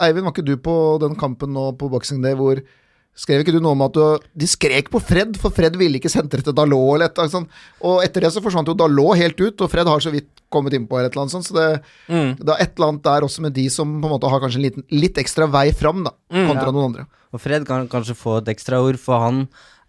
Eivind, 0.00 0.24
var 0.24 0.32
ikke 0.32 0.46
du 0.48 0.56
på 0.56 0.76
den 1.04 1.18
kampen 1.20 1.52
nå 1.52 1.68
på 1.80 1.90
Boxing 1.92 2.24
Day 2.24 2.38
hvor 2.38 2.64
Skrev 3.14 3.44
ikke 3.44 3.52
du 3.54 3.60
noe 3.62 3.76
om 3.76 3.82
at 3.86 3.94
du, 3.94 4.30
de 4.42 4.46
skrek 4.50 4.88
på 4.90 4.98
Fred, 4.98 5.36
for 5.38 5.54
Fred 5.54 5.76
ville 5.78 6.00
ikke 6.00 6.10
sentre 6.10 6.42
til 6.42 6.54
Dalot 6.56 6.96
eller 6.96 7.06
et 7.06 7.14
eller 7.14 7.28
annet 7.28 7.36
sånt. 7.36 7.60
Og 7.86 8.00
etter 8.02 8.26
det 8.26 8.32
så 8.34 8.42
forsvant 8.42 8.70
jo 8.72 8.74
Dalot 8.78 9.20
helt 9.20 9.38
ut, 9.38 9.62
og 9.62 9.70
Fred 9.70 9.90
har 9.90 10.02
så 10.02 10.10
vidt 10.10 10.42
kommet 10.54 10.74
innpå 10.74 10.98
eller 10.98 11.12
et 11.12 11.14
eller 11.14 11.26
annet 11.26 11.36
sånt. 11.36 11.46
Så 11.46 11.54
det, 11.54 11.68
mm. 12.10 12.32
det 12.40 12.50
er 12.50 12.64
et 12.64 12.74
eller 12.74 12.90
annet 12.90 13.06
der 13.06 13.26
også 13.28 13.44
med 13.46 13.54
de 13.54 13.68
som 13.70 13.92
på 14.00 14.10
en 14.10 14.14
måte 14.16 14.32
har 14.32 14.42
kanskje 14.42 14.60
en 14.60 14.66
liten, 14.66 14.86
litt 14.90 15.20
ekstra 15.22 15.46
vei 15.50 15.68
fram, 15.76 16.02
da, 16.08 16.14
mm, 16.34 16.42
kontra 16.50 16.66
ja. 16.66 16.74
noen 16.74 16.88
andre. 16.90 17.06
Og 17.34 17.42
Fred 17.42 17.66
kan 17.70 17.86
kanskje 17.90 18.18
få 18.18 18.40
et 18.40 18.50
ekstra 18.50 18.82
ord, 18.82 18.98
for 19.02 19.22
han 19.22 19.44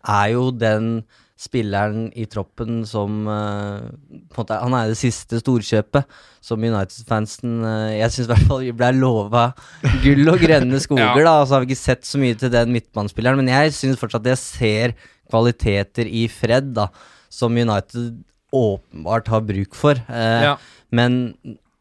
er 0.06 0.36
jo 0.36 0.52
den 0.54 1.00
spilleren 1.36 2.06
i 2.16 2.24
troppen 2.32 2.86
som 2.88 3.26
uh, 3.28 3.84
måte, 4.38 4.56
Han 4.62 4.76
er 4.78 4.94
det 4.94 5.00
siste 5.00 5.42
storkjøpet 5.42 6.08
som 6.46 6.64
United-fansen 6.64 7.58
uh, 7.66 7.92
Jeg 7.92 8.14
syns 8.14 8.30
i 8.30 8.32
hvert 8.32 8.46
fall 8.48 8.64
vi 8.64 8.72
ble 8.78 8.92
lova 8.96 9.50
gull 10.04 10.32
og 10.32 10.40
grønne 10.40 10.80
skoger, 10.86 11.20
ja. 11.20 11.26
da. 11.28 11.34
Og 11.42 11.50
så 11.50 11.58
har 11.58 11.66
vi 11.66 11.74
ikke 11.74 11.82
sett 11.82 12.08
så 12.08 12.22
mye 12.22 12.38
til 12.40 12.54
den 12.54 12.72
midtbanespilleren, 12.76 13.42
men 13.42 13.52
jeg 13.52 13.76
syns 13.76 14.00
fortsatt 14.00 14.32
jeg 14.32 14.40
ser 14.40 14.96
kvaliteter 15.32 16.08
i 16.08 16.28
Fred, 16.32 16.72
da. 16.78 16.88
som 17.34 17.58
United 17.58 18.14
åpenbart 18.56 19.28
har 19.34 19.44
bruk 19.44 19.76
for. 19.76 20.00
Eh, 20.08 20.42
Ja. 20.46 20.56
Men 20.96 21.34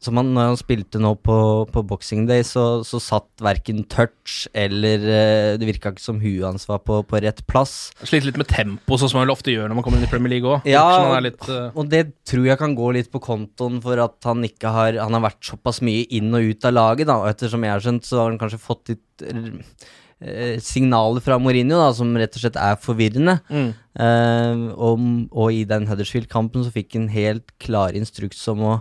som 0.05 0.19
han, 0.21 0.31
når 0.37 0.51
han 0.51 0.59
spilte 0.61 1.01
nå 1.03 1.15
på, 1.25 1.37
på 1.73 1.83
Boxing 1.89 2.27
Day, 2.29 2.45
så, 2.47 2.85
så 2.87 3.01
satt 3.03 3.27
verken 3.45 3.83
touch 3.91 4.45
eller 4.57 5.03
eh, 5.09 5.55
Det 5.61 5.69
virka 5.69 5.95
ikke 5.95 6.05
som 6.05 6.21
huet 6.23 6.45
hans 6.47 6.69
var 6.69 6.83
på, 6.85 7.01
på 7.09 7.21
rett 7.25 7.43
plass. 7.51 7.95
Sliter 8.03 8.31
litt 8.31 8.41
med 8.41 8.51
tempo, 8.51 8.99
sånn 9.01 9.13
som 9.13 9.23
man 9.23 9.33
ofte 9.35 9.55
gjør 9.55 9.71
når 9.71 9.81
man 9.81 9.87
kommer 9.87 10.01
inn 10.01 10.09
i 10.09 10.13
Premier 10.13 10.37
League 10.37 10.51
òg. 10.51 10.69
Ja, 10.69 10.85
litt, 11.25 11.41
uh... 11.49 11.73
og 11.75 11.91
det 11.93 12.07
tror 12.29 12.47
jeg 12.49 12.61
kan 12.61 12.77
gå 12.79 12.93
litt 12.97 13.11
på 13.13 13.23
kontoen 13.25 13.81
for 13.85 14.01
at 14.03 14.19
han 14.29 14.45
ikke 14.47 14.73
har 14.75 15.01
Han 15.01 15.17
har 15.17 15.25
vært 15.31 15.45
såpass 15.47 15.81
mye 15.85 16.07
inn 16.15 16.33
og 16.35 16.53
ut 16.53 16.69
av 16.69 16.77
laget, 16.77 17.09
da, 17.11 17.21
og 17.23 17.31
ettersom 17.33 17.65
jeg 17.67 17.75
har 17.75 17.85
skjønt, 17.85 18.09
så 18.09 18.23
har 18.23 18.33
han 18.33 18.41
kanskje 18.41 18.63
fått 18.63 18.95
litt 18.95 19.25
eh, 19.25 20.59
signaler 20.65 21.25
fra 21.25 21.39
Mourinho 21.43 21.79
da, 21.81 21.91
som 21.97 22.13
rett 22.19 22.37
og 22.37 22.45
slett 22.45 22.59
er 22.61 22.79
forvirrende. 22.81 23.39
Mm. 23.51 23.71
Eh, 24.05 24.67
og, 24.75 25.09
og 25.31 25.55
i 25.55 25.65
den 25.69 25.89
Huddersfield-kampen 25.91 26.67
så 26.67 26.75
fikk 26.75 26.99
han 26.99 27.11
helt 27.15 27.55
klar 27.63 27.97
instruks 27.97 28.43
om 28.53 28.65
å 28.65 28.75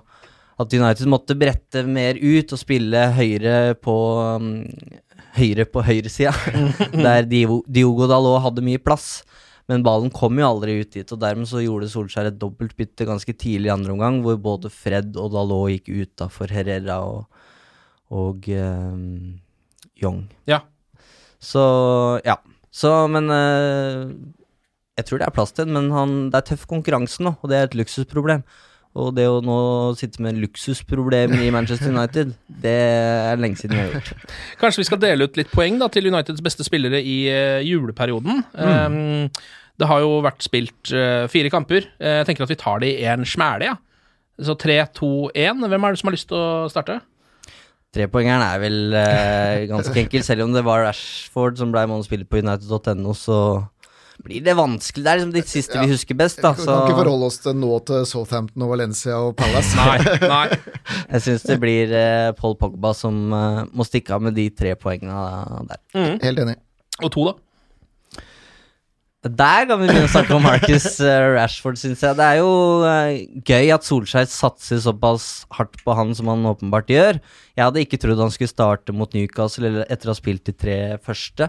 at 0.61 0.73
United 0.73 1.09
måtte 1.09 1.37
brette 1.37 1.81
mer 1.87 2.19
ut 2.21 2.53
og 2.53 2.61
spille 2.61 3.07
høyere 3.17 3.73
på 3.81 3.97
um, 4.37 4.51
Høyre 5.33 5.65
på 5.65 5.81
høyresida, 5.81 6.29
der 7.05 7.25
Diogo, 7.25 8.05
Dalot 8.05 8.43
hadde 8.43 8.61
mye 8.65 8.77
plass. 8.77 9.23
Men 9.71 9.81
ballen 9.85 10.11
kom 10.13 10.37
jo 10.37 10.45
aldri 10.45 10.75
ut 10.83 10.91
dit, 10.93 11.09
og 11.09 11.21
dermed 11.23 11.49
så 11.49 11.63
gjorde 11.63 11.89
Solskjær 11.89 12.29
et 12.29 12.37
dobbeltbytte 12.37 13.07
ganske 13.07 13.33
tidlig 13.33 13.71
i 13.71 13.73
andre 13.73 13.95
omgang, 13.95 14.19
hvor 14.21 14.37
både 14.37 14.69
Fred 14.69 15.17
og 15.17 15.31
Dalot 15.33 15.71
gikk 15.71 15.89
ut 15.89 16.25
for 16.35 16.53
Herrera 16.53 16.99
og, 17.07 17.41
og 18.13 18.45
um, 18.53 19.39
Young. 20.03 20.27
Ja. 20.49 20.61
Så 21.41 21.63
ja. 22.27 22.37
Så, 22.73 22.89
men 23.09 23.29
uh, 23.29 24.09
Jeg 24.97 25.05
tror 25.07 25.21
det 25.21 25.27
er 25.27 25.35
plass 25.35 25.53
til 25.53 25.65
den, 25.65 25.77
men 25.77 25.89
han, 25.93 26.15
det 26.33 26.43
er 26.43 26.47
tøff 26.51 26.67
konkurranse 26.69 27.25
nå, 27.25 27.35
og 27.41 27.49
det 27.49 27.57
er 27.57 27.71
et 27.71 27.77
luksusproblem. 27.77 28.45
Og 28.93 29.09
det 29.17 29.25
å 29.25 29.39
nå 29.41 29.57
sitte 29.97 30.21
med 30.21 30.37
luksusproblemer 30.37 31.41
i 31.41 31.49
Manchester 31.53 31.89
United, 31.89 32.35
det 32.61 32.73
er 32.77 33.39
lenge 33.41 33.57
siden 33.57 33.73
vi 33.73 33.81
har 33.81 33.95
gjort. 33.95 34.27
Kanskje 34.61 34.83
vi 34.83 34.87
skal 34.91 35.01
dele 35.01 35.25
ut 35.25 35.39
litt 35.39 35.49
poeng 35.53 35.79
da, 35.81 35.89
til 35.93 36.11
Uniteds 36.11 36.43
beste 36.45 36.65
spillere 36.67 37.01
i 37.01 37.23
eh, 37.31 37.63
juleperioden. 37.65 38.43
Mm. 38.53 38.99
Um, 39.33 39.63
det 39.81 39.89
har 39.89 40.03
jo 40.03 40.19
vært 40.21 40.45
spilt 40.45 40.93
uh, 40.93 41.25
fire 41.31 41.49
kamper. 41.49 41.89
Uh, 41.97 42.19
jeg 42.19 42.29
tenker 42.29 42.45
at 42.45 42.53
vi 42.53 42.59
tar 42.61 42.83
det 42.83 42.91
i 42.93 43.07
én 43.09 43.25
smæle, 43.25 43.71
ja. 43.71 43.79
Så 44.43 44.53
3, 44.61 44.77
2, 44.97 45.09
1. 45.33 45.65
Hvem 45.69 45.87
er 45.87 45.93
det 45.93 46.01
som 46.01 46.09
har 46.09 46.17
lyst 46.17 46.29
til 46.29 46.37
å 46.37 46.69
starte? 46.69 46.99
Trepoengeren 47.93 48.45
er 48.45 48.61
vel 48.61 48.79
uh, 48.93 49.65
ganske 49.73 49.97
enkel, 50.05 50.21
selv 50.25 50.45
om 50.45 50.53
det 50.53 50.65
var 50.69 50.85
Rashford 50.85 51.57
som 51.57 51.73
ble 51.73 51.87
månedsspiller 51.89 52.29
på 52.29 52.45
United.no, 52.45 53.17
så 53.17 53.39
blir 54.23 54.43
det 54.45 54.55
vanskelig. 54.57 55.03
Det 55.03 55.11
er 55.11 55.19
liksom 55.21 55.33
de 55.35 55.43
siste 55.51 55.79
vi 55.81 55.91
husker 55.91 56.17
best, 56.19 56.41
da. 56.43 56.53
Vi 56.55 56.63
Så 56.63 56.71
kan 56.71 56.87
ikke 56.87 56.99
forholde 57.01 57.29
oss 57.29 57.39
til 57.43 57.57
nå 57.59 57.79
til 57.87 58.05
Southampton 58.09 58.65
og 58.65 58.73
Valencia 58.73 59.19
og 59.19 59.35
Palace. 59.39 59.77
Nei, 59.79 60.27
nei. 60.27 60.45
jeg 61.13 61.25
syns 61.27 61.47
det 61.49 61.59
blir 61.61 61.95
eh, 61.97 62.33
Paul 62.39 62.57
Pogba 62.59 62.93
som 62.97 63.23
eh, 63.35 63.63
må 63.75 63.87
stikke 63.87 64.15
av 64.15 64.23
med 64.23 64.37
de 64.39 64.49
tre 64.55 64.75
poengene 64.79 65.65
der. 65.71 65.83
Helt 66.23 66.45
enig. 66.45 66.59
Og 67.01 67.11
to, 67.13 67.31
da? 67.31 67.39
Der 69.23 69.63
kan 69.69 69.79
vi 69.79 69.87
begynne 69.87 70.09
å 70.09 70.11
snakke 70.11 70.35
om 70.35 70.43
Marcus 70.43 70.97
eh, 70.99 71.25
Rashford, 71.31 71.77
syns 71.79 72.01
jeg. 72.03 72.15
Det 72.19 72.25
er 72.25 72.41
jo 72.41 72.49
eh, 72.83 73.21
gøy 73.47 73.71
at 73.71 73.85
Solskjær 73.87 74.27
satser 74.27 74.81
såpass 74.83 75.45
hardt 75.55 75.79
på 75.85 75.95
han 75.95 76.11
som 76.17 76.27
han 76.27 76.43
åpenbart 76.49 76.91
gjør. 76.91 77.21
Jeg 77.55 77.63
hadde 77.63 77.85
ikke 77.85 78.01
trodd 78.03 78.19
han 78.19 78.33
skulle 78.35 78.51
starte 78.51 78.95
mot 78.95 79.15
Newcastle 79.15 79.69
eller 79.69 79.87
etter 79.87 80.11
å 80.11 80.15
ha 80.15 80.19
spilt 80.19 80.43
de 80.49 80.55
tre 80.57 80.77
første, 81.07 81.47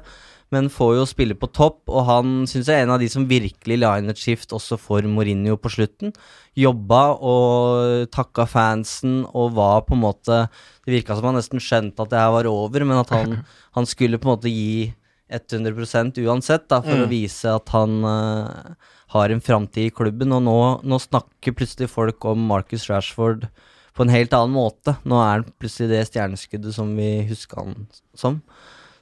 men 0.55 0.71
får 0.73 0.95
jo 1.01 1.05
spille 1.09 1.37
på 1.39 1.49
topp, 1.51 1.83
og 1.91 2.07
han 2.09 2.35
syns 2.51 2.71
jeg 2.71 2.81
er 2.81 2.87
en 2.87 2.95
av 2.95 3.03
de 3.03 3.09
som 3.11 3.27
virkelig 3.29 3.79
la 3.81 3.97
inn 3.99 4.13
et 4.13 4.21
skift 4.21 4.55
også 4.55 4.79
for 4.81 5.07
Mourinho 5.11 5.57
på 5.61 5.73
slutten. 5.75 6.15
Jobba 6.59 7.03
og 7.19 8.09
takka 8.15 8.47
fansen 8.47 9.25
og 9.33 9.57
var 9.57 9.83
på 9.89 9.97
en 9.97 10.05
måte 10.05 10.45
Det 10.85 10.93
virka 10.93 11.17
som 11.17 11.27
han 11.27 11.39
nesten 11.39 11.63
skjønte 11.63 12.05
at 12.05 12.13
det 12.13 12.21
her 12.21 12.33
var 12.35 12.47
over, 12.51 12.85
men 12.85 13.01
at 13.01 13.11
han, 13.15 13.39
han 13.77 13.89
skulle 13.89 14.21
på 14.21 14.29
en 14.29 14.37
måte 14.37 14.53
gi 14.53 14.93
100% 15.33 16.21
uansett, 16.21 16.69
da, 16.69 16.83
for 16.85 17.05
å 17.05 17.11
vise 17.11 17.49
at 17.51 17.73
han 17.73 18.05
uh, 18.05 18.75
har 19.15 19.33
en 19.33 19.43
framtid 19.43 19.89
i 19.89 19.95
klubben. 19.95 20.35
Og 20.37 20.43
nå, 20.45 20.59
nå 20.85 20.99
snakker 21.01 21.57
plutselig 21.57 21.89
folk 21.91 22.25
om 22.29 22.45
Marcus 22.51 22.87
Rashford 22.91 23.49
på 23.95 24.05
en 24.05 24.13
helt 24.13 24.35
annen 24.37 24.55
måte. 24.55 24.97
Nå 25.09 25.19
er 25.23 25.31
han 25.39 25.49
plutselig 25.57 25.93
det 25.93 26.05
stjerneskuddet 26.11 26.77
som 26.77 26.93
vi 26.99 27.11
husker 27.31 27.63
han 27.63 27.87
som. 28.19 28.43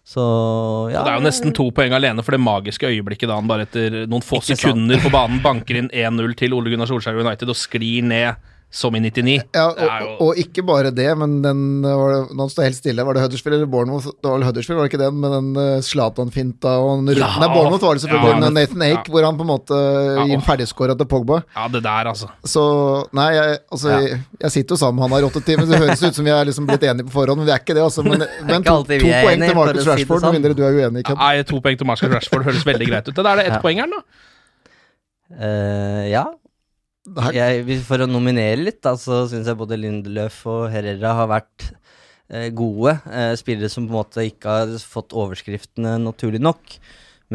Så 0.02 0.22
ja. 0.90 1.04
Det 1.04 1.12
er 1.12 1.20
jo 1.20 1.24
nesten 1.28 1.52
to 1.54 1.68
poeng 1.74 1.94
alene 1.94 2.24
for 2.26 2.34
det 2.34 2.42
magiske 2.42 2.88
øyeblikket 2.90 3.30
da 3.30 3.36
han 3.38 3.50
bare 3.50 3.68
etter 3.68 4.00
noen 4.10 4.24
få 4.24 4.40
sekunder 4.42 4.98
på 5.02 5.12
banen 5.14 5.38
banker 5.44 5.78
inn 5.78 5.92
1-0 5.94 6.34
til 6.40 6.56
Ole 6.56 6.72
Gunnar 6.72 6.90
Solskjær 6.90 7.20
United 7.22 7.52
og 7.52 7.58
sklir 7.58 8.02
ned 8.06 8.48
som 8.72 8.94
i 8.96 9.00
99. 9.04 9.32
Ja, 9.52 9.66
og, 9.68 9.80
jo- 10.00 10.12
og 10.24 10.38
ikke 10.40 10.62
bare 10.64 10.88
det, 10.96 11.04
men 11.20 11.42
den 11.44 11.58
var 11.84 12.12
det, 12.14 12.20
Nå 12.38 12.46
står 12.48 12.64
helt 12.70 12.78
stille. 12.78 13.04
Var 13.04 13.18
det 13.18 13.22
Huddersfield 13.26 13.56
eller 13.58 13.68
Bournemouth? 13.68 14.06
Det 14.16 14.24
var 14.30 14.38
vel 14.38 14.46
Huddersfield, 14.48 14.78
var 14.80 14.86
det 14.88 14.92
ikke 14.94 15.00
den? 15.02 15.18
Med 15.20 15.34
den 15.36 15.50
uh, 15.60 15.82
Zlatan-finta 15.84 16.72
og 16.80 17.02
den 17.04 17.18
Ja. 17.20 17.28
Nei, 17.42 17.48
Bournemouth 17.52 17.84
var 17.84 17.98
det 18.00 18.04
selvfølgelig. 18.06 18.32
Ja. 18.32 18.40
men, 18.40 18.54
Nathan 18.56 18.82
Ake, 18.86 19.04
Ja. 19.04 19.12
hvor 19.12 19.26
han 19.28 19.36
på 19.36 19.44
en 19.44 19.50
måte 19.52 19.80
gir 20.24 20.34
en 20.38 20.46
ferdigskåra 20.46 20.96
til 20.96 21.06
Pogba. 21.12 21.42
Ja, 21.54 21.68
det 21.68 21.82
der, 21.84 22.08
altså. 22.14 22.30
Så 22.48 22.64
nei, 23.12 23.28
jeg, 23.36 23.58
altså, 23.70 23.88
Ja. 23.92 24.00
jeg, 24.08 24.22
jeg 24.46 24.50
sitter 24.56 24.74
jo 24.74 24.80
sammen 24.86 24.96
med 25.02 25.08
han 25.10 25.16
her 25.18 25.26
i 25.26 25.30
åtte 25.30 25.44
timer, 25.44 25.68
det 25.68 25.82
høres 25.84 26.02
ut 26.08 26.14
som 26.14 26.24
vi 26.24 26.30
er 26.32 26.44
liksom 26.48 26.66
blitt 26.72 26.82
enige 26.88 27.04
på 27.10 27.16
forhånd, 27.20 27.38
men 27.44 27.46
vi 27.46 27.52
er 27.52 27.60
ikke 27.60 27.76
det. 27.76 27.84
Altså, 27.84 28.02
men 28.08 28.24
men 28.48 28.64
to, 28.64 28.78
to 28.88 28.96
poeng 28.96 29.36
enige, 29.36 29.52
til 29.52 29.56
Marcus 29.60 29.86
Rashford, 29.92 30.20
sånn. 30.24 30.32
med 30.32 30.40
mindre 30.40 30.56
du 30.56 30.64
er 30.64 30.80
uenig. 30.80 31.04
Ken. 31.04 31.20
Nei, 31.20 31.42
to 31.44 31.60
poeng 31.60 31.76
til 31.76 31.86
Marcus 31.92 32.08
Rashford 32.08 32.48
høres 32.48 32.64
veldig 32.64 32.88
greit 32.88 33.08
ut. 33.12 33.14
Da 33.20 33.32
er 33.36 33.36
det 33.36 33.46
ett 33.52 33.58
Ja. 33.58 33.60
poengeren, 33.60 33.92
da. 33.92 34.02
Uh, 35.32 36.04
ja. 36.10 36.24
Jeg, 37.34 37.80
for 37.82 38.04
å 38.04 38.06
nominere 38.06 38.60
litt, 38.62 38.78
da, 38.84 38.92
så 39.00 39.24
syns 39.30 39.48
jeg 39.50 39.58
både 39.58 39.78
Lindeløf 39.80 40.36
og 40.50 40.68
Herrera 40.70 41.16
har 41.18 41.30
vært 41.32 41.64
eh, 42.30 42.46
gode. 42.54 42.94
Eh, 43.10 43.32
spillere 43.40 43.70
som 43.72 43.88
på 43.88 43.94
en 43.94 43.98
måte 43.98 44.26
ikke 44.28 44.54
har 44.60 44.74
fått 44.86 45.16
overskriftene 45.18 45.96
naturlig 46.04 46.38
nok, 46.42 46.76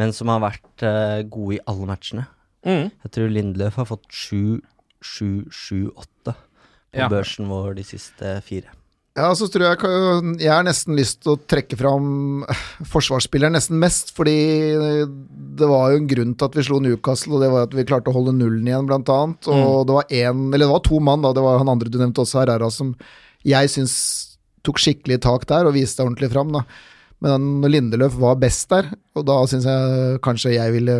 men 0.00 0.14
som 0.16 0.32
har 0.32 0.40
vært 0.46 0.86
eh, 0.88 1.20
gode 1.28 1.58
i 1.58 1.62
alle 1.68 1.90
matchene. 1.90 2.24
Mm. 2.64 2.88
Jeg 3.04 3.12
tror 3.14 3.30
Lindeløf 3.34 3.76
har 3.82 3.90
fått 3.92 4.08
7, 4.08 4.60
7, 5.04 5.28
7, 5.52 5.92
8 5.92 6.34
på 6.34 7.02
Ja. 7.04 7.10
børsen 7.12 7.50
vår 7.52 7.76
de 7.76 7.84
siste 7.84 8.38
fire. 8.48 8.72
Ja, 9.18 9.28
så 9.34 9.48
tror 9.50 9.64
jeg 9.66 9.78
Jeg 10.38 10.52
har 10.52 10.66
nesten 10.66 10.94
lyst 10.98 11.24
til 11.24 11.34
å 11.34 11.40
trekke 11.50 11.78
fram 11.78 12.44
forsvarsspilleren 12.86 13.56
nesten 13.56 13.80
mest, 13.82 14.12
fordi 14.16 14.36
det 15.58 15.66
var 15.66 15.90
jo 15.90 16.00
en 16.00 16.10
grunn 16.10 16.34
til 16.38 16.46
at 16.46 16.58
vi 16.58 16.64
slo 16.68 16.78
Newcastle, 16.84 17.34
og 17.34 17.42
det 17.42 17.50
var 17.50 17.66
at 17.66 17.74
vi 17.74 17.86
klarte 17.88 18.12
å 18.12 18.14
holde 18.14 18.36
nullen 18.36 18.68
igjen, 18.68 18.86
blant 18.86 19.10
annet. 19.10 19.48
Og 19.50 19.88
det 19.88 19.96
var 19.96 20.14
en, 20.20 20.44
eller 20.52 20.66
det 20.66 20.70
var 20.70 20.84
to 20.86 21.00
mann, 21.02 21.24
da, 21.24 21.32
det 21.34 21.42
var 21.44 21.58
han 21.62 21.72
andre 21.72 21.90
du 21.90 21.98
nevnte 21.98 22.22
også, 22.22 22.42
Herrera, 22.44 22.70
som 22.70 22.94
jeg 23.46 23.72
syns 23.72 23.96
tok 24.66 24.78
skikkelig 24.82 25.20
tak 25.24 25.46
der 25.50 25.66
og 25.68 25.74
viste 25.76 26.04
ordentlig 26.04 26.30
fram, 26.34 26.54
da. 26.54 26.64
Men 27.24 27.66
Lindeløf 27.66 28.14
var 28.20 28.38
best 28.38 28.68
der, 28.70 28.92
og 29.18 29.26
da 29.26 29.40
syns 29.50 29.66
jeg 29.66 30.20
kanskje 30.22 30.54
jeg 30.54 30.76
ville 30.76 30.98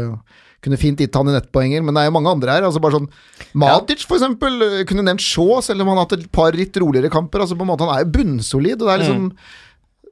kunne 0.64 0.78
fint 0.80 0.98
gitt 0.98 1.14
han 1.14 1.28
en 1.30 1.36
nettpoenger, 1.38 1.84
men 1.86 1.94
det 1.94 2.02
er 2.02 2.08
jo 2.10 2.16
mange 2.16 2.32
andre 2.34 2.56
her. 2.56 2.66
altså 2.66 2.80
bare 2.82 2.98
sånn 2.98 3.08
Matic, 3.54 4.02
for 4.08 4.18
eksempel, 4.18 4.58
øh, 4.64 4.80
kunne 4.88 5.04
nevnt 5.06 5.22
Shaw, 5.22 5.60
selv 5.62 5.84
om 5.84 5.92
han 5.92 6.00
har 6.00 6.08
hatt 6.08 6.16
et 6.18 6.32
par 6.34 6.56
litt 6.58 6.74
roligere 6.82 7.12
kamper. 7.14 7.44
altså 7.44 7.56
på 7.56 7.62
en 7.66 7.70
måte 7.70 7.86
Han 7.86 7.94
er 7.94 8.02
jo 8.04 8.12
bunnsolid, 8.18 8.82
og 8.82 8.88
det 8.88 8.94
er 8.96 9.02
liksom 9.04 9.30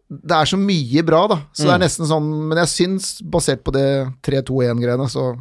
Det 0.07 0.37
er 0.37 0.47
så 0.47 0.57
mye 0.61 1.03
bra, 1.03 1.25
da. 1.27 1.41
Så 1.53 1.67
det 1.67 1.75
er 1.75 1.83
nesten 1.83 2.07
sånn 2.07 2.29
Men 2.49 2.59
jeg 2.63 2.71
syns, 2.71 3.11
basert 3.27 3.65
på 3.67 3.75
det 3.75 3.87
3-2-1-greiene, 4.23 5.09
så 5.11 5.35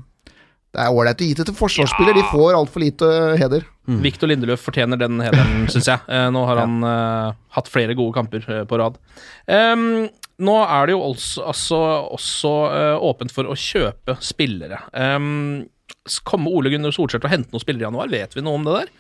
det 0.76 0.84
er 0.84 0.92
ålreit 0.92 1.22
å 1.24 1.28
gi 1.30 1.36
det 1.38 1.46
til 1.48 1.56
forsvarsspiller. 1.56 2.18
De 2.18 2.24
får 2.34 2.58
altfor 2.58 2.82
lite 2.84 3.08
heder. 3.40 3.64
Victor 4.04 4.28
Lindeløf 4.28 4.60
fortjener 4.66 5.00
den 5.00 5.22
hederen, 5.24 5.68
syns 5.72 5.88
jeg. 5.88 6.02
Eh, 6.12 6.26
nå 6.36 6.42
har 6.50 6.60
han 6.66 6.84
eh, 6.84 7.38
hatt 7.56 7.70
flere 7.72 7.96
gode 7.96 8.12
kamper 8.18 8.44
eh, 8.52 8.66
på 8.68 8.80
rad. 8.82 8.98
Em, 9.48 10.10
nå 10.44 10.56
er 10.66 10.88
det 10.90 10.96
jo 10.96 11.02
også, 11.06 11.46
altså, 11.48 11.80
også 12.18 12.52
uh, 12.68 13.06
åpent 13.08 13.32
for 13.32 13.48
å 13.48 13.56
kjøpe 13.56 14.18
spillere. 14.24 14.82
Um, 14.92 15.66
kommer 16.28 16.52
Ole 16.52 16.70
Gunnar 16.74 16.92
Solskjær 16.96 17.22
til 17.24 17.30
å 17.30 17.34
hente 17.36 17.54
noen 17.54 17.64
spillere 17.64 17.86
i 17.86 17.88
januar? 17.88 18.12
Vet 18.12 18.36
vi 18.36 18.44
noe 18.46 18.60
om 18.60 18.66
det 18.68 18.76
der? 18.82 18.92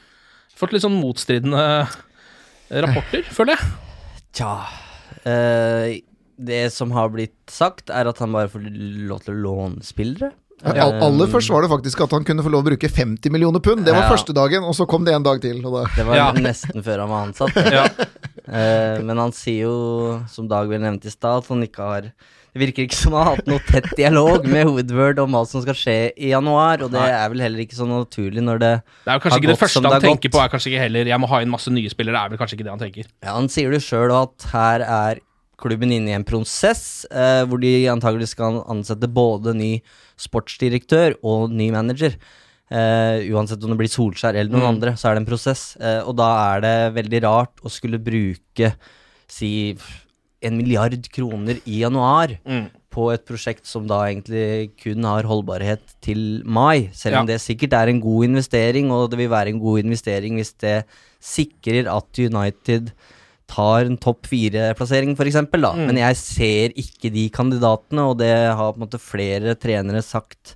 Fått 0.55 0.71
litt 0.71 0.85
sånn 0.85 0.95
motstridende 1.01 1.65
rapporter, 2.85 3.25
føler 3.35 3.57
jeg. 3.57 3.73
Tja 4.35 4.53
uh, 5.27 5.91
Det 6.35 6.63
som 6.73 6.91
har 6.95 7.11
blitt 7.13 7.37
sagt, 7.51 7.91
er 7.93 8.07
at 8.09 8.19
han 8.23 8.33
bare 8.35 8.51
får 8.51 8.65
lov 9.09 9.21
til 9.25 9.35
å 9.35 9.43
låne 9.45 9.85
spillere. 9.85 10.31
Ja, 10.63 10.87
aller 11.03 11.27
først 11.29 11.51
var 11.51 11.65
det 11.65 11.69
faktisk 11.69 11.99
at 12.05 12.13
han 12.15 12.23
kunne 12.25 12.43
få 12.45 12.49
lov 12.49 12.63
å 12.63 12.69
bruke 12.69 12.87
50 12.89 13.29
millioner 13.33 13.59
pund. 13.59 13.83
Det 13.85 13.91
var 13.93 14.07
Ja. 14.07 14.11
første 14.13 14.33
dagen, 14.33 14.63
og 14.63 14.73
så 14.73 14.87
kom 14.87 15.03
det 15.05 15.13
en 15.13 15.23
dag 15.23 15.41
til. 15.43 15.59
Og 15.65 15.73
da, 15.75 15.83
Det 15.95 16.05
var 16.07 16.15
Ja. 16.15 16.31
nesten 16.31 16.81
før 16.81 16.99
han 17.03 17.09
var 17.09 17.27
ansatt. 17.27 17.55
Ja. 17.71 17.87
Eh, 18.45 19.01
men 19.01 19.17
han 19.17 19.31
sier 19.33 19.65
jo, 19.65 19.75
som 20.29 20.47
Dag 20.49 20.67
vel 20.69 20.83
nevnte 20.83 21.09
i 21.09 21.13
stad, 21.13 21.43
at 21.43 21.47
han 21.49 21.63
ikke 21.65 21.81
har 21.81 22.09
Det 22.55 22.61
virker 22.61 22.85
ikke 22.85 22.95
som 22.95 23.15
han 23.17 23.25
har 23.25 23.35
hatt 23.39 23.47
noe 23.49 23.59
tett 23.67 23.87
dialog 23.97 24.45
med 24.47 24.69
Woodward 24.69 25.19
om 25.23 25.33
hva 25.35 25.41
som 25.49 25.63
skal 25.65 25.75
skje 25.75 25.95
i 26.15 26.29
januar, 26.29 26.83
og 26.85 26.93
det 26.93 27.01
er 27.01 27.25
vel 27.33 27.41
heller 27.43 27.63
ikke 27.65 27.75
så 27.75 27.87
naturlig 27.89 28.43
når 28.45 28.61
det 28.61 28.73
Det 29.03 29.11
er 29.11 29.17
jo 29.17 29.23
kanskje 29.25 29.39
ikke 29.41 29.51
det 29.51 29.59
første 29.59 29.81
han 29.83 30.05
tenker 30.05 30.31
på. 30.31 30.39
er 30.43 30.53
kanskje 30.53 30.71
ikke 30.71 30.83
heller 30.85 31.11
Jeg 31.11 31.19
må 31.19 31.27
ha 31.33 31.41
inn 31.43 31.51
masse 31.51 31.73
nye 31.73 31.89
spillere. 31.91 32.15
Det 32.15 32.21
er 32.23 32.35
vel 32.35 32.39
kanskje 32.43 32.55
ikke 32.59 32.67
det 32.69 32.75
han 32.75 32.83
tenker. 32.85 33.09
Ja, 33.25 33.33
Han 33.35 33.49
sier 33.51 33.71
det 33.75 33.81
sjøl 33.83 34.13
at 34.15 34.47
her 34.53 34.85
er 34.85 35.19
klubben 35.59 35.91
inne 35.95 36.11
i 36.11 36.15
en 36.15 36.25
prosess 36.27 37.05
eh, 37.11 37.43
hvor 37.47 37.59
de 37.63 37.73
antagelig 37.91 38.27
skal 38.33 38.61
ansette 38.71 39.07
både 39.11 39.53
ny 39.55 39.69
sportsdirektør 40.19 41.15
og 41.23 41.51
ny 41.51 41.69
manager. 41.75 42.15
Eh, 42.71 43.27
uansett 43.29 43.61
om 43.63 43.69
det 43.69 43.77
blir 43.77 43.91
Solskjær 43.93 44.33
eller 44.33 44.49
noen 44.49 44.63
Mm. 44.63 44.73
andre, 44.75 44.91
så 44.97 45.09
er 45.09 45.15
det 45.15 45.21
en 45.21 45.31
prosess. 45.33 45.77
Eh, 45.79 46.01
og 46.01 46.15
da 46.17 46.55
er 46.55 46.61
det 46.61 46.93
veldig 46.95 47.21
rart 47.23 47.55
å 47.63 47.69
skulle 47.69 47.99
bruke 48.01 48.73
si 49.27 49.77
en 50.41 50.57
milliard 50.57 50.97
kroner 51.13 51.61
i 51.65 51.81
januar 51.83 52.39
Mm. 52.45 52.69
på 52.91 53.13
et 53.13 53.25
prosjekt 53.25 53.65
som 53.65 53.85
da 53.85 54.05
egentlig 54.07 54.71
kun 54.81 55.03
har 55.03 55.23
holdbarhet 55.23 55.81
til 56.01 56.41
mai. 56.45 56.89
Selv 56.93 57.19
om 57.19 57.27
Ja. 57.27 57.33
det 57.37 57.41
sikkert 57.41 57.73
er 57.73 57.89
en 57.89 57.99
god 58.01 58.25
investering, 58.25 58.89
og 58.91 59.11
det 59.11 59.17
vil 59.19 59.29
være 59.29 59.49
en 59.49 59.59
god 59.59 59.83
investering 59.83 60.35
hvis 60.37 60.53
det 60.57 60.85
sikrer 61.21 61.85
at 61.87 62.17
United 62.17 62.91
tar 63.47 63.81
en 63.85 63.97
topp 63.97 64.23
fire-plassering, 64.25 65.11
f.eks. 65.15 65.35
Mm. 65.35 65.85
Men 65.85 65.95
jeg 65.97 66.15
ser 66.15 66.69
ikke 66.73 67.11
de 67.13 67.29
kandidatene, 67.29 68.09
og 68.09 68.17
det 68.17 68.55
har 68.55 68.73
på 68.73 68.81
en 68.81 68.87
måte 68.87 68.99
flere 68.99 69.53
trenere 69.55 70.01
sagt 70.03 70.55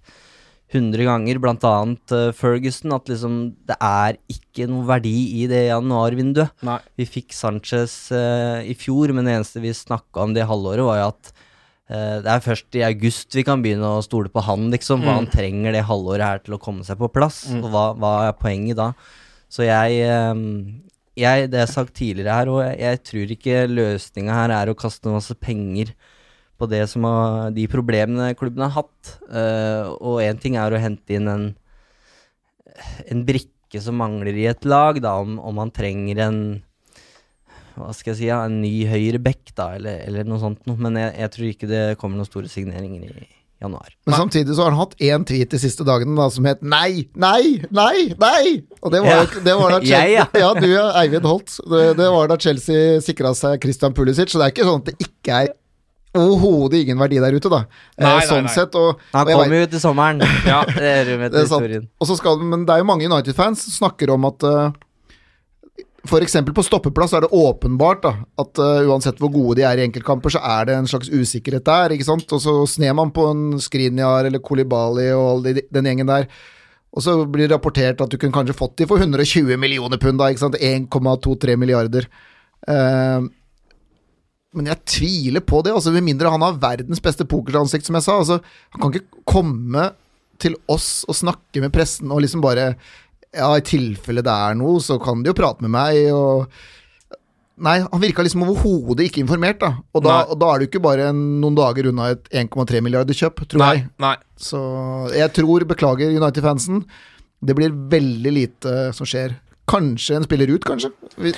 100 0.69 1.01
ganger, 1.07 1.39
blant 1.41 1.63
annet 1.65 2.11
eh, 2.13 2.29
Ferguson, 2.37 2.93
at 2.93 3.09
liksom 3.09 3.37
det 3.65 3.77
er 3.81 4.19
ikke 4.29 4.67
noe 4.69 4.85
verdi 4.85 5.15
i 5.41 5.47
det 5.49 5.63
januarvinduet. 5.71 6.51
Nei. 6.67 6.77
Vi 6.99 7.07
fikk 7.09 7.33
Sanchez 7.33 7.95
uh, 8.13 8.61
i 8.61 8.75
fjor, 8.77 9.09
men 9.17 9.25
det 9.25 9.33
eneste 9.39 9.63
vi 9.63 9.71
snakka 9.73 10.27
om 10.27 10.35
det 10.35 10.45
halvåret, 10.49 10.85
var 10.85 10.99
jo 10.99 11.07
at 11.07 11.31
uh, 11.33 12.17
det 12.21 12.35
er 12.35 12.45
først 12.45 12.77
i 12.77 12.83
august 12.85 13.33
vi 13.39 13.45
kan 13.47 13.63
begynne 13.65 13.95
å 13.97 14.03
stole 14.05 14.29
på 14.29 14.43
han, 14.45 14.67
liksom. 14.73 15.01
Hva 15.01 15.15
Mm. 15.15 15.19
han 15.23 15.31
trenger 15.33 15.73
det 15.73 15.87
halvåret 15.89 16.27
her 16.27 16.43
til 16.45 16.59
å 16.59 16.61
komme 16.61 16.85
seg 16.85 17.01
på 17.01 17.09
plass. 17.17 17.47
Mm. 17.49 17.63
Og 17.63 17.73
hva, 17.73 17.85
hva 17.97 18.13
er 18.27 18.37
poenget 18.37 18.77
da? 18.77 18.91
Så 19.49 19.65
jeg, 19.65 20.05
jeg 21.17 21.49
Det 21.49 21.59
har 21.63 21.71
sagt 21.71 21.95
tidligere 21.97 22.35
her, 22.37 22.53
og 22.53 22.61
jeg, 22.61 22.77
jeg 22.85 23.03
tror 23.09 23.31
ikke 23.33 23.67
løsninga 23.73 24.35
her 24.43 24.53
er 24.53 24.69
å 24.69 24.77
kaste 24.77 25.09
masse 25.09 25.33
penger 25.41 25.95
på 26.59 26.67
det 26.71 26.83
som 26.91 27.07
har, 27.07 27.49
de 27.55 27.65
problemene 27.71 28.33
klubben 28.39 28.65
har 28.65 28.75
hatt. 28.81 29.13
Uh, 29.31 29.95
og 29.97 30.21
én 30.25 30.39
ting 30.41 30.57
er 30.59 30.75
å 30.75 30.81
hente 30.81 31.15
inn 31.15 31.29
en, 31.31 31.45
en 33.07 33.25
brikke 33.27 33.81
som 33.83 33.97
mangler 34.01 34.35
i 34.37 34.47
et 34.51 34.65
lag, 34.67 34.99
da, 35.03 35.15
om, 35.23 35.37
om 35.39 35.55
man 35.63 35.71
trenger 35.75 36.25
en 36.27 36.41
hva 37.79 37.93
skal 37.95 38.11
jeg 38.11 38.17
si, 38.19 38.27
ja, 38.27 38.41
en 38.43 38.59
ny 38.59 38.73
høyre 38.89 39.21
back, 39.23 39.53
da, 39.55 39.71
eller, 39.77 40.01
eller 40.03 40.27
noe 40.27 40.41
sånt 40.41 40.65
noe. 40.67 40.75
Men 40.83 40.97
jeg, 40.99 41.13
jeg 41.21 41.31
tror 41.35 41.51
ikke 41.53 41.69
det 41.69 41.83
kommer 42.01 42.19
noen 42.19 42.27
store 42.27 42.49
signeringer 42.51 43.05
i 43.07 43.27
januar. 43.59 43.93
Men 44.07 44.15
samtidig 44.15 44.55
så 44.55 44.65
har 44.65 44.73
han 44.73 44.81
hatt 44.81 44.95
én 45.03 45.25
tweet 45.27 45.51
de 45.51 45.59
siste 45.61 45.85
dagene 45.87 46.15
da, 46.15 46.27
som 46.31 46.47
het 46.47 46.61
'nei, 46.63 47.07
nei, 47.15 47.61
nei, 47.71 48.15
nei'. 48.19 48.53
Og 48.81 48.91
det 48.91 49.01
var, 49.03 49.23
Ja. 49.23 49.43
det 49.47 49.55
var 49.61 49.73
da 49.75 49.79
Jeg, 49.93 50.13
ja. 50.15 50.27
ja. 50.33 50.51
du, 50.55 50.69
Eivind 50.75 51.27
Holt. 51.27 51.55
Det, 51.71 51.83
det 51.99 52.09
var 52.11 52.27
da 52.31 52.37
Chelsea 52.39 52.99
sikra 53.03 53.33
seg 53.35 53.59
Christian 53.63 53.95
Pulisic, 53.95 54.31
så 54.31 54.39
det 54.39 54.47
er 54.47 54.55
ikke 54.55 54.67
sånn 54.69 54.83
at 54.83 54.91
det 54.91 55.07
ikke 55.07 55.41
er 55.43 55.53
overhodet 56.17 56.83
ingen 56.83 56.99
verdi 56.99 57.19
der 57.21 57.35
ute, 57.37 57.49
da. 57.51 57.63
Nei, 57.99 58.05
nei, 58.05 58.17
eh, 58.17 58.27
sånn 58.27 58.45
nei. 58.47 58.53
sett. 58.53 58.75
Og, 58.79 59.01
Han 59.13 59.29
kommer 59.29 59.63
jo 59.63 59.71
til 59.75 59.81
sommeren. 59.83 60.23
Ja. 60.49 60.63
det 60.65 60.91
er 60.91 61.09
det 61.11 61.31
er 61.31 61.45
historien. 61.45 61.89
Og 62.01 62.09
så 62.09 62.17
skal, 62.17 62.39
men 62.41 62.65
det 62.65 62.75
er 62.75 62.83
jo 62.83 62.89
mange 62.89 63.09
United-fans 63.09 63.67
som 63.67 63.75
snakker 63.83 64.13
om 64.15 64.25
at 64.29 64.45
uh, 64.47 64.71
for 66.09 66.23
eksempel 66.25 66.55
på 66.55 66.63
stoppeplass 66.65 67.13
er 67.13 67.25
det 67.25 67.33
åpenbart 67.35 68.03
da, 68.05 68.13
at 68.41 68.61
uh, 68.61 68.89
uansett 68.89 69.19
hvor 69.21 69.31
gode 69.33 69.59
de 69.59 69.67
er 69.67 69.81
i 69.81 69.85
enkeltkamper, 69.85 70.33
så 70.33 70.41
er 70.41 70.69
det 70.69 70.77
en 70.79 70.89
slags 70.89 71.11
usikkerhet 71.11 71.67
der, 71.67 71.93
ikke 71.93 72.07
sant. 72.07 72.29
Og 72.33 72.41
så 72.41 72.55
sner 72.69 72.95
man 72.97 73.13
på 73.13 73.27
en 73.29 73.59
Skriniar 73.61 74.29
eller 74.29 74.41
Kolibali 74.41 75.11
og 75.13 75.25
all 75.33 75.45
de, 75.45 75.59
den 75.69 75.91
gjengen 75.91 76.09
der. 76.09 76.29
Og 76.89 77.05
så 77.05 77.19
blir 77.29 77.45
det 77.45 77.53
rapportert 77.53 78.01
at 78.01 78.09
du 78.09 78.17
kunne 78.17 78.33
kanskje 78.33 78.57
fått 78.57 78.79
de 78.81 78.87
for 78.89 78.97
120 78.97 79.59
millioner 79.61 80.01
pund, 80.01 80.17
da, 80.17 80.31
ikke 80.31 80.47
sant. 80.47 80.57
1,23 80.57 81.59
milliarder. 81.61 82.09
Uh, 82.65 83.29
men 84.57 84.65
jeg 84.71 84.81
tviler 84.89 85.43
på 85.45 85.59
det, 85.65 85.75
altså 85.75 85.91
med 85.93 86.05
mindre 86.07 86.31
han 86.33 86.41
har 86.41 86.55
verdens 86.61 87.01
beste 87.05 87.25
pokeransikt, 87.29 87.85
som 87.85 87.97
jeg 87.99 88.05
sa. 88.07 88.15
Altså, 88.21 88.39
han 88.73 88.81
kan 88.81 88.95
ikke 88.95 89.23
komme 89.29 89.89
til 90.41 90.55
oss 90.71 91.03
og 91.09 91.17
snakke 91.19 91.61
med 91.61 91.73
pressen 91.75 92.09
og 92.11 92.21
liksom 92.23 92.41
bare 92.45 92.71
Ja, 93.35 93.51
i 93.53 93.61
tilfelle 93.61 94.23
det 94.25 94.33
er 94.33 94.55
noe, 94.57 94.79
så 94.81 94.95
kan 94.97 95.21
de 95.21 95.29
jo 95.29 95.37
prate 95.37 95.61
med 95.61 95.69
meg, 95.75 95.99
og 96.15 96.49
Nei, 97.59 97.75
han 97.83 97.99
virka 97.99 98.23
liksom 98.23 98.45
overhodet 98.45 99.09
ikke 99.09 99.19
informert, 99.19 99.57
da. 99.59 99.73
Og 99.91 100.03
da, 100.05 100.13
og 100.31 100.37
da 100.39 100.53
er 100.53 100.61
du 100.61 100.65
ikke 100.69 100.79
bare 100.79 101.09
noen 101.11 101.57
dager 101.57 101.89
unna 101.89 102.05
et 102.13 102.29
1,3 102.31 102.79
milliarder 102.85 103.17
kjøp, 103.19 103.41
tror 103.51 103.59
Nei, 103.59 103.73
jeg. 103.81 103.89
nei. 103.99 104.13
Så 104.39 104.61
jeg 105.11 105.33
tror, 105.35 105.65
beklager 105.67 106.13
United-fansen, 106.15 106.85
det 107.43 107.55
blir 107.59 107.75
veldig 107.91 108.31
lite 108.31 108.75
som 108.95 109.03
skjer. 109.11 109.35
Kanskje 109.69 110.17
en 110.17 110.25
spiller 110.25 110.49
ut, 110.49 110.65
kanskje, 110.65 110.89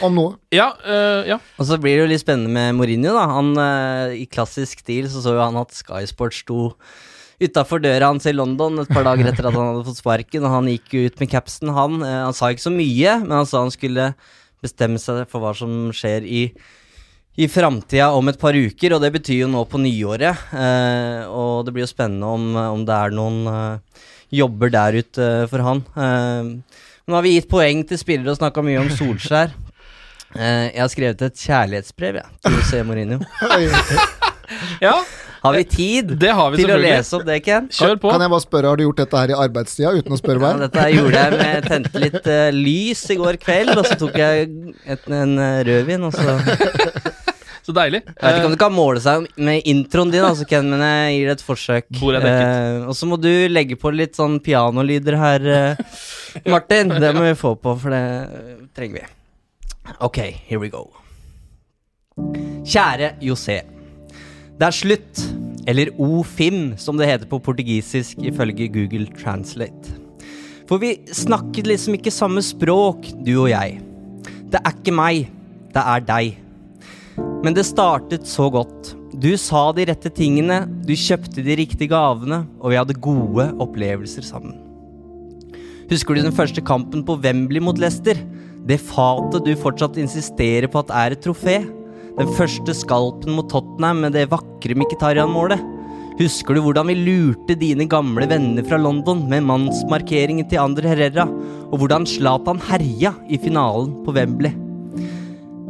om 0.06 0.16
noe. 0.16 0.36
Ja, 0.56 0.72
øh, 0.88 1.28
ja. 1.28 1.38
Og 1.60 1.68
så 1.68 1.78
blir 1.82 1.98
det 1.98 2.06
jo 2.06 2.10
litt 2.14 2.24
spennende 2.24 2.54
med 2.56 2.78
Mourinho, 2.78 3.14
da. 3.18 3.26
Han, 3.34 3.54
øh, 3.60 4.18
I 4.24 4.28
klassisk 4.32 4.86
stil 4.86 5.10
så 5.12 5.24
så 5.24 5.36
jo 5.36 5.44
han 5.44 5.60
at 5.60 5.76
Sky 5.76 6.06
Sports 6.10 6.44
sto 6.46 6.72
utafor 7.42 7.82
døra 7.82 8.12
hans 8.12 8.28
i 8.30 8.36
London 8.36 8.84
et 8.84 8.92
par 8.94 9.04
dager 9.08 9.32
etter 9.32 9.48
at 9.50 9.56
han 9.56 9.72
hadde 9.72 9.88
fått 9.88 10.00
sparken, 10.00 10.46
og 10.46 10.54
han 10.54 10.70
gikk 10.70 10.94
jo 10.96 11.08
ut 11.10 11.24
med 11.24 11.32
capsen, 11.32 11.74
han. 11.76 11.98
Øh, 12.00 12.20
han 12.30 12.38
sa 12.38 12.52
ikke 12.54 12.70
så 12.70 12.76
mye, 12.76 13.18
men 13.26 13.40
han 13.42 13.50
sa 13.50 13.66
han 13.66 13.74
skulle 13.74 14.14
bestemme 14.62 15.02
seg 15.02 15.26
for 15.32 15.44
hva 15.44 15.56
som 15.58 15.90
skjer 15.96 16.28
i 16.28 16.46
i 17.40 17.48
framtida 17.48 18.10
om 18.12 18.28
et 18.28 18.40
par 18.40 18.56
uker, 18.58 18.92
og 18.92 19.02
det 19.04 19.14
betyr 19.16 19.46
jo 19.46 19.52
nå 19.52 19.64
på 19.72 19.80
nyåret. 19.80 20.42
Eh, 20.52 21.22
og 21.32 21.64
det 21.66 21.74
blir 21.74 21.86
jo 21.86 21.92
spennende 21.94 22.28
om, 22.28 22.50
om 22.60 22.84
det 22.88 22.98
er 22.98 23.16
noen 23.16 23.38
eh, 23.48 24.02
jobber 24.42 24.74
der 24.74 24.98
ute 25.00 25.28
eh, 25.28 25.46
for 25.52 25.64
han. 25.64 25.84
Eh, 25.96 26.82
nå 27.12 27.18
har 27.20 27.26
vi 27.26 27.36
gitt 27.36 27.50
poeng 27.52 27.84
til 27.88 28.00
spillere 28.00 28.32
og 28.32 28.40
snakka 28.40 28.64
mye 28.64 28.80
om 28.80 28.88
Solskjær. 28.96 29.52
Eh, 30.32 30.68
jeg 30.72 30.80
har 30.80 30.92
skrevet 30.94 31.26
et 31.28 31.42
kjærlighetsbrev 31.44 32.22
jeg, 32.22 32.38
til 32.46 32.56
José 32.56 32.80
Mourinho. 32.88 33.20
ja. 34.86 34.96
Har 35.42 35.56
vi 35.58 35.64
tid 35.66 36.12
Det 36.22 36.30
har 36.38 36.52
vi 36.54 36.62
til 36.62 36.70
å 36.70 36.78
lese 36.78 37.18
opp 37.18 37.24
det, 37.26 37.40
Ken? 37.44 37.68
Kjør 37.74 37.96
på. 38.00 38.12
Kan 38.14 38.24
jeg 38.24 38.32
bare 38.32 38.44
spørre, 38.46 38.72
har 38.72 38.80
du 38.80 38.86
gjort 38.86 39.02
dette 39.02 39.24
her 39.24 39.34
i 39.34 39.38
arbeidstida 39.44 39.94
uten 39.98 40.16
å 40.16 40.20
spørre 40.22 40.52
Ja, 40.52 40.60
dette 40.62 40.86
her 40.86 40.94
gjorde 40.94 41.24
jeg 41.24 41.40
med 41.42 41.68
tente 41.68 42.04
litt 42.04 42.30
uh, 42.30 42.44
lys 42.54 43.02
i 43.10 43.18
går 43.20 43.40
kveld, 43.42 43.74
og 43.74 43.90
så 43.90 43.98
tok 44.00 44.20
jeg 44.22 44.48
et, 44.86 45.10
en 45.10 45.34
uh, 45.42 45.64
rødvin, 45.68 46.08
og 46.08 46.16
så 46.16 46.38
Så 47.62 47.74
deilig. 47.78 48.02
Jeg 48.08 48.26
vet 48.26 48.40
ikke 48.40 48.48
om 48.50 48.56
det 48.56 48.62
kan 48.62 48.74
måle 48.74 49.02
seg 49.04 49.28
med 49.38 49.68
introen 49.70 50.10
din, 50.14 50.26
altså, 50.26 50.48
Ken, 50.50 50.70
men 50.72 50.82
jeg 50.82 51.14
gir 51.14 51.28
det 51.30 51.36
et 51.38 51.44
forsøk. 51.46 51.88
Hvor 52.00 52.18
er 52.18 52.26
dekket. 52.26 52.48
Eh, 52.58 52.88
og 52.90 52.98
så 52.98 53.10
må 53.10 53.20
du 53.22 53.30
legge 53.52 53.78
på 53.78 53.92
litt 53.94 54.18
sånn 54.18 54.40
pianolyder 54.42 55.18
her, 55.22 55.46
eh, 55.46 56.00
Martin. 56.48 56.92
Det 57.02 57.12
må 57.16 57.26
vi 57.26 57.36
få 57.38 57.56
på, 57.60 57.76
for 57.80 57.94
det 57.94 58.02
eh, 58.02 58.66
trenger 58.76 59.02
vi. 59.02 59.06
Ok, 60.00 60.20
here 60.48 60.62
we 60.62 60.70
go. 60.72 60.86
Kjære 62.68 63.16
José. 63.24 63.62
Det 64.60 64.68
er 64.68 64.76
slutt, 64.76 65.24
eller 65.68 65.90
OFIM, 65.98 66.78
som 66.78 67.00
det 67.00 67.10
heter 67.10 67.30
på 67.30 67.42
portugisisk 67.42 68.22
ifølge 68.22 68.70
Google 68.72 69.08
Translate. 69.18 69.98
For 70.70 70.80
vi 70.82 70.94
snakket 71.12 71.68
liksom 71.68 71.98
ikke 71.98 72.14
samme 72.14 72.44
språk, 72.46 73.10
du 73.26 73.34
og 73.42 73.50
jeg. 73.52 73.82
Det 74.52 74.62
er 74.62 74.76
ikke 74.76 74.96
meg, 74.96 75.28
det 75.74 75.84
er 75.84 76.06
deg. 76.08 76.38
Men 77.42 77.58
det 77.58 77.66
startet 77.68 78.30
så 78.30 78.48
godt. 78.54 78.94
Du 79.22 79.34
sa 79.38 79.70
de 79.76 79.86
rette 79.90 80.12
tingene, 80.16 80.64
du 80.88 80.94
kjøpte 80.96 81.44
de 81.44 81.58
riktige 81.60 81.92
gavene, 81.92 82.46
og 82.62 82.72
vi 82.72 82.80
hadde 82.80 83.02
gode 83.02 83.50
opplevelser 83.60 84.24
sammen. 84.24 84.71
Husker 85.92 86.16
du 86.16 86.22
den 86.24 86.32
første 86.32 86.62
kampen 86.64 87.02
på 87.04 87.18
Wembley 87.20 87.60
mot 87.60 87.76
Leicester? 87.82 88.16
Det 88.64 88.78
fatet 88.80 89.44
du 89.44 89.52
fortsatt 89.60 89.98
insisterer 90.00 90.70
på 90.72 90.80
at 90.80 90.92
er 90.96 91.16
et 91.18 91.24
trofé? 91.26 91.58
Den 92.16 92.30
første 92.38 92.72
skalpen 92.80 93.36
mot 93.36 93.50
Tottenham 93.52 94.00
med 94.06 94.14
det 94.16 94.30
vakre 94.32 94.78
Mkhitaryan-målet? 94.80 95.60
Husker 96.22 96.56
du 96.56 96.62
hvordan 96.64 96.88
vi 96.88 96.96
lurte 96.96 97.58
dine 97.60 97.84
gamle 97.92 98.24
venner 98.30 98.64
fra 98.64 98.80
London 98.80 99.26
med 99.28 99.44
mannsmarkeringen 99.50 100.48
til 100.48 100.62
Ander 100.62 100.88
Herrera, 100.88 101.26
og 101.68 101.82
hvordan 101.82 102.08
Zlatan 102.08 102.62
herja 102.70 103.12
i 103.28 103.40
finalen 103.42 103.92
på 104.06 104.14
Wembley? 104.16 104.54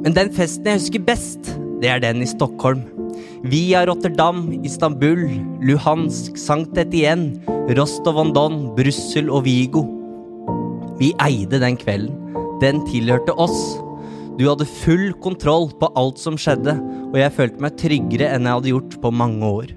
Men 0.06 0.14
den 0.18 0.30
festen 0.36 0.70
jeg 0.70 0.84
husker 0.84 1.08
best, 1.08 1.50
det 1.82 1.90
er 1.90 2.04
den 2.04 2.22
i 2.22 2.30
Stockholm. 2.30 2.84
Via 3.50 3.82
Rotterdam, 3.90 4.44
Istanbul, 4.62 5.24
Luhansk, 5.66 6.38
Sankt 6.38 6.78
Etienne, 6.78 7.42
Rostov-on-Don, 7.74 8.68
Brussel 8.78 9.34
og 9.34 9.48
Vigo. 9.50 10.01
Vi 11.02 11.16
eide 11.18 11.58
den 11.58 11.80
kvelden. 11.82 12.36
Den 12.62 12.84
tilhørte 12.86 13.34
oss. 13.42 13.58
Du 14.38 14.44
hadde 14.46 14.68
full 14.70 15.16
kontroll 15.24 15.72
på 15.80 15.90
alt 15.98 16.20
som 16.22 16.36
skjedde, 16.38 16.76
og 17.10 17.18
jeg 17.18 17.34
følte 17.34 17.64
meg 17.64 17.80
tryggere 17.82 18.28
enn 18.36 18.46
jeg 18.46 18.60
hadde 18.60 18.70
gjort 18.76 18.98
på 19.02 19.12
mange 19.14 19.48
år. 19.48 19.72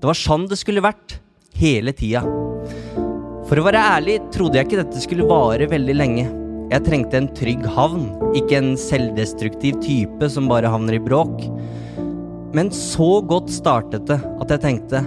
Det 0.00 0.08
var 0.10 0.18
sånn 0.18 0.48
det 0.50 0.58
skulle 0.58 0.82
vært. 0.82 1.20
Hele 1.54 1.94
tida. 1.94 2.24
For 3.46 3.60
å 3.60 3.66
være 3.68 3.84
ærlig 3.94 4.16
trodde 4.34 4.58
jeg 4.58 4.66
ikke 4.66 4.80
dette 4.80 5.04
skulle 5.04 5.28
vare 5.30 5.70
veldig 5.70 5.94
lenge. 5.94 6.26
Jeg 6.72 6.86
trengte 6.88 7.20
en 7.20 7.30
trygg 7.38 7.62
havn, 7.76 8.08
ikke 8.34 8.58
en 8.58 8.74
selvdestruktiv 8.80 9.78
type 9.84 10.30
som 10.32 10.50
bare 10.50 10.72
havner 10.72 10.98
i 10.98 11.02
bråk. 11.06 11.46
Men 12.56 12.74
så 12.74 13.20
godt 13.22 13.54
startet 13.54 14.08
det 14.10 14.18
at 14.18 14.56
jeg 14.56 14.64
tenkte 14.66 15.04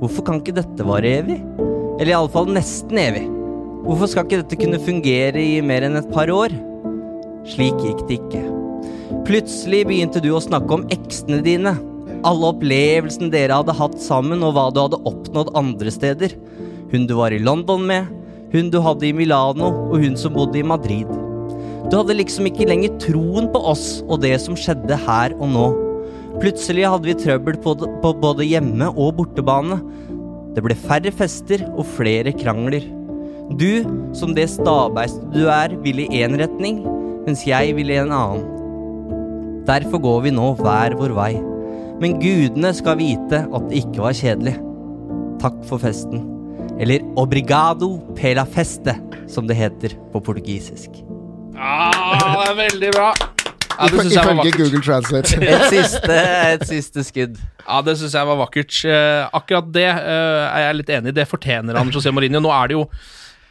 hvorfor 0.00 0.24
kan 0.24 0.40
ikke 0.40 0.56
dette 0.56 0.88
vare 0.88 1.14
evig? 1.20 1.38
Eller 2.00 2.14
iallfall 2.14 2.48
nesten 2.56 3.04
evig. 3.04 3.28
Hvorfor 3.82 4.06
skal 4.06 4.28
ikke 4.28 4.38
dette 4.44 4.56
kunne 4.60 4.78
fungere 4.78 5.40
i 5.42 5.62
mer 5.64 5.82
enn 5.82 5.98
et 5.98 6.10
par 6.14 6.30
år? 6.30 6.52
Slik 7.50 7.80
gikk 7.82 8.04
det 8.06 8.20
ikke. 8.20 8.42
Plutselig 9.26 9.80
begynte 9.88 10.22
du 10.22 10.28
å 10.36 10.42
snakke 10.42 10.76
om 10.76 10.84
eksene 10.94 11.40
dine. 11.42 11.72
Alle 12.22 12.52
opplevelsene 12.52 13.32
dere 13.32 13.58
hadde 13.58 13.74
hatt 13.74 13.98
sammen, 13.98 14.44
og 14.46 14.54
hva 14.54 14.68
du 14.70 14.78
hadde 14.84 15.02
oppnådd 15.10 15.50
andre 15.58 15.90
steder. 15.90 16.36
Hun 16.94 17.08
du 17.10 17.16
var 17.18 17.34
i 17.34 17.42
London 17.42 17.82
med, 17.88 18.18
Hun 18.52 18.68
du 18.68 18.78
hadde 18.84 19.06
i 19.08 19.14
Milano, 19.16 19.70
og 19.88 20.02
hun 20.04 20.14
som 20.20 20.34
bodde 20.34 20.58
i 20.60 20.66
Madrid. 20.66 21.08
Du 21.88 21.96
hadde 21.96 22.18
liksom 22.18 22.46
ikke 22.46 22.68
lenger 22.68 22.92
troen 23.00 23.48
på 23.48 23.62
oss 23.72 24.02
og 24.06 24.20
det 24.20 24.34
som 24.44 24.54
skjedde 24.54 24.98
her 25.08 25.32
og 25.38 25.48
nå. 25.54 25.66
Plutselig 26.36 26.84
hadde 26.84 27.08
vi 27.08 27.16
trøbbel 27.16 27.56
på, 27.64 27.74
både 28.20 28.44
hjemme- 28.44 28.92
og 28.92 29.16
bortebane. 29.18 29.80
Det 30.52 30.62
ble 30.64 30.76
færre 30.76 31.10
fester 31.16 31.64
og 31.72 31.88
flere 31.96 32.36
krangler. 32.36 32.84
Du, 33.58 33.84
som 34.16 34.32
det 34.36 34.48
stabeistet 34.50 35.28
du 35.34 35.46
er, 35.50 35.74
vil 35.84 36.02
i 36.04 36.08
én 36.22 36.36
retning, 36.40 36.82
mens 37.26 37.44
jeg 37.46 37.74
vil 37.76 37.92
i 37.92 37.98
en 38.00 38.12
annen. 38.14 38.44
Derfor 39.68 40.02
går 40.02 40.20
vi 40.26 40.34
nå 40.34 40.52
hver 40.58 40.96
vår 40.98 41.14
vei. 41.16 41.32
Men 42.02 42.18
gudene 42.22 42.72
skal 42.74 42.98
vite 42.98 43.44
at 43.46 43.68
det 43.70 43.84
ikke 43.84 44.02
var 44.02 44.16
kjedelig. 44.18 44.56
Takk 45.42 45.60
for 45.68 45.82
festen. 45.82 46.24
Eller 46.82 47.04
obrigado 47.20 48.00
pela 48.18 48.46
feste, 48.48 48.96
som 49.30 49.46
det 49.46 49.58
heter 49.60 49.94
på 50.12 50.22
portugisisk. 50.24 51.02
Ah, 51.54 52.18
det 52.18 52.48
er 52.48 52.58
veldig 52.64 52.92
bra. 52.96 53.12
Ja, 53.72 53.88
det 53.88 54.02
syns 54.02 54.14
jeg 54.16 54.26
var 54.26 54.38
vakkert. 54.40 54.58
Google 54.60 54.82
Translate. 54.84 55.38
Et 55.46 55.64
siste, 55.70 56.18
et 56.52 56.66
siste 56.68 57.04
skudd. 57.06 57.38
Ja, 57.62 57.80
det 57.86 57.96
syns 58.00 58.14
jeg 58.18 58.28
var 58.28 58.38
vakkert. 58.40 58.76
Eh, 58.88 59.22
akkurat 59.38 59.70
det 59.74 59.88
eh, 59.88 60.44
er 60.48 60.66
jeg 60.66 60.78
litt 60.80 60.92
enig 60.98 61.12
i. 61.12 61.16
Det 61.22 61.28
fortjener 61.30 61.78
han, 61.78 61.92
José 61.94 62.12
Mourinho. 62.14 62.42
Nå 62.42 62.52
er 62.54 62.72
det 62.72 62.76
jo 62.80 62.84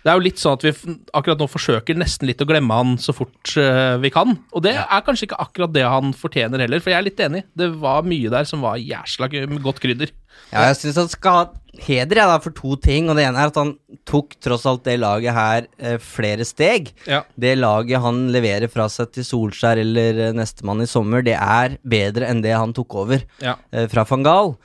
det 0.02 0.10
er 0.12 0.18
jo 0.18 0.24
litt 0.26 0.40
sånn 0.42 0.56
at 0.58 0.64
vi 0.66 0.72
akkurat 1.14 1.38
nå 1.42 1.46
forsøker 1.52 1.98
nesten 2.00 2.26
litt 2.30 2.42
å 2.42 2.48
glemme 2.50 2.74
han 2.74 2.96
så 3.02 3.14
fort 3.14 3.52
eh, 3.62 3.98
vi 4.02 4.10
kan. 4.14 4.34
Og 4.56 4.64
det 4.66 4.74
er 4.82 5.04
kanskje 5.06 5.28
ikke 5.30 5.38
akkurat 5.44 5.74
det 5.76 5.84
han 5.86 6.10
fortjener 6.18 6.64
heller, 6.64 6.82
for 6.82 6.90
jeg 6.94 6.98
er 7.02 7.06
litt 7.06 7.22
enig. 7.22 7.44
Det 7.54 7.68
var 7.84 8.08
mye 8.10 8.32
der 8.34 8.48
som 8.50 8.64
var 8.66 8.80
jæsla 8.82 9.30
godt 9.62 9.82
krydder. 9.84 10.10
Ja, 10.52 10.64
jeg 10.72 10.80
syns 10.80 10.98
han 10.98 11.12
skal 11.12 11.38
ha 11.38 11.44
heder 11.86 12.18
jeg, 12.20 12.28
da, 12.28 12.40
for 12.44 12.52
to 12.58 12.74
ting. 12.82 13.08
Og 13.12 13.16
det 13.20 13.28
ene 13.28 13.40
er 13.46 13.52
at 13.54 13.60
han 13.62 13.76
tok 14.10 14.34
tross 14.44 14.66
alt 14.68 14.84
det 14.90 14.98
laget 15.00 15.38
her 15.38 15.70
eh, 15.78 15.96
flere 16.02 16.48
steg. 16.50 16.90
Ja. 17.06 17.22
Det 17.40 17.54
laget 17.62 18.02
han 18.04 18.26
leverer 18.34 18.72
fra 18.74 18.90
seg 18.92 19.14
til 19.16 19.28
Solskjær 19.28 19.80
eller 19.86 20.26
eh, 20.28 20.34
nestemann 20.36 20.82
i 20.84 20.90
sommer, 20.90 21.22
det 21.24 21.38
er 21.38 21.78
bedre 21.86 22.28
enn 22.32 22.42
det 22.44 22.58
han 22.58 22.74
tok 22.76 22.98
over 23.06 23.22
Ja. 23.44 23.56
eh, 23.72 23.86
fra 23.92 24.04
van 24.10 24.26
Gahl. 24.26 24.56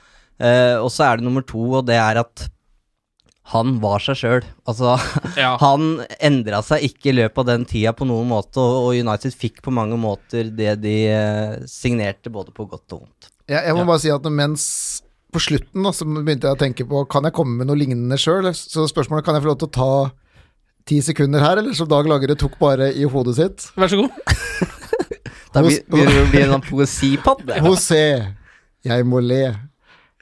Eh, 0.41 0.75
og 0.81 0.89
så 0.93 1.07
er 1.11 1.17
det 1.21 1.25
nummer 1.29 1.45
to, 1.45 1.61
og 1.79 1.85
det 1.87 1.95
er 2.01 2.19
at 2.25 2.47
han 3.53 3.77
var 3.79 4.03
seg 4.03 4.17
sjøl. 4.19 4.45
Altså, 4.67 4.97
Ja. 5.39 5.53
han 5.61 6.01
endra 6.19 6.59
seg 6.65 6.83
ikke 6.89 7.11
i 7.13 7.17
løpet 7.21 7.43
av 7.43 7.49
den 7.53 7.65
tida 7.69 7.93
på 7.95 8.07
noen 8.09 8.27
måte, 8.31 8.59
og, 8.59 8.91
United 8.97 9.35
fikk 9.35 9.61
på 9.65 9.71
mange 9.75 9.95
måter 9.99 10.49
det 10.51 10.77
de 10.83 10.95
eh, 11.13 11.57
signerte, 11.71 12.31
både 12.33 12.51
på 12.55 12.65
godt 12.67 12.97
og 12.97 13.05
vondt. 13.05 13.29
Jeg, 13.47 13.61
jeg 13.63 13.75
må 13.77 13.85
bare 13.87 14.03
si 14.03 14.11
at 14.11 14.25
mens 14.27 14.65
på 15.31 15.39
slutten 15.43 15.83
da, 15.87 15.91
så 15.95 16.07
begynte 16.07 16.47
jeg 16.47 16.55
å 16.55 16.59
tenke 16.59 16.85
på 16.87 17.01
Kan 17.11 17.25
jeg 17.27 17.35
komme 17.35 17.57
med 17.59 17.67
noe 17.69 17.75
lignende 17.79 18.15
sjøl? 18.19 18.47
Så 18.55 18.85
spørsmålet 18.87 19.25
kan 19.27 19.35
jeg 19.37 19.43
få 19.43 19.49
lov 19.51 19.57
til 19.61 19.67
å 19.69 19.75
ta 19.77 19.89
ti 20.87 21.01
sekunder 21.03 21.43
her, 21.43 21.59
eller 21.59 21.75
som 21.75 21.87
Dag 21.91 22.07
Lagerud 22.07 22.39
tok 22.39 22.55
bare 22.61 22.89
i 22.95 23.03
hodet 23.11 23.35
sitt? 23.39 23.65
Vær 23.79 23.91
så 23.91 24.01
god. 24.03 24.11
Da 25.55 25.63
blir 25.63 25.79
det 25.87 26.21
å 26.21 26.25
bli 26.29 26.41
en 26.43 26.51
sånn 26.51 26.65
poesipod. 26.67 27.39
José, 27.63 28.01
jeg 28.85 29.05
må 29.07 29.21
le, 29.23 29.55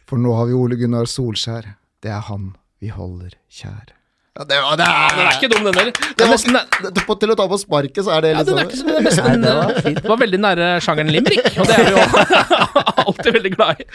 for 0.07 0.21
nå 0.21 0.31
har 0.37 0.47
vi 0.47 0.55
Ole 0.55 0.77
Gunnar 0.79 1.09
Solskjær. 1.09 1.65
Det 2.05 2.11
er 2.13 2.21
han 2.29 2.51
vi 2.83 2.89
holder 2.93 3.35
kjær. 3.51 3.93
Ja, 4.35 4.43
det, 4.43 4.55
var- 4.59 4.75
det, 4.75 4.83
Den 4.85 5.19
er 5.19 5.29
er, 5.29 5.35
ikke 5.37 5.47
dum, 5.53 5.63
den 5.63 5.77
heller. 5.79 5.91
Det 5.95 6.23
er 6.25 6.27
var, 6.27 6.33
nesten 6.35 7.19
til 7.21 7.31
å 7.31 7.35
ta 7.39 7.45
på 7.47 7.59
sparket, 7.61 8.01
så 8.03 8.11
er 8.17 8.25
det 8.25 8.31
Ja, 8.33 8.39
litt 8.41 8.49
den 8.49 8.57
er 8.59 8.65
ikke 8.67 8.79
så 9.15 9.27
det 9.31 9.51
er 9.51 9.59
var 9.61 9.77
fint. 9.85 10.01
Det 10.03 10.11
var 10.11 10.19
veldig 10.19 10.39
nære 10.43 10.65
sjangeren 10.83 11.11
limerick, 11.15 11.47
og 11.55 11.69
det 11.69 11.77
er 11.77 11.85
vi 11.85 11.93
jo 11.93 12.25
alltid 13.05 13.29
veldig 13.37 13.51
glad 13.53 13.79
i. 13.79 13.85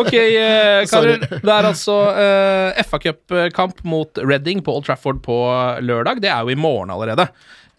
Ok, 0.00 0.12
eh, 0.16 0.78
karer. 0.88 1.26
Det 1.34 1.52
er 1.58 1.68
altså 1.74 1.96
eh, 2.24 2.80
FA 2.88 3.02
Cup-kamp 3.04 3.84
mot 3.84 4.22
Reading 4.24 4.64
på 4.64 4.72
Old 4.78 4.88
Trafford 4.88 5.20
på 5.26 5.36
lørdag. 5.84 6.24
Det 6.24 6.32
er 6.32 6.40
jo 6.48 6.56
i 6.56 6.58
morgen 6.64 6.94
allerede. 6.96 7.28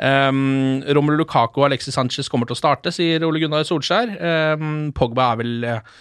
Um, 0.04 0.84
Romelu 0.93 1.18
Lukaku 1.24 1.62
og 1.64 1.68
Alexis 1.72 1.95
Sanchez 1.97 2.30
kommer 2.30 2.45
til 2.49 2.54
å 2.58 2.62
starte, 2.62 2.93
sier 2.93 3.26
Ole 3.26 3.41
Gunnar 3.41 3.66
Solskjær. 3.66 4.14
Um, 4.54 4.91
Pogba 4.93 5.32
er 5.34 5.41
vel 5.41 5.68
eh, 5.70 5.93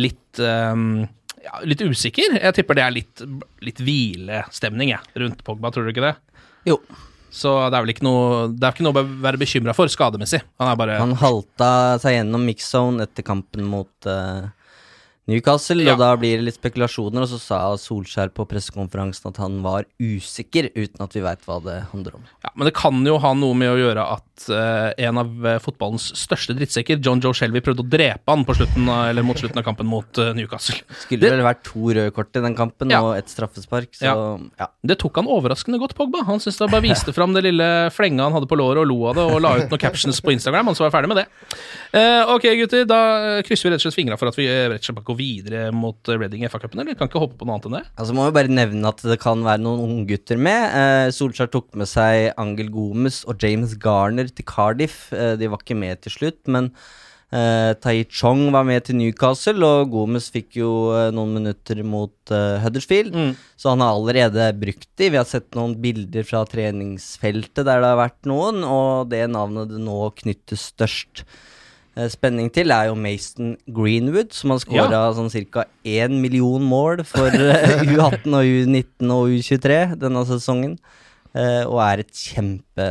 litt 0.00 0.40
um, 0.40 1.02
ja, 1.44 1.60
litt 1.64 1.82
usikker. 1.84 2.38
Jeg 2.38 2.56
tipper 2.56 2.78
det 2.78 2.84
er 2.84 2.94
litt, 2.94 3.22
litt 3.64 3.82
hvilestemning 3.84 4.92
jeg, 4.94 5.12
rundt 5.22 5.44
Pogba, 5.46 5.72
tror 5.74 5.86
du 5.86 5.92
ikke 5.92 6.06
det? 6.08 6.16
Jo. 6.68 6.78
Så 7.30 7.50
det 7.68 7.76
er 7.76 7.84
vel 7.84 7.92
ikke 7.92 8.06
noe 8.06 8.46
Det 8.48 8.64
er 8.64 8.72
ikke 8.72 8.84
noe 8.86 9.02
å 9.02 9.08
være 9.20 9.40
bekymra 9.40 9.74
for 9.76 9.90
skademessig. 9.92 10.40
Han 10.62 10.70
er 10.70 10.78
bare 10.80 10.94
Han 11.02 11.12
halta 11.20 11.70
seg 12.00 12.16
gjennom 12.16 12.46
mix-zone 12.48 13.04
etter 13.04 13.26
kampen 13.26 13.66
mot 13.68 14.08
eh, 14.08 14.46
Newcastle, 15.28 15.82
Ja. 15.84 15.92
og 15.92 15.98
da 16.00 16.16
blir 16.16 16.38
det 16.40 16.44
litt 16.46 16.56
spekulasjoner, 16.56 17.20
og 17.20 17.28
så 17.28 17.38
sa 17.38 17.58
Solskjær 17.76 18.30
på 18.32 18.46
pressekonferansen 18.48 19.28
at 19.28 19.36
han 19.42 19.58
var 19.62 19.84
usikker, 20.00 20.70
uten 20.74 21.02
at 21.04 21.12
vi 21.12 21.20
veit 21.20 21.42
hva 21.44 21.58
det 21.62 21.74
handler 21.92 22.14
om. 22.16 22.22
Ja, 22.44 22.50
Men 22.56 22.64
det 22.70 22.74
kan 22.74 23.04
jo 23.04 23.18
ha 23.20 23.34
noe 23.34 23.54
med 23.54 23.68
å 23.68 23.76
gjøre 23.76 24.06
at 24.16 24.46
uh, 24.48 24.94
en 24.96 25.18
av 25.20 25.46
eh, 25.46 25.58
fotballens 25.60 26.06
største 26.16 26.54
drittsekker, 26.56 27.00
John 27.04 27.20
Joe 27.20 27.34
Shelby, 27.36 27.60
prøvde 27.60 27.84
å 27.84 27.88
drepe 27.90 28.24
han 28.32 28.44
på 28.48 28.56
slutten 28.56 28.88
av, 28.88 29.10
eller 29.10 29.22
mot 29.26 29.36
slutten 29.36 29.58
av 29.60 29.64
kampen 29.68 29.86
mot 29.86 30.18
uh, 30.22 30.32
Newcastle. 30.32 30.80
Skulle 31.04 31.20
Det- 31.26 31.30
vel 31.36 31.44
vært 31.44 31.62
to 31.68 31.92
røde 31.92 32.10
kort 32.16 32.34
i 32.34 32.40
den 32.40 32.54
kampen, 32.56 32.88
Ja. 32.90 33.02
og 33.02 33.16
et 33.18 33.28
straffespark, 33.28 33.92
så 34.00 34.40
ja. 34.58 34.68
Det 34.86 34.98
tok 34.98 35.16
han 35.20 35.26
overraskende 35.26 35.78
godt, 35.78 35.94
Pogba. 35.94 36.24
Han 36.24 36.38
syntes 36.40 36.56
det 36.58 36.70
bare 36.70 36.82
viste 36.88 37.12
fram 37.12 37.34
det 37.34 37.44
lille 37.44 37.90
flenga 37.92 38.22
han 38.24 38.32
hadde 38.32 38.48
på 38.48 38.56
låret, 38.56 38.80
og 38.80 38.86
lo 38.88 39.04
av 39.10 39.14
det, 39.16 39.24
og 39.28 39.42
la 39.42 39.56
ut 39.58 39.68
noen 39.68 39.78
captions 39.78 40.20
på 40.24 40.32
Instagram, 40.32 40.66
han 40.72 40.74
så 40.74 40.88
var 40.88 40.94
ferdig 41.02 41.08
med 41.12 41.20
det. 41.20 41.26
Uh, 41.92 42.34
ok, 42.34 42.48
gutter, 42.62 42.86
da 42.88 43.42
krysser 43.44 43.68
vi 43.68 43.74
rett 43.74 43.84
og 43.84 43.92
slett 43.92 43.98
fingra 44.00 44.16
for 44.18 44.28
at 44.28 44.36
vi 44.36 44.46
rett 44.48 44.80
og 44.80 44.84
slett 44.88 44.96
videre 45.18 45.68
mot 45.74 46.08
eh, 46.08 46.18
Reading 46.20 46.44
i 46.46 46.50
FA-cupen, 46.50 46.80
eller? 46.82 46.96
Kan 46.98 47.10
ikke 47.10 47.22
hoppe 47.22 47.40
på 47.40 47.48
noe 47.48 47.58
annet 47.58 47.68
enn 47.68 47.76
det. 47.80 47.84
Altså 47.98 48.14
må 48.16 48.28
vi 48.28 48.36
bare 48.38 48.54
nevne 48.54 48.92
at 48.92 49.02
det 49.04 49.18
kan 49.22 49.42
være 49.46 49.64
noen 49.64 49.82
unggutter 49.84 50.40
med. 50.40 50.78
Eh, 50.78 51.10
Solskjær 51.14 51.50
tok 51.52 51.74
med 51.78 51.90
seg 51.90 52.30
Angel 52.40 52.70
Gomes 52.74 53.24
og 53.28 53.42
James 53.42 53.74
Garner 53.82 54.30
til 54.30 54.46
Cardiff. 54.48 55.08
Eh, 55.12 55.34
de 55.40 55.50
var 55.50 55.62
ikke 55.64 55.78
med 55.78 56.00
til 56.06 56.14
slutt, 56.14 56.40
men 56.48 56.70
eh, 57.34 57.74
Tai 57.82 57.96
Chong 58.08 58.46
var 58.54 58.64
med 58.68 58.86
til 58.86 58.98
Newcastle, 59.00 59.58
og 59.66 59.92
Gomes 59.92 60.30
fikk 60.34 60.60
jo 60.60 60.70
eh, 60.96 61.10
noen 61.14 61.34
minutter 61.40 61.82
mot 61.84 62.32
eh, 62.32 62.56
Huddersfield. 62.64 63.12
Så 63.58 63.74
han 63.74 63.84
har 63.84 63.92
allerede 63.98 64.48
brukt 64.60 64.88
de. 64.96 65.10
Vi 65.12 65.20
har 65.20 65.28
sett 65.28 65.52
noen 65.58 65.76
bilder 65.82 66.24
fra 66.28 66.44
treningsfeltet 66.48 67.66
der 67.66 67.84
det 67.84 67.92
har 67.92 68.02
vært 68.04 68.30
noen, 68.30 68.64
og 68.64 69.12
det 69.12 69.26
navnet 69.34 69.74
det 69.74 69.82
nå 69.84 70.00
knyttes 70.22 70.70
størst 70.72 71.26
spenning 72.06 72.50
til, 72.54 72.70
er 72.70 72.86
jo 72.88 72.94
Mason 72.94 73.56
Greenwood, 73.74 74.30
som 74.36 74.52
har 74.54 74.60
skåra 74.62 75.00
sånn 75.16 75.32
ca. 75.50 75.64
1 75.84 76.14
million 76.22 76.62
mål 76.62 77.02
for 77.08 77.26
eh, 77.34 77.82
U18 77.92 78.30
og 78.38 78.46
U19 78.46 79.10
og 79.10 79.34
U23 79.34 79.96
denne 79.98 80.22
sesongen. 80.28 80.78
eh, 81.34 81.64
og 81.66 81.80
er 81.82 82.04
et 82.04 82.14
kjempe, 82.14 82.86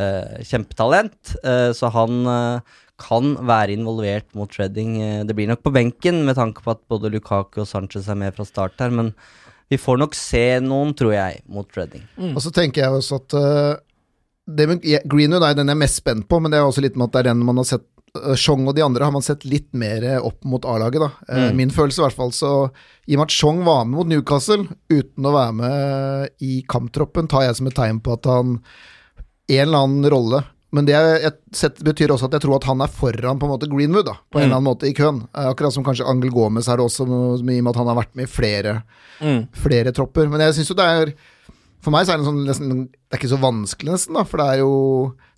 kjempetalent. 0.50 1.36
eh, 1.44 1.72
så 1.78 1.90
han 1.96 2.20
eh, 2.28 2.76
kan 2.98 3.36
være 3.46 3.76
involvert 3.78 4.28
mot 4.36 4.50
Reading. 4.60 4.96
Eh, 5.02 5.24
det 5.26 5.36
blir 5.38 5.48
nok 5.52 5.64
på 5.64 5.74
benken, 5.76 6.24
med 6.26 6.36
tanke 6.36 6.64
på 6.66 6.72
at 6.74 6.82
både 6.90 7.12
Lukaku 7.14 7.62
og 7.64 7.68
Sanchez 7.70 8.08
er 8.10 8.16
med 8.18 8.34
fra 8.36 8.46
start 8.46 8.74
her, 8.82 8.90
men 8.94 9.14
vi 9.70 9.76
får 9.78 9.98
nok 10.00 10.16
se 10.16 10.46
noen, 10.64 10.94
tror 10.96 11.12
jeg, 11.14 11.42
mot 11.52 11.68
Reading. 11.78 12.04
Og 12.34 12.42
så 12.42 12.52
tenker 12.56 12.86
jeg 12.86 12.92
også 13.02 13.20
at 13.22 13.34
eh, 13.38 13.76
det 14.48 14.68
med 14.72 14.86
Greenwood 15.12 15.44
er 15.44 15.58
den 15.60 15.68
jeg 15.68 15.76
er 15.76 15.82
mest 15.84 16.00
spent 16.00 16.28
på, 16.32 16.40
men 16.40 16.52
det 16.54 16.58
er 16.62 16.64
også 16.70 16.82
litt 16.86 16.96
med 16.96 17.10
at 17.10 17.18
det 17.18 17.20
er 17.26 17.34
den 17.34 17.42
man 17.46 17.58
har 17.60 17.68
sett 17.68 17.84
Chong 18.40 18.66
og 18.68 18.74
de 18.76 18.82
andre 18.82 19.04
har 19.06 19.12
man 19.14 19.22
sett 19.22 19.44
litt 19.46 19.68
mer 19.78 20.02
eh, 20.04 20.18
opp 20.26 20.44
mot 20.48 20.64
A-laget, 20.66 21.00
da. 21.04 21.10
Eh, 21.30 21.50
Mm. 21.52 21.56
Min 21.58 21.70
følelse, 21.70 22.00
i 22.02 22.06
hvert 22.08 22.16
fall. 22.18 22.32
Så 22.32 22.52
i 23.08 23.14
og 23.16 23.20
med 23.20 23.28
at 23.28 23.36
Chong 23.36 23.64
var 23.66 23.86
med 23.86 23.98
mot 23.98 24.08
Newcastle 24.08 24.66
uten 24.90 25.26
å 25.28 25.34
være 25.36 25.54
med 25.54 26.30
i 26.42 26.64
kamptroppen, 26.68 27.28
tar 27.30 27.44
jeg 27.46 27.56
som 27.60 27.68
et 27.68 27.76
tegn 27.76 28.00
på 28.02 28.14
at 28.18 28.26
han 28.26 28.62
En 29.50 29.62
eller 29.68 29.78
annen 29.86 30.10
rolle 30.12 30.44
men 30.76 30.84
det 30.84 30.92
jeg, 30.92 31.32
sett, 31.56 31.78
betyr 31.80 32.12
også 32.12 32.26
at 32.28 32.34
jeg 32.36 32.42
tror 32.44 32.58
at 32.58 32.66
han 32.68 32.82
er 32.84 32.90
foran 32.92 33.40
på 33.40 33.48
en 33.48 33.54
måte 33.54 33.70
Greenwood, 33.72 34.06
da, 34.06 34.18
på 34.30 34.36
en 34.38 34.44
Mm. 34.44 34.46
eller 34.50 34.58
annen 34.58 34.68
måte 34.68 34.90
i 34.90 34.94
køen. 34.94 35.22
Eh, 35.34 35.46
akkurat 35.48 35.72
som 35.74 35.84
kanskje 35.84 36.06
Angel 36.06 36.30
Gomez 36.30 36.68
er 36.68 36.76
det 36.76 36.84
også, 36.86 37.08
i 37.08 37.40
og 37.40 37.64
med 37.64 37.68
at 37.72 37.76
han 37.80 37.88
har 37.88 37.96
vært 37.96 38.16
med 38.16 38.28
i 38.28 38.32
flere 38.32 38.84
Mm. 39.22 39.48
flere 39.56 39.94
tropper. 39.96 40.28
Men 40.30 40.42
jeg 40.42 40.54
syns 40.56 40.68
jo 40.68 40.76
det 40.76 40.84
er 40.86 41.14
For 41.86 41.94
meg 41.94 42.08
så 42.08 42.16
er 42.16 42.18
det 42.20 42.26
sånn 42.26 42.40
nesten 42.44 42.70
Det 42.90 43.14
er 43.16 43.20
ikke 43.22 43.30
så 43.32 43.38
vanskelig, 43.40 43.92
nesten, 43.94 44.16
da. 44.18 44.24
For 44.28 44.42
det 44.42 44.48
er 44.50 44.58
jo 44.64 44.72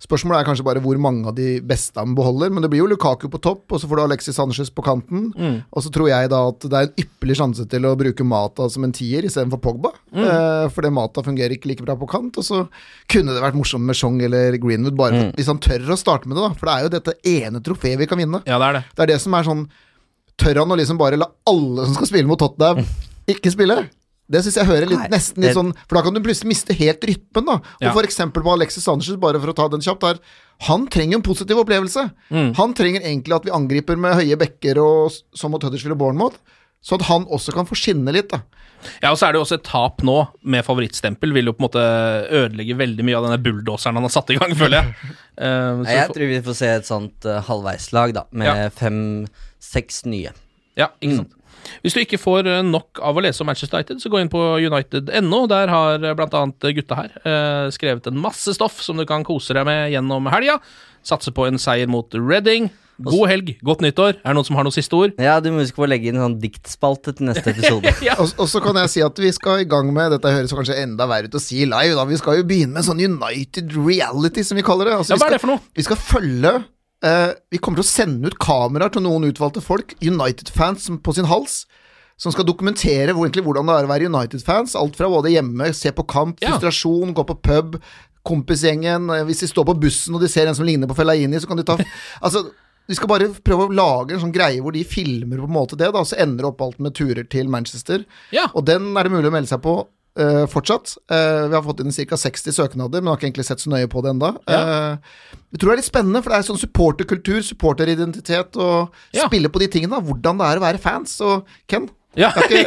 Spørsmålet 0.00 0.40
er 0.40 0.46
kanskje 0.48 0.64
bare 0.64 0.80
hvor 0.80 0.96
mange 0.98 1.28
av 1.28 1.34
de 1.36 1.60
beste 1.60 2.00
han 2.00 2.14
beholder. 2.16 2.48
Men 2.50 2.64
det 2.64 2.70
blir 2.72 2.80
jo 2.80 2.86
Lukaku 2.88 3.26
på 3.30 3.38
topp, 3.44 3.66
og 3.70 3.78
så 3.82 3.86
får 3.86 4.00
du 4.00 4.02
Alexis 4.06 4.34
Sanchez 4.40 4.70
på 4.72 4.82
kanten. 4.82 5.26
Mm. 5.36 5.58
Og 5.76 5.84
så 5.84 5.92
tror 5.92 6.08
jeg 6.08 6.30
da 6.32 6.38
at 6.48 6.64
det 6.64 6.72
er 6.78 6.88
en 6.88 6.94
ypperlig 7.04 7.36
sjanse 7.36 7.66
til 7.68 7.84
å 7.84 7.92
bruke 8.00 8.24
Mata 8.24 8.66
som 8.72 8.86
en 8.88 8.94
tier 8.96 9.28
istedenfor 9.28 9.60
Pogba. 9.60 9.92
Mm. 10.16 10.24
Eh, 10.24 10.64
fordi 10.72 10.90
Mata 10.96 11.20
fungerer 11.22 11.52
ikke 11.58 11.68
like 11.68 11.84
bra 11.84 11.94
på 12.00 12.08
kant. 12.10 12.40
Og 12.40 12.48
så 12.48 12.62
kunne 13.12 13.36
det 13.36 13.44
vært 13.44 13.60
morsomt 13.60 13.84
med 13.84 14.00
Chong 14.00 14.16
eller 14.24 14.56
Greenwood, 14.56 14.96
bare 14.96 15.12
for, 15.18 15.28
Mm. 15.28 15.36
hvis 15.36 15.52
han 15.52 15.60
tør 15.60 15.92
å 15.92 16.00
starte 16.00 16.26
med 16.26 16.40
det, 16.40 16.48
da. 16.48 16.54
For 16.56 16.66
det 16.66 16.74
er 16.74 16.82
jo 16.88 16.94
dette 16.96 17.14
ene 17.36 17.60
trofeet 17.60 17.98
vi 18.00 18.06
kan 18.08 18.18
vinne. 18.18 18.40
Ja, 18.48 18.56
det 18.58 18.66
er 18.66 18.72
det. 18.80 18.84
Det 18.96 19.02
er 19.04 19.12
det 19.14 19.20
som 19.20 19.34
er 19.36 19.44
sånn 19.44 19.68
Tør 20.40 20.56
han 20.64 20.70
å 20.72 20.76
liksom 20.80 20.96
bare 20.96 21.18
la 21.20 21.26
alle 21.46 21.84
som 21.84 21.92
skal 21.98 22.06
spille 22.08 22.26
mot 22.26 22.38
Tottenham, 22.40 22.78
ikke 23.28 23.52
spille? 23.52 23.90
Det 24.30 24.44
syns 24.44 24.54
jeg 24.60 24.66
hører 24.68 24.86
litt, 24.86 24.98
Nei, 25.00 25.08
nesten 25.10 25.42
litt 25.42 25.50
det- 25.50 25.56
sånn 25.58 25.72
For 25.88 25.96
da 25.98 26.02
kan 26.06 26.14
du 26.14 26.20
plutselig 26.20 26.52
miste 26.52 26.76
helt 26.78 27.00
rytmen, 27.02 27.46
da. 27.46 27.56
Og 27.58 27.82
Ja. 27.82 27.92
eksempel 28.06 28.42
på 28.46 28.52
Alexis 28.52 28.84
Sanchez, 28.84 29.16
bare 29.18 29.40
for 29.40 29.48
å 29.50 29.56
ta 29.56 29.66
den 29.68 29.80
kjapt 29.80 30.02
her. 30.06 30.18
Han 30.68 30.86
trenger 30.86 31.16
en 31.16 31.22
positiv 31.22 31.56
opplevelse. 31.58 32.12
Mm. 32.30 32.54
Han 32.54 32.74
trenger 32.74 33.00
egentlig 33.02 33.34
at 33.34 33.44
vi 33.44 33.50
angriper 33.50 33.98
med 33.98 34.14
høye 34.14 34.36
bekker 34.38 34.78
og 34.78 35.10
sånn 35.10 35.22
som 35.34 35.50
mot 35.50 35.62
Huddersfield 35.62 35.92
og 35.92 35.98
Bournemouth, 35.98 36.36
så 36.82 36.94
at 36.94 37.02
han 37.10 37.26
også 37.26 37.52
kan 37.52 37.66
få 37.66 37.74
skinne 37.74 38.12
litt, 38.12 38.28
da. 38.28 38.42
Ja, 39.02 39.10
og 39.10 39.18
så 39.18 39.26
er 39.28 39.32
det 39.32 39.40
jo 39.40 39.44
også 39.44 39.58
et 39.58 39.64
tap 39.64 39.98
nå, 40.02 40.28
med 40.42 40.64
favorittstempel, 40.64 41.32
vil 41.34 41.44
jo 41.46 41.52
på 41.52 41.60
en 41.60 41.68
måte 41.68 42.30
ødelegge 42.30 42.76
veldig 42.78 43.04
mye 43.04 43.16
av 43.18 43.24
denne 43.26 43.42
bulldoseren 43.42 43.94
han 43.98 44.02
har 44.06 44.08
satt 44.14 44.30
i 44.30 44.36
gang, 44.38 44.54
føler 44.56 44.82
jeg. 44.82 44.94
Uh, 45.40 45.80
Nei, 45.82 45.94
jeg 45.96 46.08
tror 46.12 46.28
vi 46.28 46.40
får 46.44 46.54
se 46.54 46.66
et 46.68 46.84
sånt 46.84 47.24
uh, 47.24 47.40
halvveislag, 47.40 48.12
da, 48.12 48.24
med 48.30 48.46
Ja. 48.46 48.68
fem-seks 48.68 50.04
nye. 50.04 50.32
Ja, 50.76 50.88
ikke 51.00 51.16
sant. 51.16 51.32
Hvis 51.84 51.96
du 51.96 52.02
ikke 52.02 52.20
får 52.20 52.48
eh, 52.50 52.60
nok 52.66 53.00
av 53.04 53.16
å 53.16 53.24
lese 53.24 53.44
om 53.44 53.48
Manchester 53.50 53.78
United, 53.80 54.02
så 54.02 54.12
gå 54.12 54.20
inn 54.20 54.32
på 54.32 54.42
united.no. 54.60 55.40
Der 55.50 55.72
har 55.72 55.98
bl.a. 56.02 56.14
blant 56.18 56.36
annet 56.36 56.70
gutta 56.80 56.98
her 57.02 57.16
eh, 57.22 57.70
skrevet 57.74 58.10
en 58.10 58.20
masse 58.20 58.54
stoff 58.56 58.82
som 58.84 59.00
du 59.00 59.06
kan 59.08 59.24
kose 59.26 59.56
deg 59.56 59.66
med 59.68 59.90
gjennom 59.94 60.28
helga. 60.32 60.58
Satse 61.06 61.32
på 61.32 61.46
en 61.48 61.60
seier 61.60 61.88
mot 61.90 62.12
Reading. 62.14 62.68
God 63.00 63.30
helg, 63.30 63.54
godt 63.64 63.80
nyttår. 63.80 64.18
Er 64.20 64.28
det 64.28 64.36
noen 64.36 64.44
som 64.44 64.58
har 64.58 64.66
noen 64.66 64.74
siste 64.76 64.92
ord? 64.98 65.14
Ja, 65.16 65.38
du 65.40 65.46
må 65.54 65.62
huske 65.62 65.78
på 65.78 65.86
å 65.86 65.88
legge 65.88 66.10
inn 66.10 66.18
en 66.18 66.26
sånn 66.26 66.40
diktspalte 66.42 67.14
til 67.16 67.30
neste 67.30 67.54
episode. 67.54 67.88
Og, 68.20 68.34
og 68.36 68.50
så 68.50 68.60
kan 68.60 68.76
jeg 68.82 68.90
si 68.92 69.04
at 69.04 69.22
vi 69.22 69.30
skal 69.32 69.62
i 69.62 69.68
gang 69.68 69.88
med 69.94 70.12
Dette 70.12 70.32
høres 70.34 70.52
kanskje 70.52 70.76
enda 70.82 71.06
verre 71.08 71.30
ut 71.30 71.38
å 71.38 71.40
si 71.40 71.62
live, 71.64 71.94
da. 71.96 72.04
Vi 72.04 72.18
skal 72.20 72.42
jo 72.42 72.44
begynne 72.50 72.76
med 72.76 72.84
sånn 72.84 73.00
United 73.00 73.72
reality, 73.72 74.44
som 74.44 74.60
vi 74.60 74.64
kaller 74.66 74.90
det. 74.90 74.98
Altså, 75.00 75.14
Ja, 75.16 75.20
hva 75.22 75.30
er 75.30 75.38
det 75.38 75.40
for 75.40 75.54
noe? 75.54 75.64
Vi 75.78 75.86
skal 75.86 75.96
følge 76.02 76.52
eh, 77.04 77.32
Vi 77.50 77.58
kommer 77.58 77.80
til 77.80 77.86
å 77.86 77.90
sende 77.90 78.30
ut 78.30 78.38
kameraer 78.42 78.92
til 78.94 79.02
noen 79.06 79.28
utvalgte 79.30 79.62
folk, 79.64 79.94
United-fans 80.02 80.88
på 81.02 81.14
sin 81.16 81.28
hals. 81.30 81.64
Som 82.20 82.32
skal 82.34 82.44
dokumentere 82.44 83.14
hvor, 83.16 83.24
egentlig, 83.24 83.46
hvordan 83.46 83.66
det 83.70 83.76
er 83.78 83.86
å 83.88 83.92
være 83.94 84.08
United-fans. 84.10 84.74
Alt 84.76 84.96
fra 84.98 85.08
både 85.08 85.32
hjemme, 85.32 85.70
se 85.74 85.90
på 85.96 86.04
kamp, 86.06 86.40
Ja. 86.44 86.50
frustrasjon, 86.58 87.14
gå 87.16 87.24
på 87.24 87.38
pub, 87.40 87.78
kompisgjengen 88.28 89.08
eh, 89.14 89.22
Hvis 89.24 89.40
de 89.40 89.48
står 89.48 89.64
på 89.70 89.78
bussen 89.80 90.14
og 90.14 90.20
de 90.20 90.28
ser 90.28 90.46
en 90.50 90.54
som 90.54 90.66
ligner 90.68 90.86
på 90.90 90.96
Fellaini, 90.98 91.38
så 91.40 91.48
kan 91.48 91.56
de 91.56 91.64
ta 91.64 91.78
Altså, 92.24 92.50
vi 92.90 92.96
skal 92.98 93.08
bare 93.08 93.28
prøve 93.46 93.68
å 93.68 93.72
lage 93.72 94.12
en 94.16 94.20
sånn 94.20 94.34
greie 94.34 94.60
hvor 94.60 94.74
de 94.74 94.82
filmer 94.84 95.38
på 95.40 95.46
en 95.46 95.54
måte 95.54 95.76
det, 95.78 95.88
da, 95.94 96.02
så 96.04 96.18
ender 96.20 96.48
opp 96.50 96.60
alt 96.64 96.80
med 96.82 96.92
turer 96.98 97.22
til 97.30 97.46
Manchester. 97.48 98.02
Ja. 98.34 98.48
Og 98.52 98.64
den 98.66 98.90
er 98.98 99.06
det 99.06 99.12
mulig 99.14 99.30
å 99.30 99.34
melde 99.34 99.48
seg 99.52 99.62
på 99.62 99.76
eh, 100.18 100.46
fortsatt. 100.50 100.96
Uh, 101.10 101.46
vi 101.48 101.54
har 101.54 101.62
fått 101.62 101.80
inn 101.84 101.92
ca. 101.92 102.16
60 102.16 102.52
søknader, 102.56 103.00
men 103.02 103.12
har 103.12 103.16
ikke 103.20 103.28
egentlig 103.30 103.46
sett 103.46 103.60
så 103.62 103.70
nøye 103.70 103.86
på 103.90 104.02
det 104.02 104.10
ennå. 104.14 104.32
jeg 104.48 105.58
tror 105.60 105.70
det 105.70 105.74
er 105.76 105.80
litt 105.82 105.90
spennende, 105.90 106.22
for 106.22 106.30
det 106.30 106.38
er 106.40 106.48
sånn 106.50 106.60
supporterkultur, 106.60 107.40
supporteridentitet, 107.42 108.56
og 108.56 108.90
Ja. 109.12 109.26
spille 109.26 109.48
på 109.48 109.58
de 109.60 109.68
tingene. 109.68 110.00
Hvordan 110.02 110.38
det 110.38 110.46
er 110.46 110.56
å 110.58 110.66
være 110.66 110.78
fans. 110.82 111.20
Og 111.20 111.46
Ken, 111.68 111.88
Ja. 112.16 112.30
ikke, 112.32 112.66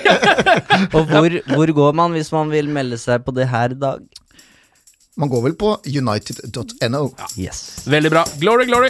Og 0.96 1.08
hvor, 1.08 1.30
hvor 1.56 1.74
går 1.74 1.94
man 1.94 2.12
hvis 2.14 2.32
man 2.32 2.50
vil 2.50 2.68
melde 2.68 2.98
seg 2.98 3.26
på 3.26 3.34
det 3.36 3.48
her 3.50 3.72
i 3.72 3.80
dag? 3.80 4.04
man 5.16 5.30
går 5.30 5.44
vel 5.44 5.54
på 5.54 5.76
united.no. 5.86 7.14
Yes. 7.38 7.84
Veldig 7.86 8.10
bra. 8.10 8.24
Glory, 8.41 8.66
glory. 8.66 8.89